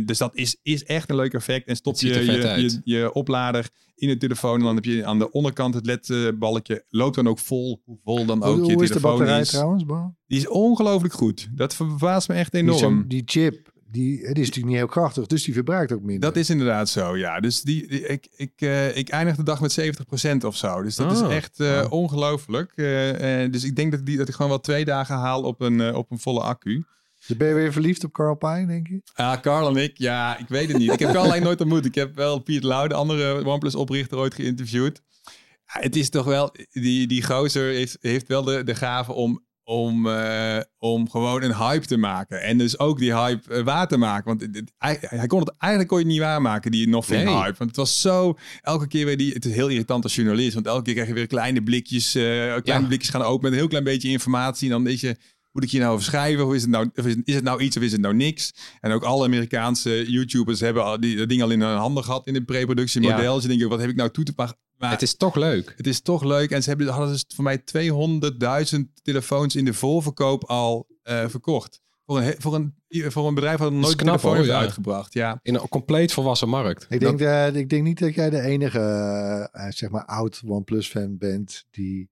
dus 0.06 0.17
dat 0.17 0.36
is, 0.36 0.58
is 0.62 0.84
echt 0.84 1.10
een 1.10 1.15
leuk 1.15 1.34
effect. 1.34 1.67
En 1.67 1.75
stop 1.75 1.95
je 1.99 2.08
je 2.25 2.82
je 2.84 3.13
oplader 3.13 3.69
in 3.95 4.08
de 4.08 4.17
telefoon. 4.17 4.60
En 4.60 4.65
dan 4.65 4.75
heb 4.75 4.86
je 4.86 5.05
aan 5.05 5.19
de 5.19 5.31
onderkant 5.31 5.73
het 5.73 5.86
LED-balkje. 5.86 6.84
Loopt 6.89 7.15
dan 7.15 7.27
ook 7.27 7.39
vol. 7.39 7.81
Hoe 7.86 7.97
vol 8.03 8.25
dan 8.25 8.43
ook 8.43 8.58
Hoe, 8.58 8.65
je 8.65 8.73
hoe 8.73 8.84
is 8.84 8.88
de 8.89 8.95
telefoon 8.95 9.17
batterij 9.17 9.41
is. 9.41 9.49
trouwens, 9.49 9.86
Bo? 9.86 10.13
Die 10.27 10.38
is 10.39 10.47
ongelooflijk 10.47 11.13
goed. 11.13 11.47
Dat 11.51 11.75
verbaast 11.75 12.27
me 12.27 12.36
echt 12.36 12.53
enorm. 12.53 13.08
die 13.08 13.23
chip, 13.25 13.73
die, 13.91 14.17
die 14.17 14.21
is 14.21 14.27
natuurlijk 14.27 14.65
niet 14.65 14.75
heel 14.75 14.88
krachtig, 14.88 15.25
dus 15.27 15.43
die 15.43 15.53
verbruikt 15.53 15.91
ook 15.91 16.01
minder. 16.01 16.19
Dat 16.19 16.36
is 16.36 16.49
inderdaad 16.49 16.89
zo, 16.89 17.17
ja. 17.17 17.39
Dus 17.39 17.62
die, 17.62 17.88
die- 17.88 18.08
ik, 18.08 18.27
ik, 18.36 18.51
eh, 18.55 18.97
ik 18.97 19.10
eindig 19.10 19.36
de 19.36 19.43
dag 19.43 19.62
met 19.62 19.71
70% 19.71 20.45
of 20.45 20.55
zo. 20.55 20.81
Dus 20.81 20.95
dat 20.95 21.08
Ah, 21.08 21.13
is 21.29 21.36
echt 21.36 21.60
eh, 21.60 21.86
ongelooflijk. 21.89 22.71
Eh, 22.75 23.51
dus 23.51 23.63
ik 23.63 23.75
denk 23.75 23.91
dat, 23.91 24.05
die, 24.05 24.17
dat 24.17 24.27
ik 24.27 24.34
gewoon 24.34 24.49
wel 24.51 24.60
twee 24.60 24.86
dagen 24.86 25.15
haal 25.15 25.43
op 25.43 25.62
een, 25.62 25.95
op 25.95 26.12
een 26.12 26.19
volle 26.19 26.41
accu. 26.41 26.84
Dus 27.27 27.38
ben 27.38 27.47
je 27.47 27.53
weer 27.53 27.71
verliefd 27.71 28.03
op 28.03 28.13
Carl 28.13 28.35
Pine, 28.35 28.65
denk 28.67 28.88
je? 28.88 29.01
Ja, 29.15 29.39
Carl 29.41 29.67
en 29.69 29.83
ik, 29.83 29.97
ja, 29.97 30.38
ik 30.38 30.47
weet 30.47 30.67
het 30.67 30.77
niet. 30.77 30.91
Ik 30.91 30.99
heb 30.99 31.11
Carl 31.11 31.23
alleen 31.23 31.43
nooit 31.43 31.61
ontmoet. 31.61 31.85
Ik 31.85 31.95
heb 31.95 32.15
wel 32.15 32.39
Piet 32.39 32.63
Lau, 32.63 32.88
de 32.88 32.93
andere 32.93 33.45
OnePlus-oprichter, 33.45 34.17
ooit 34.17 34.33
geïnterviewd. 34.33 35.01
Ja, 35.73 35.81
het 35.81 35.95
is 35.95 36.09
toch 36.09 36.25
wel, 36.25 36.55
die, 36.71 37.07
die 37.07 37.23
gozer 37.23 37.73
heeft, 37.73 37.97
heeft 38.01 38.27
wel 38.27 38.43
de, 38.43 38.63
de 38.63 38.75
gave 38.75 39.11
om, 39.13 39.43
om, 39.63 40.07
eh, 40.09 40.57
om 40.77 41.09
gewoon 41.09 41.41
een 41.43 41.55
hype 41.55 41.85
te 41.85 41.97
maken. 41.97 42.41
En 42.41 42.57
dus 42.57 42.79
ook 42.79 42.99
die 42.99 43.15
hype 43.15 43.53
eh, 43.53 43.63
waar 43.63 43.88
te 43.88 43.97
maken. 43.97 44.25
Want 44.38 44.63
hij, 44.77 44.97
hij 45.01 45.27
kon 45.27 45.39
het 45.39 45.53
eigenlijk 45.57 45.91
kon 45.91 45.99
je 45.99 46.03
het 46.05 46.13
niet 46.13 46.21
waarmaken, 46.23 46.71
die 46.71 46.88
nothing 46.88 47.23
Nee. 47.23 47.33
hype. 47.35 47.55
Want 47.57 47.69
het 47.69 47.75
was 47.75 48.01
zo, 48.01 48.38
elke 48.61 48.88
keer 48.88 49.05
weer 49.05 49.17
die, 49.17 49.33
het 49.33 49.45
is 49.45 49.53
heel 49.53 49.67
irritant 49.69 50.03
als 50.03 50.15
journalist. 50.15 50.53
Want 50.53 50.65
elke 50.67 50.83
keer 50.83 50.93
krijg 50.93 51.07
je 51.07 51.13
weer 51.13 51.27
kleine 51.27 51.63
blikjes, 51.63 52.15
eh, 52.15 52.23
kleine 52.23 52.61
Ja. 52.63 52.88
blikjes 52.88 53.09
gaan 53.09 53.21
open 53.21 53.41
met 53.43 53.51
een 53.51 53.57
heel 53.57 53.67
klein 53.67 53.83
beetje 53.83 54.09
informatie. 54.09 54.71
En 54.71 54.83
dan 54.83 54.93
is 54.93 55.01
je, 55.01 55.15
moet 55.55 55.63
ik 55.63 55.71
hier 55.71 55.81
nou 55.81 55.93
over 55.93 56.05
schrijven? 56.05 56.45
Of 56.45 56.53
is 56.53 56.61
het 56.61 56.71
nou, 56.71 56.89
of 56.95 57.05
is, 57.05 57.15
is 57.23 57.35
het 57.35 57.43
nou 57.43 57.61
iets 57.61 57.77
of 57.77 57.83
is 57.83 57.91
het 57.91 58.01
nou 58.01 58.15
niks? 58.15 58.53
En 58.81 58.91
ook 58.91 59.03
alle 59.03 59.25
Amerikaanse 59.25 60.11
YouTubers 60.11 60.59
hebben 60.59 60.83
al 60.83 60.99
die, 60.99 61.17
dat 61.17 61.29
ding 61.29 61.41
al 61.41 61.49
in 61.49 61.61
hun 61.61 61.77
handen 61.77 62.03
gehad 62.03 62.27
in 62.27 62.33
het 62.33 62.45
pre-productiemodel. 62.45 63.21
Ja. 63.21 63.33
Dus 63.33 63.41
je 63.41 63.47
denkt, 63.47 63.63
wat 63.63 63.79
heb 63.79 63.89
ik 63.89 63.95
nou 63.95 64.09
toe 64.09 64.23
te 64.23 64.33
passen? 64.33 64.57
Maar 64.77 64.91
Het 64.91 65.01
is 65.01 65.15
toch 65.15 65.35
leuk. 65.35 65.73
het 65.77 65.87
is 65.87 66.01
toch 66.01 66.23
leuk. 66.23 66.51
En 66.51 66.63
ze 66.63 66.69
hebben, 66.69 66.87
hadden 66.87 67.11
dus 67.11 67.25
voor 67.35 67.43
mij 67.43 67.63
200.000 68.75 68.79
telefoons 69.03 69.55
in 69.55 69.65
de 69.65 69.73
voorverkoop 69.73 70.43
al 70.43 70.87
eh, 71.03 71.27
verkocht. 71.27 71.81
Voor 72.05 72.21
een, 72.21 72.35
voor, 72.37 72.55
een, 72.55 72.73
voor 72.87 73.27
een 73.27 73.33
bedrijf 73.33 73.57
dat 73.57 73.71
Dat 73.71 73.79
nooit 73.79 73.91
een 73.91 73.97
knap, 73.97 74.07
telefoon 74.07 74.29
hoor, 74.29 74.39
heeft 74.39 74.49
ja. 74.49 74.59
uitgebracht. 74.59 75.13
Ja. 75.13 75.39
In 75.41 75.55
een 75.55 75.69
compleet 75.69 76.11
volwassen 76.13 76.49
markt. 76.49 76.85
Ik 76.89 76.99
denk, 76.99 77.19
eh, 77.19 77.55
ik 77.55 77.69
denk 77.69 77.83
niet 77.83 77.99
dat 77.99 78.13
jij 78.13 78.29
de 78.29 78.41
enige, 78.41 78.79
eh, 79.51 79.67
zeg 79.69 79.89
maar, 79.89 80.05
oud 80.05 80.41
OnePlus-fan 80.45 81.17
bent 81.17 81.65
die 81.71 82.09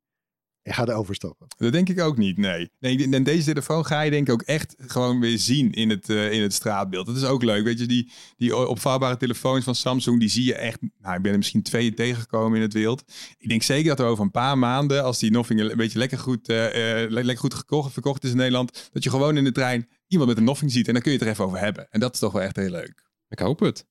gaat 0.63 0.91
overstappen. 0.91 1.47
Dat 1.57 1.71
denk 1.71 1.89
ik 1.89 1.99
ook 1.99 2.17
niet, 2.17 2.37
nee. 2.37 2.69
nee. 2.79 3.09
En 3.11 3.23
deze 3.23 3.45
telefoon 3.45 3.85
ga 3.85 4.01
je 4.01 4.11
denk 4.11 4.27
ik 4.27 4.33
ook 4.33 4.41
echt 4.41 4.75
gewoon 4.77 5.19
weer 5.19 5.37
zien 5.37 5.71
in 5.71 5.89
het, 5.89 6.09
eh, 6.09 6.31
in 6.31 6.41
het 6.41 6.53
straatbeeld. 6.53 7.05
Dat 7.05 7.15
is 7.15 7.23
ook 7.23 7.43
leuk. 7.43 7.63
Weet 7.63 7.79
je, 7.79 7.85
die, 7.85 8.11
die 8.37 8.55
opvouwbare 8.67 9.17
telefoons 9.17 9.63
van 9.63 9.75
Samsung, 9.75 10.19
die 10.19 10.29
zie 10.29 10.45
je 10.45 10.55
echt... 10.55 10.77
Nou, 11.01 11.15
ik 11.15 11.21
ben 11.21 11.31
er 11.31 11.37
misschien 11.37 11.61
twee 11.61 11.93
tegengekomen 11.93 12.55
in 12.55 12.61
het 12.63 12.73
wild. 12.73 13.03
Ik 13.37 13.49
denk 13.49 13.63
zeker 13.63 13.89
dat 13.89 13.99
er 13.99 14.05
over 14.05 14.23
een 14.23 14.31
paar 14.31 14.57
maanden, 14.57 15.03
als 15.03 15.19
die 15.19 15.31
Nothing 15.31 15.59
een 15.59 15.77
beetje 15.77 15.99
lekker 15.99 16.17
goed, 16.17 16.49
eh, 16.49 16.65
eh, 17.03 17.09
le- 17.09 17.21
lekker 17.21 17.37
goed 17.37 17.53
gekocht, 17.53 17.93
verkocht 17.93 18.23
is 18.23 18.31
in 18.31 18.37
Nederland, 18.37 18.89
dat 18.91 19.03
je 19.03 19.09
gewoon 19.09 19.37
in 19.37 19.43
de 19.43 19.51
trein 19.51 19.87
iemand 20.07 20.29
met 20.29 20.37
een 20.37 20.43
Nothing 20.43 20.71
ziet 20.71 20.87
en 20.87 20.93
dan 20.93 21.01
kun 21.01 21.11
je 21.11 21.17
het 21.17 21.27
er 21.27 21.33
even 21.33 21.45
over 21.45 21.59
hebben. 21.59 21.87
En 21.91 21.99
dat 21.99 22.13
is 22.13 22.19
toch 22.19 22.31
wel 22.31 22.41
echt 22.41 22.55
heel 22.55 22.69
leuk. 22.69 23.03
Ik 23.29 23.39
hoop 23.39 23.59
het. 23.59 23.85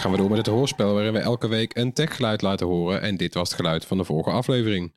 Gaan 0.00 0.10
we 0.10 0.16
door 0.16 0.28
met 0.28 0.38
het 0.38 0.46
hoorspel 0.46 0.94
waarin 0.94 1.12
we 1.12 1.18
elke 1.18 1.48
week 1.48 1.76
een 1.76 1.92
techgeluid 1.92 2.42
laten 2.42 2.66
horen. 2.66 3.00
En 3.00 3.16
dit 3.16 3.34
was 3.34 3.48
het 3.48 3.58
geluid 3.58 3.84
van 3.84 3.96
de 3.96 4.04
vorige 4.04 4.30
aflevering. 4.30 4.94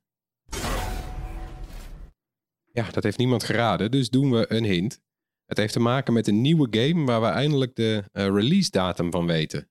Ja, 2.72 2.90
dat 2.92 3.04
heeft 3.04 3.18
niemand 3.18 3.44
geraden, 3.44 3.92
dus 3.92 4.10
doen 4.10 4.32
we 4.32 4.52
een 4.52 4.64
hint. 4.64 5.02
Het 5.46 5.58
heeft 5.58 5.74
te 5.74 5.80
maken 5.80 6.14
met 6.14 6.28
een 6.28 6.42
nieuwe 6.42 6.68
game 6.70 7.06
waar 7.06 7.22
we 7.22 7.28
eindelijk 7.28 7.76
de 7.76 8.04
eh, 8.12 8.26
release 8.26 8.72
datum 8.72 9.12
van 9.12 9.26
weten. 9.26 9.70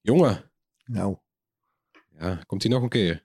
Jongen, 0.00 0.50
Nou, 0.84 1.16
ja, 2.18 2.42
komt 2.46 2.62
hij 2.62 2.72
nog 2.72 2.82
een 2.82 2.88
keer. 2.88 3.24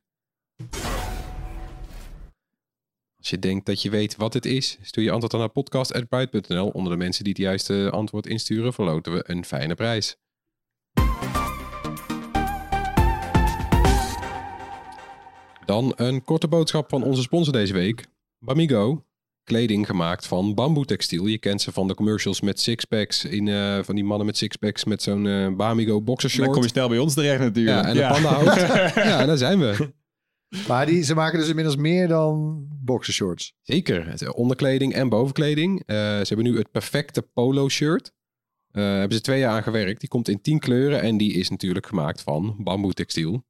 Als 3.17 3.29
je 3.29 3.39
denkt 3.39 3.65
dat 3.65 3.81
je 3.81 3.89
weet 3.89 4.15
wat 4.15 4.33
het 4.33 4.45
is, 4.45 4.77
stuur 4.81 5.03
je 5.03 5.11
antwoord 5.11 5.31
dan 5.31 5.41
naar 5.41 5.49
podcast.bright.nl. 5.49 6.69
Onder 6.69 6.91
de 6.91 6.97
mensen 6.97 7.23
die 7.23 7.33
het 7.33 7.41
juiste 7.41 7.89
antwoord 7.91 8.27
insturen, 8.27 8.73
verloten 8.73 9.13
we 9.13 9.23
een 9.29 9.45
fijne 9.45 9.75
prijs. 9.75 10.17
Dan 15.69 15.93
een 15.95 16.23
korte 16.23 16.47
boodschap 16.47 16.89
van 16.89 17.03
onze 17.03 17.21
sponsor 17.21 17.53
deze 17.53 17.73
week, 17.73 18.05
Bamigo. 18.39 19.05
Kleding 19.43 19.85
gemaakt 19.85 20.27
van 20.27 20.53
bamboetextiel. 20.55 21.25
Je 21.25 21.37
kent 21.37 21.61
ze 21.61 21.71
van 21.71 21.87
de 21.87 21.93
commercials 21.93 22.41
met 22.41 22.59
sixpacks, 22.59 23.25
in, 23.25 23.47
eh, 23.47 23.79
van 23.83 23.95
die 23.95 24.03
mannen 24.03 24.25
met 24.25 24.37
sixpacks 24.37 24.83
met 24.85 25.01
zo'n 25.01 25.27
eh 25.27 25.55
Bamigo 25.55 26.01
boxershort. 26.01 26.45
Dan 26.45 26.53
kom 26.53 26.63
je 26.63 26.69
snel 26.69 26.89
bij 26.89 26.97
ons 26.97 27.13
terecht 27.13 27.39
natuurlijk. 27.39 27.83
Ja, 27.83 27.89
en 27.89 27.97
een 27.97 28.11
pandahoofd. 28.11 28.59
ja, 29.09 29.25
daar 29.25 29.37
zijn 29.37 29.59
we. 29.59 29.93
maar 30.67 30.85
die, 30.85 31.03
ze 31.03 31.15
maken 31.15 31.39
dus 31.39 31.49
inmiddels 31.49 31.75
meer 31.75 32.07
dan 32.07 32.65
boxershorts. 32.83 33.53
Zeker. 33.61 34.07
Het, 34.07 34.21
eh, 34.21 34.29
Onderkleding 34.35 34.93
en 34.93 35.09
bovenkleding. 35.09 35.83
Eh, 35.85 35.95
ze 35.95 36.25
hebben 36.27 36.45
nu 36.45 36.57
het 36.57 36.71
perfecte 36.71 37.21
polo 37.21 37.69
shirt. 37.69 38.13
Eh 38.71 38.83
hebben 38.83 39.17
ze 39.17 39.23
twee 39.23 39.39
jaar 39.39 39.53
aan 39.53 39.63
gewerkt. 39.63 39.99
Die 39.99 40.09
komt 40.09 40.27
in 40.27 40.41
tien 40.41 40.59
kleuren 40.59 41.01
en 41.01 41.17
die 41.17 41.33
is 41.33 41.49
natuurlijk 41.49 41.87
gemaakt 41.87 42.21
van 42.21 42.55
bamboetextiel. 42.59 43.43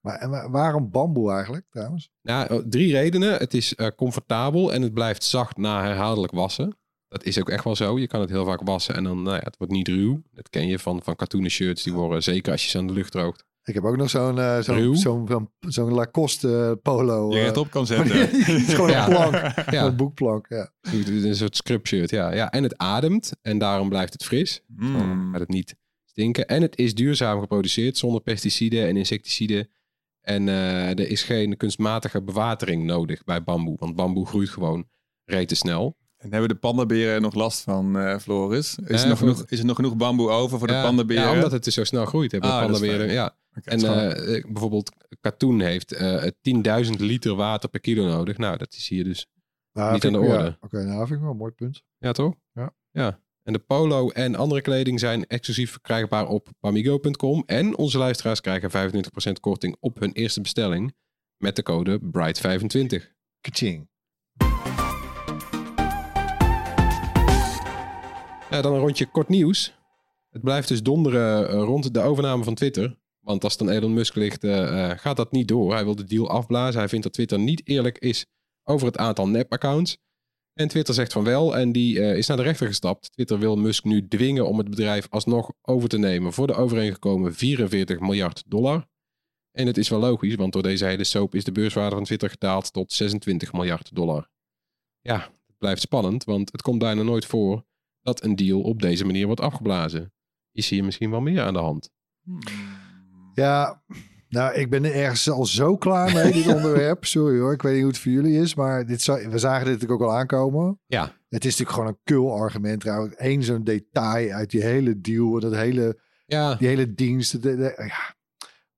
Maar 0.00 0.16
en 0.18 0.30
wa- 0.30 0.50
waarom 0.50 0.90
bamboe 0.90 1.32
eigenlijk, 1.32 1.66
trouwens? 1.70 2.10
Nou, 2.22 2.46
eh, 2.48 2.56
drie 2.68 2.92
redenen. 2.92 3.32
Het 3.36 3.54
is 3.54 3.74
eh, 3.74 3.86
comfortabel 3.96 4.72
en 4.72 4.82
het 4.82 4.94
blijft 4.94 5.24
zacht 5.24 5.56
na 5.56 5.82
herhaaldelijk 5.82 6.32
wassen. 6.32 6.78
Dat 7.08 7.24
is 7.24 7.40
ook 7.40 7.48
echt 7.48 7.64
wel 7.64 7.76
zo. 7.76 7.98
Je 7.98 8.06
kan 8.06 8.20
het 8.20 8.30
heel 8.30 8.44
vaak 8.44 8.60
wassen 8.62 8.94
en 8.94 9.04
dan, 9.04 9.22
nou 9.22 9.36
ja, 9.36 9.42
het 9.42 9.56
wordt 9.56 9.72
niet 9.72 9.88
ruw. 9.88 10.22
Dat 10.32 10.48
ken 10.48 10.66
je 10.66 10.78
van, 10.78 11.02
van 11.02 11.16
katoenen 11.16 11.50
shirts. 11.50 11.82
Die 11.82 11.92
worden, 11.92 12.22
zeker 12.22 12.52
als 12.52 12.64
je 12.64 12.70
ze 12.70 12.78
aan 12.78 12.86
de 12.86 12.92
lucht 12.92 13.12
droogt. 13.12 13.44
Ik 13.64 13.74
heb 13.74 13.84
ook 13.84 13.96
nog 13.96 14.10
zo'n 14.10 14.36
Ruw? 14.36 14.62
zo'n 14.62 14.98
zo'n 14.98 15.26
zo'n 15.28 15.48
zo'n 15.60 15.92
Lacoste 15.94 16.78
polo. 16.82 17.30
Je 17.30 17.36
eh, 17.36 17.42
rechtop 17.42 17.70
kan 17.70 17.80
het 17.88 17.88
zetten. 17.90 18.32
is 18.56 18.74
gewoon 18.74 18.90
Ja. 18.90 19.04
een 19.04 19.10
plank. 19.10 19.70
Ja. 19.70 19.84
Een 19.84 19.96
boekplank, 19.96 20.46
ja. 20.48 20.70
Een 20.80 21.36
soort 21.36 21.56
scrub 21.56 21.86
shirt, 21.86 22.10
ja. 22.10 22.32
ja. 22.34 22.50
En 22.50 22.62
het 22.62 22.76
ademt 22.78 23.32
en 23.42 23.58
daarom 23.58 23.88
blijft 23.88 24.12
het 24.12 24.24
fris. 24.24 24.62
Mm. 24.66 24.92
Dan 24.92 25.28
gaat 25.30 25.40
het 25.40 25.48
niet 25.48 25.74
stinken. 26.04 26.46
En 26.46 26.62
het 26.62 26.78
is 26.78 26.94
duurzaam 26.94 27.40
geproduceerd 27.40 27.96
zonder 27.98 28.20
pesticiden 28.20 28.86
en 28.88 28.96
insecticiden. 28.96 29.68
En 30.34 30.48
eh, 30.48 30.88
er 30.88 31.08
is 31.08 31.22
geen 31.22 31.56
kunstmatige 31.56 32.22
bewatering 32.22 32.84
nodig 32.84 33.24
bij 33.24 33.42
bamboe. 33.42 33.76
Want 33.78 33.94
bamboe 33.96 34.26
groeit 34.26 34.48
gewoon 34.48 34.88
rete 35.24 35.54
snel. 35.54 35.96
En 36.16 36.30
hebben 36.30 36.48
de 36.48 36.54
pandaberen 36.54 37.22
nog 37.22 37.34
last 37.34 37.60
van, 37.62 37.98
eh, 37.98 38.18
Floris? 38.18 38.78
Is, 38.78 38.86
Eh, 38.86 39.02
er 39.02 39.08
nog 39.08 39.18
voor- 39.18 39.28
genoeg, 39.28 39.44
is 39.48 39.58
er 39.58 39.64
nog 39.64 39.76
genoeg 39.76 39.96
bamboe 39.96 40.30
over 40.30 40.58
voor 40.58 40.66
de 40.66 40.72
ja, 40.72 40.82
pandaberen? 40.82 41.22
Ja, 41.22 41.32
omdat 41.32 41.52
het 41.52 41.64
dus 41.64 41.74
zo 41.74 41.84
snel 41.84 42.06
groeit. 42.06 42.30
Hebben 42.32 42.50
de 42.50 42.56
Ah, 42.56 42.62
is 42.62 42.70
pandaberen, 42.70 43.12
ja. 43.12 43.36
En 43.64 43.80
eh, 43.84 44.36
eh, 44.36 44.44
bijvoorbeeld 44.44 44.90
katoen 45.20 45.60
heeft 45.60 45.92
eh 45.92 46.26
10.000 46.40 47.00
liter 47.00 47.34
water 47.34 47.68
per 47.68 47.80
kilo 47.80 48.06
nodig. 48.06 48.38
Nou, 48.38 48.56
dat 48.56 48.72
is 48.72 48.88
hier 48.88 49.04
dus 49.04 49.26
Nou, 49.72 49.92
Niet 49.92 50.04
aan 50.06 50.12
de 50.12 50.18
orde. 50.18 50.32
ja, 50.44 50.56
Oké, 50.60 50.84
nou 50.84 50.98
vind 50.98 51.10
ik 51.10 51.20
wel 51.20 51.30
een 51.30 51.36
mooi 51.36 51.52
punt. 51.52 51.82
Ja, 51.98 52.12
toch? 52.12 52.34
Ja. 52.52 52.74
ja. 52.90 53.20
En 53.50 53.56
de 53.56 53.62
polo 53.62 54.10
en 54.10 54.34
andere 54.34 54.60
kleding 54.60 55.00
zijn 55.00 55.26
exclusief 55.26 55.70
verkrijgbaar 55.70 56.28
op 56.28 56.48
bamigo.com. 56.60 57.42
En 57.46 57.76
onze 57.76 57.98
luisteraars 57.98 58.40
krijgen 58.40 58.70
25% 58.70 59.40
korting 59.40 59.76
op 59.80 60.00
hun 60.00 60.12
eerste 60.12 60.40
bestelling 60.40 60.94
met 61.36 61.56
de 61.56 61.62
code 61.62 61.98
BRIGHT25. 61.98 63.06
Kaching. 63.40 63.88
Ja, 68.50 68.60
dan 68.60 68.72
een 68.72 68.80
rondje 68.80 69.06
kort 69.06 69.28
nieuws. 69.28 69.74
Het 70.30 70.42
blijft 70.42 70.68
dus 70.68 70.82
donderen 70.82 71.48
eh, 71.48 71.54
rond 71.54 71.94
de 71.94 72.00
overname 72.00 72.44
van 72.44 72.54
Twitter. 72.54 72.98
Want 73.20 73.44
als 73.44 73.52
het 73.52 73.62
aan 73.62 73.70
Elon 73.70 73.94
Musk 73.94 74.14
ligt, 74.14 74.44
eh, 74.44 74.90
eh, 74.90 74.98
gaat 74.98 75.16
dat 75.16 75.32
niet 75.32 75.48
door. 75.48 75.72
Hij 75.72 75.84
wil 75.84 75.96
de 75.96 76.04
deal 76.04 76.28
afblazen. 76.28 76.78
Hij 76.78 76.88
vindt 76.88 77.04
dat 77.04 77.14
Twitter 77.14 77.38
niet 77.38 77.68
eerlijk 77.68 77.98
is 77.98 78.26
over 78.64 78.86
het 78.86 78.96
aantal 78.96 79.28
nep-accounts. 79.28 79.98
En 80.60 80.68
Twitter 80.68 80.94
zegt 80.94 81.12
van 81.12 81.24
wel 81.24 81.56
en 81.56 81.72
die 81.72 82.00
eh, 82.00 82.16
is 82.16 82.26
naar 82.26 82.36
de 82.36 82.42
rechter 82.42 82.66
gestapt. 82.66 83.12
Twitter 83.12 83.38
wil 83.38 83.56
Musk 83.56 83.84
nu 83.84 84.08
dwingen 84.08 84.46
om 84.46 84.58
het 84.58 84.70
bedrijf 84.70 85.06
alsnog 85.10 85.52
over 85.62 85.88
te 85.88 85.98
nemen 85.98 86.32
voor 86.32 86.46
de 86.46 86.54
overeengekomen 86.54 87.34
44 87.34 88.00
miljard 88.00 88.42
dollar. 88.46 88.86
En 89.52 89.66
het 89.66 89.76
is 89.76 89.88
wel 89.88 89.98
logisch, 89.98 90.34
want 90.34 90.52
door 90.52 90.62
deze 90.62 90.84
hele 90.84 91.04
soap 91.04 91.34
is 91.34 91.44
de 91.44 91.52
beurswaarde 91.52 91.94
van 91.94 92.04
Twitter 92.04 92.30
gedaald 92.30 92.72
tot 92.72 92.92
26 92.92 93.52
miljard 93.52 93.94
dollar. 93.94 94.30
Ja, 95.00 95.30
blijft 95.58 95.80
spannend, 95.80 96.24
want 96.24 96.52
het 96.52 96.62
komt 96.62 96.78
bijna 96.78 97.02
nooit 97.02 97.24
voor 97.24 97.64
dat 98.02 98.22
een 98.22 98.36
deal 98.36 98.60
op 98.60 98.82
deze 98.82 99.04
manier 99.04 99.26
wordt 99.26 99.40
afgeblazen. 99.40 100.12
Is 100.52 100.68
hier 100.68 100.84
misschien 100.84 101.10
wel 101.10 101.20
meer 101.20 101.42
aan 101.42 101.54
de 101.54 101.58
hand? 101.58 101.90
Ja, 103.34 103.82
nou, 104.30 104.54
ik 104.54 104.70
ben 104.70 104.84
er 104.84 104.94
ergens 104.94 105.30
al 105.30 105.46
zo 105.46 105.76
klaar 105.76 106.12
mee, 106.14 106.32
dit 106.32 106.46
onderwerp. 106.56 107.04
Sorry 107.04 107.38
hoor, 107.38 107.52
ik 107.52 107.62
weet 107.62 107.72
niet 107.72 107.82
hoe 107.82 107.90
het 107.90 108.00
voor 108.00 108.12
jullie 108.12 108.38
is, 108.40 108.54
maar 108.54 108.86
dit 108.86 109.04
we 109.06 109.38
zagen 109.38 109.64
dit 109.64 109.72
natuurlijk 109.74 110.02
ook 110.02 110.08
al 110.08 110.14
aankomen. 110.16 110.78
Ja. 110.86 111.02
Het 111.28 111.44
is 111.44 111.50
natuurlijk 111.50 111.70
gewoon 111.70 111.88
een 111.88 111.98
kul 112.04 112.32
argument 112.34 112.80
trouwens. 112.80 113.14
Eén 113.16 113.42
zo'n 113.42 113.64
detail 113.64 114.30
uit 114.32 114.50
die 114.50 114.62
hele 114.62 115.00
deal, 115.00 115.40
dat 115.40 115.54
hele, 115.54 115.98
Ja, 116.26 116.54
die 116.54 116.68
hele 116.68 116.94
dienst. 116.94 117.32
de- 117.42 117.56
de- 117.56 117.74
ja, 117.76 118.14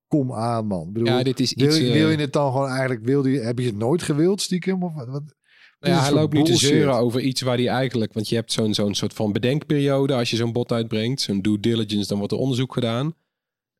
kom 0.06 0.32
aan 0.32 0.66
man. 0.66 0.86
Ik 0.86 0.92
bedoel, 0.92 1.08
ja 1.08 1.22
dit 1.22 1.40
is 1.40 1.54
wil, 1.54 1.66
iets... 1.66 1.76
je- 1.78 1.86
eh, 1.86 1.92
wil 1.92 2.10
je 2.10 2.16
het 2.16 2.32
dan 2.32 2.52
gewoon 2.52 2.68
eigenlijk, 2.68 3.04
wil 3.04 3.26
je, 3.26 3.40
heb 3.40 3.58
je 3.58 3.66
het 3.66 3.76
nooit 3.76 4.02
gewild 4.02 4.40
stiekem? 4.40 4.82
Of 4.82 4.94
wat? 4.94 5.06
Nou 5.80 5.94
ja, 5.94 6.00
hij 6.02 6.12
loopt 6.12 6.32
nu 6.32 6.42
te 6.42 6.56
zeuren 6.56 6.94
over 6.94 7.20
iets 7.20 7.40
waar 7.40 7.56
hij 7.56 7.68
eigenlijk... 7.68 8.12
Want 8.12 8.28
je 8.28 8.34
hebt 8.34 8.52
zo'n 8.52 8.74
zo'n 8.74 8.94
soort 8.94 9.12
van 9.14 9.32
bedenkperiode 9.32 10.14
als 10.14 10.30
je 10.30 10.36
zo'n 10.36 10.52
bot 10.52 10.72
uitbrengt. 10.72 11.20
Zo'n 11.20 11.40
due 11.40 11.60
diligence, 11.60 12.08
dan 12.08 12.18
wordt 12.18 12.32
er 12.32 12.38
onderzoek 12.38 12.72
gedaan. 12.72 13.14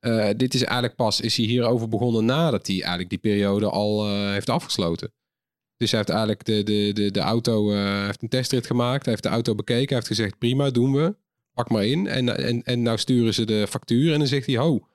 Eh, 0.03 0.29
dit 0.37 0.55
is 0.55 0.63
eigenlijk 0.63 0.97
pas, 0.97 1.21
is 1.21 1.37
hij 1.37 1.47
hierover 1.47 1.89
begonnen 1.89 2.25
nadat 2.25 2.67
hij 2.67 2.77
eigenlijk 2.77 3.09
die 3.11 3.19
periode 3.19 3.71
al 3.71 4.07
eh, 4.07 4.31
heeft 4.31 4.51
afgesloten. 4.51 5.13
Dus 5.77 5.91
hij 5.91 5.99
heeft 5.99 6.11
eigenlijk 6.11 6.45
de, 6.45 6.63
de, 6.63 6.91
de, 6.93 7.11
de 7.11 7.21
auto, 7.21 7.73
eh, 7.73 8.05
heeft 8.05 8.23
een 8.23 8.29
testrit 8.29 8.67
gemaakt. 8.67 9.03
Hij 9.03 9.11
heeft 9.11 9.23
de 9.23 9.29
auto 9.29 9.55
bekeken. 9.55 9.87
Hij 9.87 9.97
heeft 9.97 10.07
gezegd, 10.07 10.39
prima, 10.39 10.71
doen 10.71 10.93
we. 10.93 11.17
Pak 11.55 11.71
maar 11.71 11.87
in. 11.87 12.07
En, 12.07 12.37
en, 12.37 12.63
en 12.63 12.83
nou 12.83 12.99
sturen 12.99 13.35
ze 13.35 13.45
de 13.45 13.67
factuur 13.69 14.13
en 14.13 14.19
dan 14.19 14.29
zegt 14.29 14.47
hij, 14.47 14.57
ho, 14.57 14.87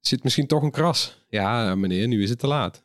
zit 0.00 0.22
misschien 0.22 0.46
toch 0.46 0.62
een 0.62 0.70
kras. 0.70 1.24
Ja, 1.28 1.74
meneer, 1.74 2.08
nu 2.08 2.22
is 2.22 2.30
het 2.30 2.38
te 2.38 2.46
laat. 2.46 2.83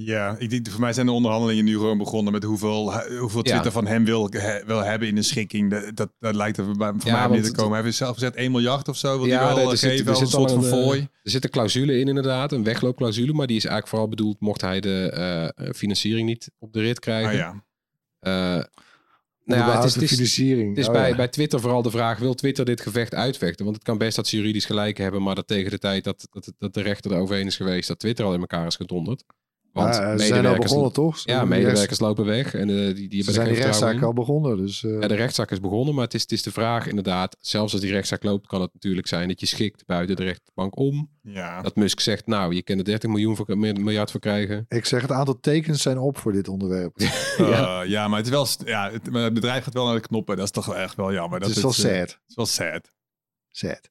Ja, 0.00 0.36
ik 0.38 0.50
denk, 0.50 0.68
voor 0.70 0.80
mij 0.80 0.92
zijn 0.92 1.06
de 1.06 1.12
onderhandelingen 1.12 1.64
nu 1.64 1.72
gewoon 1.72 1.98
begonnen 1.98 2.32
met 2.32 2.42
hoeveel, 2.42 2.92
hoeveel 3.18 3.40
Ja. 3.46 3.50
Twitter 3.50 3.72
van 3.72 3.86
hem 3.86 4.04
wil, 4.04 4.28
he- 4.30 4.64
wil 4.64 4.84
hebben 4.84 5.08
in 5.08 5.16
een 5.16 5.24
schikking. 5.24 5.70
Dat, 5.70 5.96
dat, 5.96 6.10
dat 6.18 6.34
lijkt 6.34 6.56
er 6.56 6.64
voor 6.64 6.76
mij, 6.76 6.92
Ja, 7.04 7.20
neer 7.20 7.28
want 7.28 7.44
te 7.44 7.52
komen. 7.60 7.72
Hij 7.74 7.82
heeft 7.84 7.96
zelf 7.96 8.14
gezegd 8.14 8.34
1 8.34 8.50
miljard 8.50 8.88
of 8.88 8.96
zo 8.96 9.16
wil 9.18 9.26
Ja, 9.26 9.46
hij 9.46 9.54
wel 9.54 9.64
er 9.66 9.72
eh, 9.72 9.78
zit- 9.78 9.90
geven 9.90 10.04
er 10.06 10.10
als 10.12 10.20
een 10.20 10.26
soort 10.28 10.50
van 10.50 10.64
eh, 10.64 10.70
fooi. 10.70 11.00
Er 11.22 11.30
zit 11.30 11.44
een 11.44 11.50
clausule 11.50 11.98
in 11.98 12.08
inderdaad, 12.08 12.52
een 12.52 12.64
wegloopclausule. 12.64 13.32
Maar 13.32 13.46
die 13.46 13.56
is 13.56 13.64
eigenlijk 13.64 13.88
vooral 13.88 14.08
bedoeld 14.08 14.40
mocht 14.40 14.60
hij 14.60 14.80
de 14.80 15.10
eh, 15.56 15.70
financiering 15.74 16.28
niet 16.28 16.50
op 16.58 16.72
de 16.72 16.80
rit 16.80 17.00
krijgen. 17.00 17.30
Ah, 17.30 17.36
ja. 17.36 17.64
Eh, 18.58 18.64
Nou 19.44 19.60
ja, 19.60 19.74
het 19.76 19.84
is, 19.84 19.92
de 19.92 20.00
het 20.00 20.10
is, 20.10 20.14
financiering. 20.16 20.68
het 20.68 20.78
is 20.78 20.86
Oh, 20.86 20.92
bij, 20.92 21.08
ja. 21.08 21.16
bij 21.16 21.28
Twitter 21.28 21.60
vooral 21.60 21.82
de 21.82 21.90
vraag, 21.90 22.18
wil 22.18 22.34
Twitter 22.34 22.64
dit 22.64 22.80
gevecht 22.80 23.14
uitvechten? 23.14 23.64
Want 23.64 23.76
het 23.76 23.84
kan 23.86 23.98
best 23.98 24.16
dat 24.16 24.26
ze 24.26 24.36
juridisch 24.36 24.64
gelijk 24.66 24.98
hebben, 24.98 25.22
maar 25.22 25.34
dat 25.34 25.46
tegen 25.46 25.70
de 25.70 25.78
tijd 25.78 26.04
dat, 26.04 26.26
dat, 26.30 26.52
dat 26.58 26.74
de 26.74 26.80
rechter 26.82 27.12
er 27.12 27.18
overheen 27.18 27.46
is 27.46 27.56
geweest, 27.56 27.88
dat 27.88 27.98
Twitter 27.98 28.24
al 28.24 28.34
in 28.34 28.40
elkaar 28.40 28.66
is 28.66 28.76
gedonderd. 28.76 29.24
Want 29.78 29.94
Ja, 29.94 30.18
ze 30.18 30.24
zijn 30.24 30.32
al 30.32 30.36
medewerkers, 30.36 30.70
begonnen 30.70 30.92
toch? 30.92 31.20
ja, 31.24 31.44
medewerkers 31.44 32.00
lopen 32.00 32.24
weg 32.24 32.54
en 32.54 32.68
eh, 32.70 32.76
die, 32.76 32.94
die 32.94 33.02
hebben 33.08 33.24
Ze 33.24 33.32
zijn 33.32 33.46
die 33.46 33.56
vertrouwen 33.56 33.62
rechtszaak 33.62 34.02
al 34.02 34.12
begonnen. 34.12 34.56
Dus, 34.56 34.84
eh, 34.84 35.00
Ja, 35.00 35.08
de 35.08 35.14
rechtszaak 35.14 35.50
is 35.50 35.60
begonnen, 35.60 35.94
maar 35.94 36.04
het 36.04 36.14
is, 36.14 36.22
het 36.22 36.32
is 36.32 36.42
de 36.42 36.52
vraag 36.52 36.86
inderdaad, 36.86 37.36
zelfs 37.40 37.72
als 37.72 37.82
die 37.82 37.90
rechtszaak 37.90 38.22
loopt, 38.22 38.46
kan 38.46 38.60
het 38.60 38.72
natuurlijk 38.72 39.06
zijn 39.06 39.28
dat 39.28 39.40
je 39.40 39.46
schikt 39.46 39.86
buiten 39.86 40.16
de 40.16 40.24
rechtbank 40.24 40.78
om. 40.78 41.10
Ja. 41.22 41.62
Dat 41.62 41.76
Musk 41.76 42.00
zegt, 42.00 42.26
nou, 42.26 42.54
je 42.54 42.62
kan 42.62 42.78
er 42.78 42.84
30 42.84 43.10
miljoen 43.10 43.36
voor, 43.36 43.58
miljard 43.58 44.10
voor 44.10 44.20
krijgen. 44.20 44.66
ik 44.68 44.84
zeg, 44.84 45.02
het 45.02 45.12
aantal 45.12 45.40
tekens 45.40 45.82
zijn 45.82 45.98
op 45.98 46.18
voor 46.18 46.32
dit 46.32 46.48
onderwerp. 46.48 46.98
ja. 47.38 47.82
ja, 47.82 48.08
maar 48.08 48.18
het, 48.18 48.26
is 48.26 48.32
wel, 48.32 48.46
ja, 48.64 48.90
het, 48.90 49.10
maar 49.10 49.22
het 49.22 49.34
bedrijf 49.34 49.64
gaat 49.64 49.74
wel 49.74 49.84
naar 49.86 49.94
de 49.94 50.00
knoppen. 50.00 50.36
Dat 50.36 50.44
is 50.44 50.50
toch 50.50 50.66
wel 50.66 50.76
echt 50.76 50.94
wel 50.94 51.12
jammer. 51.12 51.38
Het 51.40 51.48
dat 51.48 51.56
is 51.56 51.62
wel 51.62 51.90
eh, 51.90 51.98
sad. 51.98 52.10
Het 52.10 52.24
is 52.28 52.34
wel 52.34 52.46
sad. 52.46 52.92
Sad. 53.50 53.90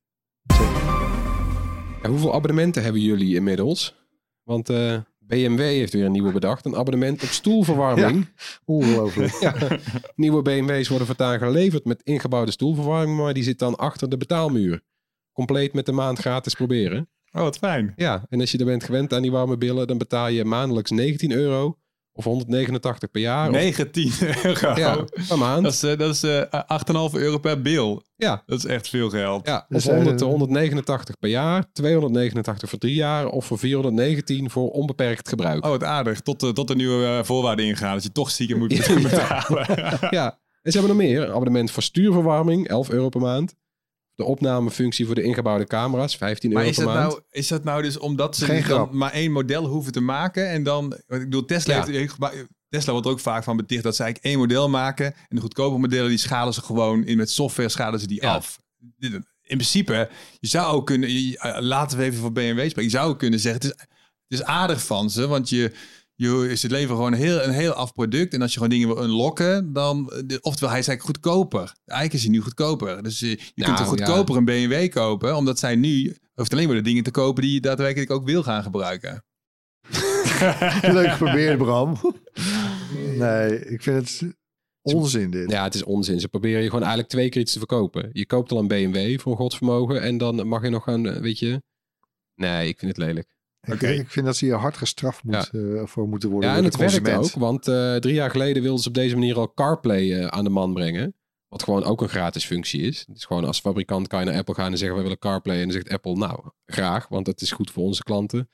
Ja, 2.02 2.10
hoeveel 2.10 2.34
abonnementen 2.34 2.84
hebben 2.84 3.02
jullie 3.02 3.36
inmiddels? 3.36 3.96
Want 4.44 4.70
eh, 4.70 4.98
BMW 5.28 5.60
heeft 5.60 5.94
weer 5.94 6.06
een 6.06 6.12
nieuwe 6.12 6.32
bedacht. 6.32 6.66
Een 6.66 6.76
abonnement 6.76 7.24
op 7.24 7.30
stoelverwarming. 7.30 8.28
Ongelooflijk. 8.66 9.38
Ja. 9.40 9.56
Nieuwe 10.16 10.42
BMW's 10.42 10.88
worden 10.88 11.08
voortaan 11.08 11.38
geleverd 11.38 11.86
met 11.86 12.02
ingebouwde 12.04 12.52
stoelverwarming. 12.52 13.18
Maar 13.18 13.34
die 13.34 13.44
zit 13.44 13.60
dan 13.60 13.76
achter 13.76 14.10
de 14.10 14.18
betaalmuur. 14.18 14.82
Compleet 15.32 15.74
met 15.74 15.86
de 15.86 15.92
maand 15.92 16.20
gratis 16.20 16.54
proberen. 16.54 17.10
Oh, 17.32 17.42
wat 17.42 17.58
fijn. 17.58 17.94
Ja, 17.96 18.26
en 18.30 18.40
als 18.40 18.52
je 18.52 18.58
er 18.58 18.66
bent 18.66 18.84
gewend 18.84 19.14
aan 19.14 19.22
die 19.22 19.32
warme 19.32 19.58
billen, 19.58 19.88
dan 19.88 19.98
betaal 19.98 20.28
je 20.28 20.46
maandelijks 20.46 20.92
19 20.92 21.32
euro. 21.32 21.78
Of 22.18 22.24
189 22.24 23.12
per 23.12 23.22
jaar. 23.22 23.48
Of, 23.50 23.56
19 23.56 24.12
euro. 24.44 24.74
ja, 24.76 25.06
per 25.28 25.38
maand. 25.38 25.64
Dat 25.64 25.74
is, 25.74 25.84
eh, 25.84 25.98
dat 25.98 26.14
is 26.16 26.24
eh 26.24 26.64
8,5 26.68 27.14
euro 27.20 27.38
per 27.38 27.62
bil. 27.62 28.04
Ja. 28.16 28.44
Dat 28.46 28.58
is 28.58 28.66
echt 28.66 28.90
veel 28.90 29.10
geld. 29.10 29.48
Ja, 29.48 29.66
Dus, 29.70 29.88
of 29.88 29.94
100, 29.94 30.22
eh, 30.22 30.28
189 30.28 31.18
per 31.20 31.30
jaar, 31.30 31.72
289 31.74 32.70
voor 32.70 32.80
drie 32.80 32.94
jaar 32.96 33.28
of 33.28 33.46
voor 33.46 33.60
419 33.60 34.50
voor 34.50 34.70
onbeperkt 34.70 35.30
gebruik. 35.30 35.64
Oh, 35.66 35.70
wat 35.70 35.84
aardig. 35.84 36.22
Tot, 36.22 36.40
de 36.40 36.54
tot 36.54 36.68
de 36.68 36.76
nieuwe 36.76 37.06
eh, 37.06 37.24
voorwaarden 37.24 37.66
ingaan. 37.66 37.94
Dat 37.94 38.04
je 38.04 38.12
toch 38.12 38.30
stiekem 38.32 38.58
moet 38.58 38.70
betalen. 39.04 39.66
Ja, 40.10 40.40
en 40.62 40.72
ze 40.72 40.78
hebben 40.80 40.98
nog 40.98 41.06
meer. 41.06 41.30
Abonnement 41.32 41.72
voor 41.72 41.84
stuurverwarming, 41.84 42.68
11 42.68 42.90
euro 42.90 43.10
per 43.10 43.22
maand. 43.22 43.56
De 44.18 44.24
opnamefunctie 44.24 45.06
voor 45.06 45.16
de 45.16 45.22
ingebouwde 45.22 45.66
camera's, 45.66 46.18
15 46.18 46.50
Maar 46.50 46.58
euro 46.60 46.70
is 46.72 46.78
per 46.78 46.86
dat, 46.86 46.96
maand. 46.96 47.10
nou, 47.10 47.22
is 47.32 47.48
dat 47.48 47.64
nou 47.64 47.82
dus 47.82 47.98
omdat 47.98 48.36
ze 48.36 48.46
Geen 48.46 48.64
grap. 48.64 48.92
maar 48.92 49.12
één 49.12 49.32
model 49.32 49.66
hoeven 49.66 49.92
te 49.92 50.00
maken? 50.02 50.50
En 50.50 50.64
dan, 50.64 50.94
ik 50.94 51.04
bedoel, 51.08 51.46
Tesla, 51.46 51.76
Ja. 51.76 51.86
heeft, 51.86 52.16
Tesla 52.70 52.92
wordt 52.92 53.08
er 53.08 53.14
ook 53.14 53.20
vaak 53.20 53.44
van 53.44 53.58
beticht 53.58 53.84
dat 53.84 53.96
ze 53.96 54.04
eigenlijk 54.04 54.34
één 54.34 54.42
model 54.44 54.70
maken. 54.70 55.06
En 55.06 55.36
de 55.36 55.42
goedkope 55.42 55.78
modellen, 55.80 56.10
die 56.10 56.18
schalen 56.18 56.54
ze 56.54 56.62
gewoon 56.62 57.06
in 57.06 57.18
met 57.18 57.30
software, 57.30 57.70
schalen 57.70 58.00
ze 58.00 58.08
die 58.08 58.22
Ja. 58.22 58.34
af. 58.34 58.60
In 59.42 59.58
principe, 59.58 60.10
je 60.40 60.48
zou 60.48 60.74
ook 60.76 60.86
kunnen, 60.86 61.10
eh, 61.10 61.58
laten 61.62 61.98
we 61.98 62.04
even 62.04 62.20
voor 62.20 62.32
BMW 62.32 62.58
spreken. 62.60 62.84
Je 62.84 62.90
zou 62.90 63.10
ook 63.10 63.20
kunnen 63.20 63.40
zeggen, 63.40 63.62
het 63.62 63.72
is, 63.72 63.86
het 64.28 64.40
is 64.40 64.44
aardig 64.44 64.86
van 64.86 65.10
ze, 65.10 65.28
want 65.28 65.50
je, 65.50 65.72
je 66.20 66.48
is 66.50 66.62
het 66.62 66.72
leven 66.72 66.96
gewoon 66.96 67.12
een 67.14 67.20
heel, 67.20 67.44
een 67.44 67.52
heel 67.52 67.72
af 67.72 67.94
product. 67.94 68.34
En 68.34 68.42
als 68.42 68.50
je 68.54 68.60
gewoon 68.60 68.74
dingen 68.74 68.88
wil 68.96 69.04
unlocken, 69.04 69.74
dan, 69.74 70.06
de- 70.26 70.42
oftewel, 70.42 70.70
hij 70.70 70.80
is 70.80 70.88
eigenlijk 70.88 71.02
goedkoper. 71.02 71.74
Eigenlijk 71.86 72.14
is 72.14 72.22
hij 72.24 72.32
nu 72.32 72.42
goedkoper. 72.42 73.04
Dus 73.04 73.22
eh, 73.22 73.30
je 73.30 73.36
Nou, 73.56 73.68
kunt 73.68 73.80
er 73.80 73.86
goedkoper 73.86 74.36
een 74.36 74.46
BMW 74.46 74.90
kopen, 74.90 75.36
omdat 75.36 75.60
zij 75.60 75.76
nu 75.76 76.18
hoeft 76.34 76.52
alleen 76.54 76.68
maar 76.68 76.76
de 76.76 76.82
dingen 76.82 77.04
te 77.04 77.12
kopen 77.12 77.42
die 77.44 77.54
je 77.54 77.62
daadwerkelijk 77.62 78.12
ook 78.12 78.26
wil 78.26 78.44
gaan 78.44 78.64
gebruiken. 78.64 79.24
Leuk 80.82 81.10
geprobeerd, 81.12 81.58
Bram. 81.58 81.98
Nee, 83.18 83.66
ik 83.66 83.82
vind 83.82 83.98
het 84.22 84.36
onzin 84.82 85.30
dit. 85.32 85.52
Ja, 85.52 85.64
het 85.64 85.76
is 85.76 85.84
onzin. 85.84 86.20
Ze 86.20 86.28
proberen 86.28 86.60
je 86.60 86.66
gewoon 86.66 86.80
eigenlijk 86.82 87.10
twee 87.12 87.30
keer 87.30 87.42
iets 87.42 87.52
te 87.54 87.58
verkopen. 87.60 88.10
Je 88.12 88.26
koopt 88.26 88.52
al 88.52 88.58
een 88.60 88.68
BMW 88.68 89.20
voor 89.20 89.32
een 89.32 89.38
godsvermogen 89.38 90.02
en 90.02 90.18
dan 90.18 90.48
mag 90.48 90.64
je 90.64 90.70
nog 90.70 90.84
gaan, 90.84 91.08
eh, 91.08 91.22
weet 91.22 91.40
je... 91.40 91.62
Nee, 92.36 92.68
ik 92.68 92.80
vind 92.80 92.98
het 92.98 93.06
lelijk. 93.06 93.36
Ik, 93.68 93.74
Oké. 93.74 93.88
ik 93.88 94.10
vind 94.10 94.26
dat 94.26 94.36
ze 94.36 94.46
hier 94.46 94.56
hard 94.56 94.78
gestraft 94.78 95.24
moet, 95.24 95.50
eh, 95.52 95.86
voor 95.86 96.08
moeten 96.08 96.30
worden. 96.30 96.50
Ja, 96.50 96.56
en 96.56 96.64
het 96.64 96.76
werkt 96.76 97.10
ook, 97.10 97.32
want 97.32 97.68
eh, 97.68 97.96
drie 97.96 98.14
jaar 98.14 98.30
geleden 98.30 98.64
wilden 98.64 98.82
ze 98.82 98.88
op 98.88 98.94
deze 98.94 99.16
manier 99.16 99.38
al 99.38 99.54
CarPlay 99.54 100.14
eh, 100.14 100.28
aan 100.28 100.44
de 100.44 100.50
man 100.50 100.74
brengen. 100.74 101.16
Wat 101.48 101.64
gewoon 101.64 101.84
ook 101.84 102.02
een 102.02 102.10
gratis 102.10 102.46
functie 102.46 102.82
is. 102.82 103.04
Het 103.08 103.18
is 103.18 103.26
gewoon 103.26 103.46
als 103.46 103.60
fabrikant 103.60 104.08
kan 104.08 104.20
je 104.20 104.26
naar 104.26 104.38
Apple 104.38 104.54
gaan 104.54 104.72
en 104.72 104.78
zeggen 104.78 104.96
wij 104.96 105.04
willen 105.04 105.20
CarPlay. 105.20 105.56
En 105.56 105.64
dan 105.64 105.72
zegt 105.72 105.90
Apple 105.90 106.16
nou 106.16 106.50
graag, 106.66 107.08
want 107.08 107.28
het 107.28 107.42
is 107.42 107.52
goed 107.52 107.72
voor 107.72 107.84
onze 107.84 108.04
klanten. 108.04 108.50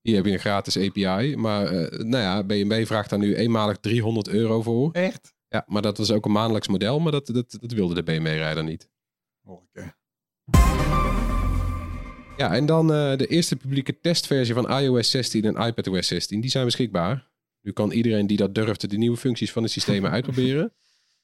Hier 0.00 0.16
heb 0.16 0.24
je 0.24 0.32
een 0.32 0.38
gratis 0.38 0.76
API. 0.76 1.36
Maar 1.36 1.66
eh, 1.66 1.98
nou 1.98 2.22
ja, 2.22 2.44
BMW 2.44 2.86
vraagt 2.86 3.10
daar 3.10 3.18
nu 3.18 3.36
eenmalig 3.36 3.76
300 3.76 4.28
euro 4.28 4.62
voor. 4.62 4.92
Echt? 4.92 5.34
Ja, 5.48 5.64
maar 5.66 5.82
dat 5.82 5.98
was 5.98 6.10
ook 6.10 6.24
een 6.24 6.32
maandelijks 6.32 6.68
model, 6.68 7.00
maar 7.00 7.12
dat, 7.12 7.26
dat, 7.26 7.56
dat 7.60 7.72
wilde 7.72 7.94
de 7.94 8.02
BMW-rijder 8.02 8.64
niet. 8.64 8.88
Oké. 9.44 9.94
Ja, 12.40 12.54
en 12.54 12.66
dan 12.66 12.92
eh, 12.92 13.16
de 13.16 13.26
eerste 13.26 13.56
publieke 13.56 14.00
testversie 14.00 14.54
van 14.54 14.70
iOS 14.78 15.10
16 15.10 15.44
en 15.44 15.66
iPadOS 15.66 16.06
16. 16.06 16.40
Die 16.40 16.50
zijn 16.50 16.64
beschikbaar. 16.64 17.28
Nu 17.60 17.72
kan 17.72 17.90
iedereen 17.90 18.26
die 18.26 18.36
dat 18.36 18.54
durft 18.54 18.90
de 18.90 18.96
nieuwe 18.96 19.16
functies 19.16 19.52
van 19.52 19.62
de 19.62 19.68
systemen 19.68 20.10
uitproberen. 20.16 20.72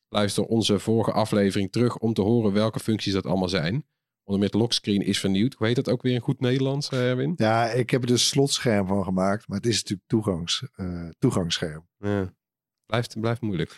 Luister 0.09 0.45
onze 0.45 0.79
vorige 0.79 1.13
aflevering 1.13 1.73
terug 1.73 1.99
om 1.99 2.15
te 2.15 2.23
horen 2.23 2.53
welke 2.53 2.81
functies 2.81 3.13
dat 3.13 3.27
allemaal 3.27 3.49
zijn. 3.49 3.85
Onder 4.25 4.43
met 4.43 4.55
lockscreen 4.55 5.03
is 5.03 5.21
vernieuwd. 5.21 5.55
Hoe 5.55 5.67
heet 5.67 5.77
dat 5.77 5.89
ook 5.89 6.03
weer 6.03 6.15
in 6.15 6.21
goed 6.21 6.41
Nederlands, 6.41 6.89
eh, 6.89 7.09
Erwin? 7.09 7.33
Ja, 7.37 7.71
ik 7.71 7.91
heb 7.91 8.03
er 8.03 8.11
een 8.11 8.19
slotscherm 8.19 8.87
van 8.87 9.05
gemaakt, 9.05 9.49
maar 9.49 9.57
het 9.57 9.67
is 9.67 9.77
natuurlijk 9.77 10.09
toegangs, 10.09 10.65
eh, 10.75 11.09
toegangsscherm. 11.19 11.89
Ja. 11.99 12.35
Blijft, 12.87 13.21
blijft 13.21 13.41
moeilijk. 13.41 13.77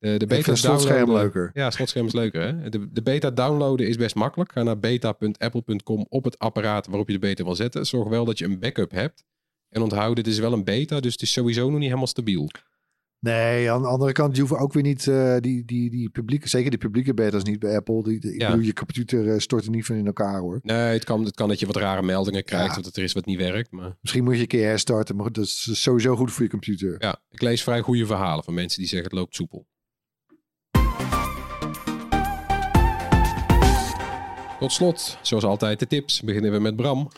De, 0.00 0.26
beta 0.26 0.50
het 0.50 0.58
slotscherm 0.58 1.12
leuker. 1.12 1.50
Ja, 1.54 1.70
slotscherm 1.70 2.06
is 2.06 2.12
leuker. 2.12 2.40
Hè? 2.42 2.68
De, 2.68 2.88
de 2.92 3.02
beta 3.02 3.30
downloaden 3.30 3.88
is 3.88 3.96
best 3.96 4.14
makkelijk. 4.14 4.52
Ga 4.52 4.62
naar 4.62 4.78
beta.apple.com 4.78 6.06
op 6.08 6.24
het 6.24 6.38
apparaat 6.38 6.86
waarop 6.86 7.06
je 7.06 7.12
de 7.14 7.18
beta 7.18 7.44
wil 7.44 7.54
zetten. 7.54 7.86
Zorg 7.86 8.08
wel 8.08 8.24
dat 8.24 8.38
je 8.38 8.44
een 8.44 8.58
backup 8.58 8.90
hebt. 8.90 9.24
En 9.68 9.82
onthoud, 9.82 10.16
dit 10.16 10.26
is 10.26 10.38
wel 10.38 10.52
een 10.52 10.64
beta, 10.64 11.00
dus 11.00 11.12
het 11.12 11.22
is 11.22 11.32
sowieso 11.32 11.64
nog 11.64 11.74
niet 11.78 11.82
helemaal 11.88 12.06
stabiel. 12.06 12.48
Nee, 13.20 13.70
aan 13.70 13.82
de 13.82 13.88
andere 13.88 14.12
kant, 14.12 14.36
je 14.36 14.42
hoeft 14.42 14.54
ook 14.54 14.72
weer 14.72 14.82
niet 14.82 15.06
eh, 15.06 15.36
die, 15.40 15.64
die, 15.64 15.90
die 15.90 16.08
publieke, 16.10 16.48
zeker 16.48 16.70
die 16.70 16.78
publieke 16.78 17.14
betas 17.14 17.42
niet 17.42 17.58
bij 17.58 17.76
Apple. 17.76 18.02
Die, 18.02 18.20
die- 18.20 18.32
ik 18.32 18.38
bedoel, 18.38 18.58
je 18.60 18.72
computer 18.72 19.28
eh, 19.32 19.38
stort 19.38 19.64
er 19.64 19.70
niet 19.70 19.84
van 19.86 19.96
in 19.96 20.06
elkaar 20.06 20.40
hoor. 20.40 20.58
Nee, 20.62 20.76
het 20.76 21.04
kan, 21.04 21.24
het 21.24 21.34
kan 21.34 21.48
dat 21.48 21.60
je 21.60 21.66
wat 21.66 21.76
rare 21.76 22.02
meldingen 22.02 22.44
krijgt 22.44 22.76
Ja. 22.76 22.82
dat 22.82 22.96
er 22.96 23.02
is 23.02 23.12
wat 23.12 23.24
niet 23.26 23.38
werkt. 23.38 23.70
Maar 23.70 23.96
Misschien 24.00 24.24
moet 24.24 24.34
je 24.34 24.40
een 24.40 24.46
keer 24.46 24.66
herstarten, 24.66 25.16
maar 25.16 25.32
dat 25.32 25.44
is 25.44 25.82
sowieso 25.82 26.16
goed 26.16 26.32
voor 26.32 26.42
je 26.44 26.50
computer. 26.50 26.94
ja, 26.98 27.20
ik 27.30 27.42
lees 27.42 27.62
vrij 27.62 27.80
goede 27.80 28.06
verhalen 28.06 28.44
van 28.44 28.54
mensen 28.54 28.78
die 28.78 28.88
zeggen 28.88 29.08
het 29.10 29.18
loopt 29.18 29.34
soepel. 29.34 29.66
Tot 34.60 34.72
slot, 34.72 35.18
zoals 35.22 35.44
altijd, 35.44 35.78
de 35.78 35.86
tips. 35.86 36.20
Beginnen 36.20 36.52
we 36.52 36.58
met 36.58 36.76
Bram. 36.76 37.10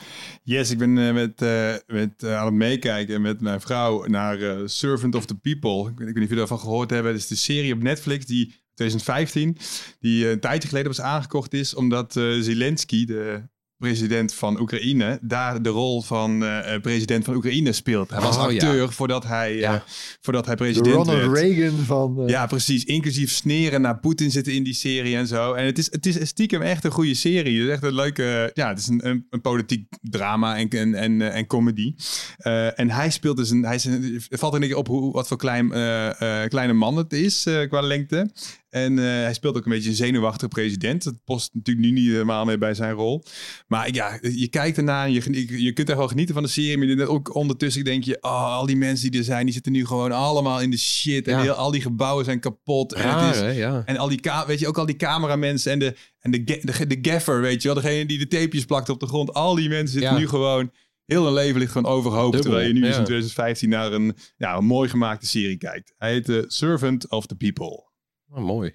Yes, 0.43 0.71
ik 0.71 0.79
ben 0.79 0.99
eh, 0.99 1.13
met, 1.13 1.43
eh, 1.43 1.75
met, 1.87 2.23
eh, 2.23 2.37
aan 2.37 2.45
het 2.45 2.55
meekijken 2.55 3.23
met 3.23 3.41
mijn 3.41 3.61
vrouw 3.61 4.05
naar 4.07 4.69
Servant 4.69 5.15
of 5.15 5.27
the 5.27 5.35
People. 5.35 5.91
Ik 5.91 5.99
weet, 5.99 6.07
niet 6.07 6.09
of 6.09 6.23
jullie 6.23 6.37
daarvan 6.37 6.59
gehoord 6.59 6.91
hebben. 6.91 7.13
Het 7.13 7.21
is 7.21 7.27
de 7.27 7.35
serie 7.35 7.73
op 7.73 7.83
Netflix 7.83 8.27
die 8.27 8.47
2015, 8.75 9.57
die 10.01 10.29
een 10.29 10.41
tijdje 10.41 10.69
geleden 10.69 10.89
was 10.89 11.01
aangekocht 11.01 11.53
is, 11.53 11.75
omdat 11.75 12.13
Zelensky, 12.13 13.05
de 13.05 13.43
president 13.83 14.35
van 14.35 14.61
Oekraïne, 14.61 15.19
daar 15.23 15.63
de 15.63 15.69
rol 15.69 16.03
van 16.03 16.45
eh, 16.45 16.75
eh, 16.75 16.81
president 16.81 17.25
van 17.25 17.35
Oekraïne 17.35 17.73
speelt. 17.73 18.11
Hij 18.11 18.21
was 18.21 18.37
Oh, 18.37 18.43
ja. 18.53 18.67
acteur 18.67 18.93
voordat, 18.93 19.25
hij, 19.27 19.57
Ja. 19.57 19.75
eh, 19.75 19.81
voordat 20.21 20.47
hij 20.47 20.55
De 20.55 20.63
president 20.63 20.95
Ronald 20.95 21.19
werd. 21.19 21.33
Reagan 21.39 21.79
van... 21.79 22.21
eh, 22.23 22.29
Ja, 22.29 22.47
precies. 22.47 22.85
Inclusief 22.85 23.31
sneren 23.31 23.81
naar 23.81 23.99
Poetin 23.99 24.31
zitten 24.31 24.53
in 24.53 24.63
die 24.63 24.75
serie 24.75 25.17
en 25.17 25.27
zo. 25.27 25.53
En 25.53 25.65
het 25.65 25.79
is, 25.79 25.89
het 25.93 26.07
is 26.07 26.29
stiekem 26.29 26.63
echt 26.63 26.85
een 26.85 26.91
goede 26.91 27.15
serie. 27.15 27.59
Het 27.59 27.67
is 27.69 27.73
echt 27.75 27.83
een 27.83 27.95
leuke... 27.95 28.51
Ja, 28.55 28.69
het 28.69 28.79
is 28.79 28.87
een, 28.87 29.09
een, 29.09 29.27
een 29.31 29.41
politiek 29.41 29.87
drama 30.03 30.57
en, 30.57 30.69
en, 30.69 30.95
en, 30.95 31.33
en 31.33 31.47
comedy. 31.47 31.95
Eh, 32.37 32.79
en 32.81 32.91
hij 32.91 33.11
speelt 33.11 33.37
dus 33.37 33.51
een... 33.51 33.65
Hij 33.65 33.75
is 33.75 33.85
een 33.85 34.21
het 34.29 34.41
valt 34.41 34.55
er 34.55 34.63
een 34.63 34.69
keer 34.69 34.77
op 34.77 34.87
hoe, 34.87 35.13
wat 35.13 35.29
voor 35.29 35.37
klein, 35.37 35.73
eh, 35.73 36.43
eh, 36.43 36.49
kleine 36.49 36.73
man 36.73 36.97
het 36.97 37.13
is 37.13 37.47
eh, 37.47 37.69
qua 37.69 37.81
lengte. 37.81 38.31
En 38.73 38.99
eh, 38.99 39.05
hij 39.05 39.35
speelt 39.35 39.57
ook 39.57 39.65
een 39.65 39.71
beetje 39.73 39.89
een 39.89 39.95
zenuwachtige 39.97 40.49
president. 40.49 41.05
Dat 41.05 41.25
past 41.25 41.55
natuurlijk 41.55 41.87
nu 41.87 41.93
niet 41.93 42.11
helemaal 42.11 42.45
meer 42.45 42.59
bij 42.59 42.75
zijn 42.75 42.93
rol. 42.93 43.25
Maar 43.67 43.95
ja, 43.95 44.19
je 44.21 44.49
kijkt 44.49 44.77
ernaar 44.77 45.07
en 45.07 45.13
je, 45.13 45.63
je 45.63 45.73
kunt 45.73 45.89
er 45.91 45.97
wel 45.97 46.09
genieten 46.09 46.35
van 46.35 46.43
de 46.43 46.49
serie. 46.49 46.79
Maar 46.79 46.87
je- 46.87 47.07
ook 47.07 47.35
ondertussen 47.35 47.85
denk 47.85 48.05
je... 48.05 48.19
Oh, 48.21 48.45
al 48.57 48.67
die 48.67 48.77
mensen 48.77 49.11
die 49.11 49.19
er 49.21 49.27
zijn, 49.27 49.45
die 49.45 49.55
zitten 49.55 49.73
nu 49.73 49.87
gewoon 49.87 50.13
allemaal 50.13 50.61
in 50.61 50.71
de 50.71 50.79
shit. 50.79 51.27
En 51.29 51.37
Ja. 51.37 51.43
heel, 51.43 51.53
al 51.53 51.71
die 51.71 51.81
gebouwen 51.81 52.25
zijn 52.25 52.41
kapot. 52.41 52.93
En, 52.93 53.03
Raar, 53.03 53.27
het 53.27 53.35
is, 53.35 53.41
hè? 53.41 53.51
Ja. 53.51 53.83
en 53.87 53.97
al 53.97 54.09
die, 54.09 54.21
weet 54.47 54.59
je, 54.59 54.69
ook 54.69 54.79
al 54.79 54.87
die 54.87 54.97
cameramensen 54.97 55.73
en 55.73 55.79
de, 55.79 55.95
en 56.21 56.31
de, 56.31 56.45
de, 56.45 56.87
de 56.87 56.99
gaffer, 57.11 57.41
weet 57.41 57.63
je 57.63 57.73
wel. 57.73 57.83
Degene 57.83 58.07
die 58.07 58.19
de 58.19 58.27
tapejes 58.29 58.65
plakt 58.65 58.89
op 58.89 59.01
de 59.01 59.07
grond. 59.07 59.33
Al 59.35 59.55
die 59.55 59.69
mensen 59.69 59.89
zitten 59.93 60.13
Ja. 60.13 60.19
nu 60.19 60.29
gewoon... 60.29 60.71
Heel 61.07 61.25
hun 61.25 61.33
leven 61.35 61.61
ligt 61.61 61.73
gewoon 61.73 61.93
overhoop. 61.93 62.33
Dubbel, 62.33 62.41
terwijl 62.51 62.67
je 62.67 62.73
nu 62.81 62.87
in 62.87 62.93
2015 62.93 63.69
naar 63.69 63.93
een, 63.93 64.17
ja, 64.37 64.57
een 64.57 64.65
mooi 64.65 64.89
gemaakte 64.89 65.27
serie 65.27 65.57
kijkt. 65.57 65.95
Hij 65.99 66.13
heet 66.13 66.25
The 66.25 66.45
Servant 66.47 67.11
of 67.11 67.27
the 67.27 67.35
People. 67.35 67.91
Oh, 68.35 68.45
mooi. 68.45 68.75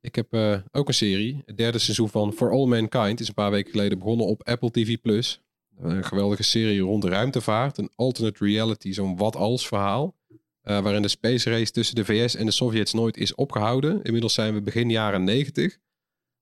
Ik 0.00 0.14
heb 0.14 0.32
eh, 0.32 0.58
ook 0.72 0.88
een 0.88 0.94
serie. 0.94 1.42
Het 1.46 1.56
derde 1.58 1.78
seizoen 1.78 2.08
van 2.08 2.32
For 2.32 2.50
All 2.52 2.66
Mankind 2.66 3.20
is 3.20 3.28
een 3.28 3.34
paar 3.34 3.50
weken 3.50 3.70
geleden 3.70 3.98
begonnen 3.98 4.26
op 4.26 4.42
Apple 4.48 4.70
TV+. 4.70 4.96
Een 5.78 6.04
geweldige 6.04 6.42
serie 6.42 6.80
rond 6.80 7.02
de 7.02 7.08
ruimtevaart. 7.08 7.78
Een 7.78 7.90
alternate 7.94 8.44
reality, 8.44 8.92
zo'n 8.92 9.16
wat-als 9.16 9.66
verhaal. 9.66 10.14
eh, 10.62 10.80
waarin 10.82 11.02
de 11.02 11.08
space 11.08 11.50
race 11.50 11.72
tussen 11.72 11.94
de 11.94 12.04
VS 12.04 12.34
en 12.34 12.46
de 12.46 12.52
Sovjets 12.52 12.92
nooit 12.92 13.16
is 13.16 13.34
opgehouden. 13.34 14.02
Inmiddels 14.02 14.34
zijn 14.34 14.54
we 14.54 14.62
begin 14.62 14.90
jaren 14.90 15.24
90. 15.24 15.78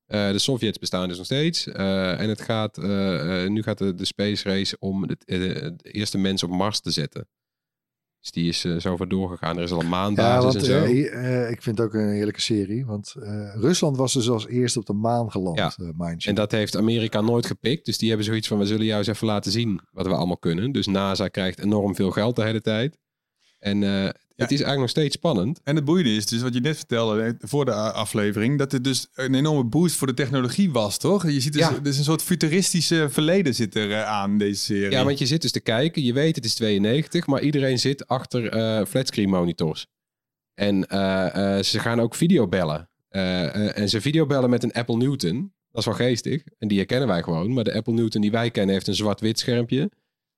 Eh, 0.06 0.30
de 0.30 0.38
Sovjets 0.38 0.78
bestaan 0.78 1.08
dus 1.08 1.16
nog 1.16 1.26
steeds. 1.26 1.66
Eh, 1.66 2.20
en 2.20 2.28
het 2.28 2.40
gaat, 2.40 2.78
eh, 2.78 3.44
eh, 3.44 3.50
nu 3.50 3.62
gaat 3.62 3.78
de, 3.78 4.04
space 4.04 4.48
race 4.48 4.76
om 4.78 5.04
eh, 5.04 5.16
de 5.26 5.74
eerste 5.82 6.18
mens 6.18 6.42
op 6.42 6.50
Mars 6.50 6.80
te 6.80 6.90
zetten. 6.90 7.28
Dus 8.24 8.32
die 8.32 8.48
is 8.48 8.64
eh, 8.64 8.76
zo 8.76 8.96
ver 8.96 9.08
doorgegaan. 9.08 9.56
Er 9.56 9.62
is 9.62 9.70
al 9.72 9.80
een 9.80 9.88
Ja, 9.88 10.40
want 10.40 10.54
en 10.54 10.64
zo. 10.64 10.82
eh, 10.82 10.90
hier, 10.90 11.12
eh, 11.12 11.50
ik 11.50 11.62
vind 11.62 11.78
het 11.78 11.86
ook 11.86 11.94
een 11.94 12.08
heerlijke 12.08 12.40
serie. 12.40 12.86
Want 12.86 13.14
Rusland 13.54 13.96
was 13.96 14.12
dus 14.12 14.28
als 14.30 14.46
eerste 14.46 14.78
op 14.78 14.86
de 14.86 14.92
maan 14.92 15.30
geland, 15.30 15.58
Ja. 15.58 15.72
En 16.18 16.34
dat 16.34 16.50
heeft 16.50 16.76
Amerika 16.76 17.20
nooit 17.20 17.46
gepikt. 17.46 17.84
Dus 17.84 17.98
die 17.98 18.08
hebben 18.08 18.26
zoiets 18.26 18.48
van, 18.48 18.58
we 18.58 18.66
zullen 18.66 18.84
jou 18.84 18.98
eens 18.98 19.08
even 19.08 19.26
laten 19.26 19.52
zien 19.52 19.80
wat 19.92 20.06
we 20.06 20.14
allemaal 20.14 20.38
kunnen. 20.38 20.72
Dus 20.72 20.86
NASA 20.86 21.28
krijgt 21.28 21.58
enorm 21.58 21.94
veel 21.94 22.10
geld 22.10 22.36
de 22.36 22.44
hele 22.44 22.60
tijd. 22.60 22.98
En 23.64 23.82
eh, 23.82 24.04
het 24.36 24.50
is 24.50 24.60
eigenlijk 24.60 24.78
nog 24.78 24.88
steeds 24.88 25.14
spannend. 25.14 25.60
En 25.62 25.76
het 25.76 25.84
boeiende 25.84 26.14
is 26.14 26.26
dus 26.26 26.42
wat 26.42 26.54
je 26.54 26.60
net 26.60 26.76
vertelde 26.76 27.36
voor 27.40 27.64
de 27.64 27.72
aflevering, 27.74 28.58
dat 28.58 28.72
het 28.72 28.84
dus 28.84 29.06
een 29.14 29.34
enorme 29.34 29.64
boost 29.64 29.96
voor 29.96 30.06
de 30.06 30.14
technologie 30.14 30.70
was, 30.72 30.98
toch? 30.98 31.30
Je 31.30 31.40
ziet 31.40 31.52
dus, 31.52 31.62
Ja. 31.62 31.78
dus 31.82 31.98
een 31.98 32.04
soort 32.04 32.22
futuristische 32.22 33.06
verleden 33.10 33.54
zit 33.54 33.74
er 33.74 33.92
eh, 33.92 34.02
aan 34.02 34.38
deze 34.38 34.60
serie. 34.60 34.90
Ja, 34.90 35.04
want 35.04 35.18
je 35.18 35.26
zit 35.26 35.42
dus 35.42 35.50
te 35.50 35.60
kijken. 35.60 36.02
Je 36.02 36.12
weet 36.12 36.36
het 36.36 36.44
is 36.44 36.54
92, 36.54 37.26
maar 37.26 37.42
iedereen 37.42 37.78
zit 37.78 38.06
achter 38.06 38.48
eh 38.48 38.86
flatscreen 38.86 39.28
monitors. 39.28 39.86
En 40.54 40.86
ze 41.64 41.78
gaan 41.78 42.00
ook 42.00 42.14
videobellen. 42.14 42.88
En 43.08 43.88
ze 43.88 44.00
videobellen 44.00 44.50
met 44.50 44.62
een 44.62 44.72
Apple 44.72 44.96
Newton. 44.96 45.52
Dat 45.70 45.80
is 45.80 45.86
wel 45.86 45.94
geestig. 46.08 46.42
En 46.58 46.68
die 46.68 46.78
herkennen 46.78 47.08
wij 47.08 47.22
gewoon. 47.22 47.52
Maar 47.52 47.64
de 47.64 47.74
Apple 47.74 47.92
Newton 47.92 48.20
die 48.20 48.30
wij 48.30 48.50
kennen 48.50 48.74
heeft 48.74 48.86
een 48.88 48.94
zwart-wit 48.94 49.38
schermpje. 49.38 49.90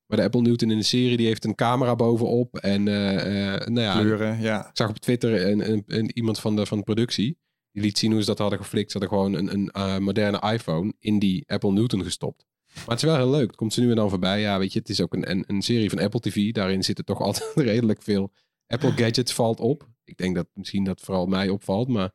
Maar 0.07 0.19
de 0.19 0.25
Apple 0.25 0.41
Newton 0.41 0.71
in 0.71 0.79
de 0.79 0.85
serie 0.85 1.17
die 1.17 1.27
heeft 1.27 1.45
een 1.45 1.55
camera 1.55 1.97
bovenop. 1.97 2.57
En 2.57 2.89
eh, 2.89 3.55
eh, 3.55 3.67
nou 3.67 3.81
ja, 3.81 4.01
kleuren, 4.01 4.41
ja. 4.41 4.69
Ik 4.69 4.77
zag 4.77 4.89
op 4.89 4.99
Twitter 4.99 5.47
een, 5.47 5.71
een, 5.73 5.83
een- 5.87 6.11
iemand 6.15 6.41
van 6.41 6.57
de, 6.57 6.67
van 6.67 6.79
de 6.79 6.85
productie. 6.85 7.39
Die 7.73 7.83
liet 7.85 7.99
zien 7.99 8.11
hoe 8.13 8.21
ze 8.21 8.27
dat 8.27 8.39
hadden 8.39 8.59
geflikt. 8.59 8.91
Ze 8.93 8.99
hadden 8.99 9.19
gewoon 9.19 9.35
een, 9.35 9.53
een 9.55 9.71
eh, 9.71 9.99
moderne 9.99 10.53
iPhone 10.53 10.93
in 10.99 11.19
die 11.19 11.45
Apple 11.47 11.73
Newton 11.73 12.03
gestopt. 12.03 12.47
Maar 12.75 12.85
het 12.87 12.97
is 12.97 13.03
wel 13.03 13.17
heel 13.17 13.31
leuk. 13.31 13.47
Het 13.47 13.57
komt 13.57 13.73
ze 13.73 13.81
nu 13.81 13.91
en 13.91 13.97
dan 13.97 14.11
voorbij. 14.11 14.41
Ja, 14.41 14.59
weet 14.59 14.73
je, 14.73 14.79
het 14.79 14.89
is 14.89 15.01
ook 15.01 15.15
een, 15.15 15.31
een, 15.31 15.45
een 15.47 15.63
serie 15.63 15.91
van 15.91 15.99
Apple 15.99 16.21
TV. 16.21 16.53
Daarin 16.53 16.85
zitten 16.85 17.05
toch 17.05 17.21
altijd 17.27 17.53
redelijk 17.55 18.03
veel 18.03 18.33
Apple 18.67 18.91
gadgets 18.93 19.33
valt 19.33 19.61
op. 19.61 19.89
Ik 20.05 20.17
denk 20.17 20.35
dat 20.35 20.47
misschien 20.55 20.85
dat 20.85 21.01
vooral 21.01 21.27
mij 21.27 21.49
opvalt. 21.49 21.89
Maar 21.89 22.13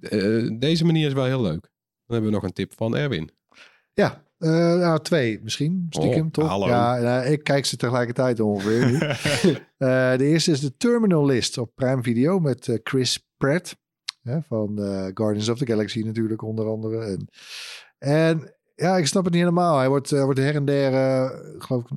eh, 0.00 0.48
deze 0.58 0.84
manier 0.84 1.06
is 1.06 1.12
wel 1.12 1.24
heel 1.24 1.42
leuk. 1.42 1.60
Dan 1.60 1.70
hebben 2.16 2.30
we 2.30 2.34
nog 2.36 2.42
een 2.44 2.52
tip 2.52 2.72
van 2.76 2.96
Erwin. 2.96 3.30
Ja, 3.92 4.24
nou 4.48 5.00
twee 5.00 5.40
misschien, 5.42 5.86
stiekem 5.90 6.24
Oh, 6.24 6.30
toch? 6.30 6.48
hallo. 6.48 6.66
Ja, 6.66 6.98
nou, 6.98 7.26
ik 7.26 7.44
kijk 7.44 7.64
ze 7.64 7.76
tegelijkertijd 7.76 8.40
ongeveer 8.40 8.86
nu. 8.86 8.98
Eh, 9.80 10.16
de 10.16 10.24
eerste 10.24 10.50
is 10.50 10.60
de 10.60 10.76
Terminal 10.76 11.26
List 11.26 11.58
op 11.58 11.74
Prime 11.74 12.02
Video 12.02 12.38
met 12.38 12.68
eh, 12.68 12.78
Chris 12.82 13.28
Pratt. 13.36 13.76
Hè, 14.22 14.42
van 14.42 14.78
Guardians 15.14 15.48
of 15.48 15.58
the 15.58 15.66
Galaxy 15.66 16.02
natuurlijk 16.02 16.42
onder 16.42 16.66
andere. 16.66 17.04
En, 17.04 17.28
en 17.98 18.54
ja, 18.74 18.96
ik 18.96 19.06
snap 19.06 19.24
het 19.24 19.32
niet 19.32 19.42
helemaal. 19.42 19.78
Hij 19.78 19.88
wordt, 19.88 20.10
wordt 20.10 20.38
her 20.38 20.54
en 20.54 20.64
der, 20.64 20.92
geloof 21.58 21.82
ik, 21.82 21.88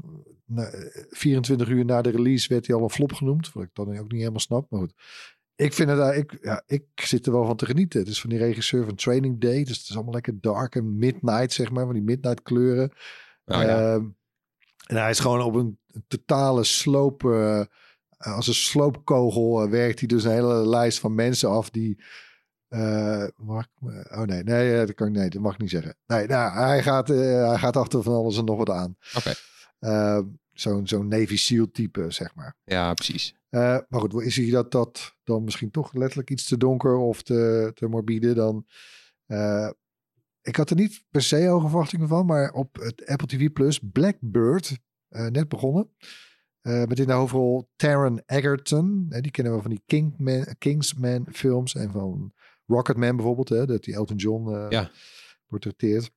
na- 0.45 0.71
24 1.09 1.67
uur 1.67 1.85
na 1.85 2.01
de 2.01 2.09
release 2.09 2.47
werd 2.49 2.67
hij 2.67 2.75
al 2.75 2.83
een 2.83 2.89
flop 2.89 3.13
genoemd. 3.13 3.53
Wat 3.53 3.63
ik 3.63 3.69
dan 3.73 3.87
ook 3.97 4.11
niet 4.11 4.19
helemaal 4.19 4.39
snap, 4.39 4.65
maar 4.69 4.79
goed. 4.79 4.93
Ik 5.55 5.73
vind 5.73 5.89
het, 5.89 5.99
eh, 5.99 6.17
ik, 6.17 6.37
ja, 6.41 6.63
ik 6.65 6.85
zit 6.95 7.25
er 7.25 7.31
wel 7.31 7.45
van 7.45 7.55
te 7.55 7.65
genieten. 7.65 7.99
Het 7.99 8.09
is 8.09 8.21
van 8.21 8.29
die 8.29 8.39
regisseur 8.39 8.85
van 8.85 8.95
Training 8.95 9.41
Day. 9.41 9.63
Dus 9.63 9.77
het 9.77 9.89
is 9.89 9.95
allemaal 9.95 10.13
lekker 10.13 10.41
dark 10.41 10.75
en 10.75 10.97
midnight, 10.97 11.53
zeg 11.53 11.71
maar. 11.71 11.85
Van 11.85 11.93
die 11.93 12.03
midnight 12.03 12.41
kleuren. 12.41 12.91
Nou 13.45 13.63
ja. 13.65 13.93
Ehm, 13.93 14.05
en 14.87 14.95
hij 14.97 15.09
is 15.09 15.19
gewoon 15.19 15.41
op 15.41 15.55
een 15.55 15.79
totale 16.07 16.63
sloop. 16.63 17.23
eh, 17.25 17.61
als 18.17 18.47
een 18.47 18.53
sloopkogel 18.53 19.61
eh, 19.63 19.69
werkt 19.69 19.99
hij 19.99 20.07
dus 20.07 20.23
een 20.23 20.31
hele 20.31 20.67
lijst 20.67 20.99
van 20.99 21.15
mensen 21.15 21.49
af 21.49 21.69
die. 21.69 22.03
mag 23.35 23.65
ik, 23.65 23.89
oh 24.11 24.21
nee, 24.21 24.43
nee, 24.43 24.85
dat 24.85 24.95
kan 24.95 25.07
ik 25.07 25.13
nee, 25.13 25.29
dat 25.29 25.41
mag 25.41 25.53
ik 25.53 25.59
niet 25.59 25.69
zeggen. 25.69 25.95
Nee, 26.05 26.27
nou, 26.27 26.51
hij 26.53 26.83
gaat, 26.83 27.07
hij 27.07 27.57
gaat 27.57 27.77
achter 27.77 28.03
van 28.03 28.13
alles 28.13 28.37
en 28.37 28.45
nog 28.45 28.57
wat 28.57 28.69
aan. 28.69 28.97
Oké. 29.17 29.33
Ehm, 29.79 30.23
Zo'n 30.63 30.87
zo'n 30.87 31.07
Navy 31.07 31.37
SEAL 31.37 31.71
type, 31.71 32.11
zeg 32.11 32.35
maar. 32.35 32.55
Ja, 32.63 32.93
precies. 32.93 33.35
Eh, 33.49 33.77
maar 33.89 33.99
goed, 33.99 34.21
is 34.21 34.35
hij 34.35 34.49
dat, 34.49 34.71
dat 34.71 35.15
dan 35.23 35.43
misschien 35.43 35.71
toch 35.71 35.93
letterlijk 35.93 36.29
iets 36.29 36.47
te 36.47 36.57
donker 36.57 36.95
of 36.95 37.21
te, 37.21 37.71
te 37.73 37.87
morbide? 37.87 38.33
Dan, 38.33 38.65
eh, 39.25 39.69
ik 40.41 40.55
had 40.55 40.69
er 40.69 40.75
niet 40.75 41.03
per 41.09 41.21
se 41.21 41.45
hoge 41.45 41.67
verwachtingen 41.69 42.07
van, 42.07 42.25
maar 42.25 42.51
op 42.51 42.75
het 42.75 43.05
Apple 43.05 43.27
TV 43.27 43.51
Plus 43.51 43.79
Blackbird, 43.91 44.77
eh, 45.09 45.27
net 45.27 45.47
begonnen. 45.49 45.89
Met 46.61 46.99
in 46.99 47.07
de 47.07 47.13
hoofdrol 47.13 47.69
Taron 47.75 48.21
Egerton. 48.25 49.05
Die 49.09 49.31
kennen 49.31 49.55
we 49.55 49.61
van 49.61 49.69
die 49.69 49.83
Kingman, 49.85 50.45
Kingsman 50.57 51.27
films 51.31 51.75
en 51.75 51.91
van 51.91 52.33
Rocketman 52.65 53.15
bijvoorbeeld. 53.15 53.49
Hè, 53.49 53.65
dat 53.65 53.83
die 53.83 53.93
Elton 53.93 54.15
John 54.17 54.53
eh 54.53 54.65
Ja. 54.69 54.91
portretteert. 55.47 56.11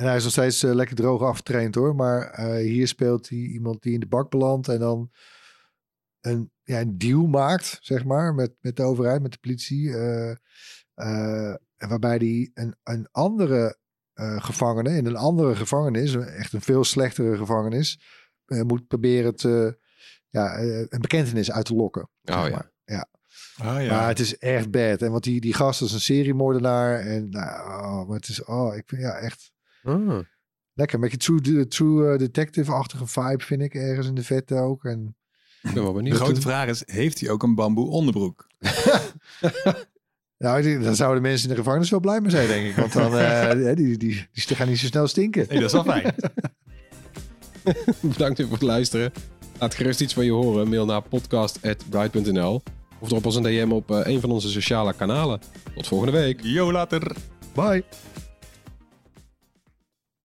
En 0.00 0.06
hij 0.06 0.16
is 0.16 0.22
nog 0.22 0.32
steeds 0.32 0.62
eh, 0.62 0.74
lekker 0.74 0.96
droog 0.96 1.22
afgetraind 1.22 1.74
hoor. 1.74 1.94
Maar 1.94 2.30
eh, 2.30 2.54
hier 2.54 2.88
speelt 2.88 3.28
hij 3.28 3.38
iemand 3.38 3.82
die 3.82 3.92
in 3.92 4.00
de 4.00 4.06
bak 4.06 4.30
belandt 4.30 4.68
en 4.68 4.78
dan 4.78 5.10
een, 6.20 6.50
ja, 6.62 6.80
een 6.80 6.98
deal 6.98 7.26
maakt, 7.26 7.78
zeg 7.80 8.04
maar, 8.04 8.34
met, 8.34 8.52
met 8.60 8.76
de 8.76 8.82
overheid, 8.82 9.22
met 9.22 9.32
de 9.32 9.38
politie. 9.40 9.94
eh, 9.94 10.30
eh, 10.94 11.54
en 11.76 11.88
waarbij 11.88 12.16
hij 12.16 12.50
een, 12.54 12.76
een 12.82 13.08
andere 13.10 13.78
eh, 14.12 14.42
gevangene 14.42 14.96
in 14.96 15.06
een 15.06 15.16
andere 15.16 15.56
gevangenis, 15.56 16.14
echt 16.14 16.52
een 16.52 16.60
veel 16.60 16.84
slechtere 16.84 17.36
gevangenis, 17.36 18.00
moet 18.46 18.86
proberen 18.86 19.34
te, 19.34 19.78
ja, 20.28 20.58
een 20.58 21.00
bekentenis 21.00 21.52
uit 21.52 21.64
te 21.64 21.74
lokken. 21.74 22.02
Oh 22.02 22.34
zeg 22.42 22.44
ja. 22.44 22.50
maar. 22.50 22.72
ja. 22.84 23.08
Ah, 23.56 23.84
ja. 23.84 23.90
Maar 23.96 24.08
het 24.08 24.18
is 24.18 24.38
echt 24.38 24.70
bad. 24.70 25.02
En 25.02 25.10
want 25.10 25.24
die, 25.24 25.40
die 25.40 25.54
gast 25.54 25.82
is 25.82 25.92
een 25.92 26.00
seriemoordenaar. 26.00 27.00
En 27.00 27.28
nou, 27.28 27.68
oh, 27.68 28.08
maar 28.08 28.16
het 28.16 28.28
is, 28.28 28.44
oh, 28.44 28.76
ik 28.76 28.82
vind 28.86 29.02
ja 29.02 29.14
echt 29.18 29.52
Ah. 29.82 30.18
lekker. 30.74 30.94
Een 30.94 31.00
beetje 31.00 31.16
true, 31.16 31.40
de- 31.40 31.68
true 31.68 32.12
eh, 32.12 32.18
detective-achtige 32.18 33.06
vibe 33.06 33.44
vind 33.44 33.62
ik 33.62 33.74
ergens 33.74 34.06
in 34.06 34.14
de 34.14 34.22
vette 34.24 34.54
ook. 34.54 34.84
En 34.84 35.16
Ik 35.62 35.74
ben 35.74 35.82
wel 35.82 35.92
de 35.92 36.10
grote 36.14 36.40
vraag 36.40 36.68
is, 36.68 36.82
heeft 36.86 37.20
hij 37.20 37.30
ook 37.30 37.42
een 37.42 37.54
bamboe 37.54 37.88
onderbroek? 37.88 38.46
nou, 40.38 40.78
dan 40.84 40.94
zouden 40.96 41.22
mensen 41.22 41.48
in 41.48 41.54
de 41.54 41.60
gevangenis 41.60 41.90
wel 41.90 42.00
blij 42.00 42.20
mee 42.20 42.30
zijn, 42.30 42.46
denk 42.48 42.66
ik. 42.66 42.74
Want 42.76 42.92
dan, 42.92 43.18
eh, 43.18 43.50
die, 43.64 43.74
die, 43.74 43.96
die, 43.98 44.28
die 44.46 44.56
gaan 44.56 44.68
niet 44.68 44.78
zo 44.78 44.86
snel 44.86 45.06
stinken. 45.06 45.46
Nee, 45.48 45.60
dat 45.60 45.66
is 45.66 45.72
wel 45.72 45.84
fijn. 45.84 46.14
Bedankt 48.00 48.38
weer 48.38 48.46
voor 48.46 48.56
het 48.56 48.66
luisteren. 48.66 49.12
Laat 49.58 49.74
gerust 49.74 50.00
iets 50.00 50.14
van 50.14 50.24
je 50.24 50.30
horen. 50.30 50.68
Mail 50.68 50.84
naar 50.86 51.02
podcast.bright.nl 51.02 52.62
of 52.98 53.08
drop 53.08 53.26
ons 53.26 53.36
een 53.36 53.42
DM 53.42 53.70
op 53.72 53.90
eh, 53.90 54.00
een 54.02 54.20
van 54.20 54.30
onze 54.30 54.48
sociale 54.48 54.92
kanalen. 54.94 55.40
Tot 55.74 55.86
volgende 55.86 56.12
week. 56.12 56.40
Yo, 56.42 56.72
later. 56.72 57.16
Bye. 57.54 57.84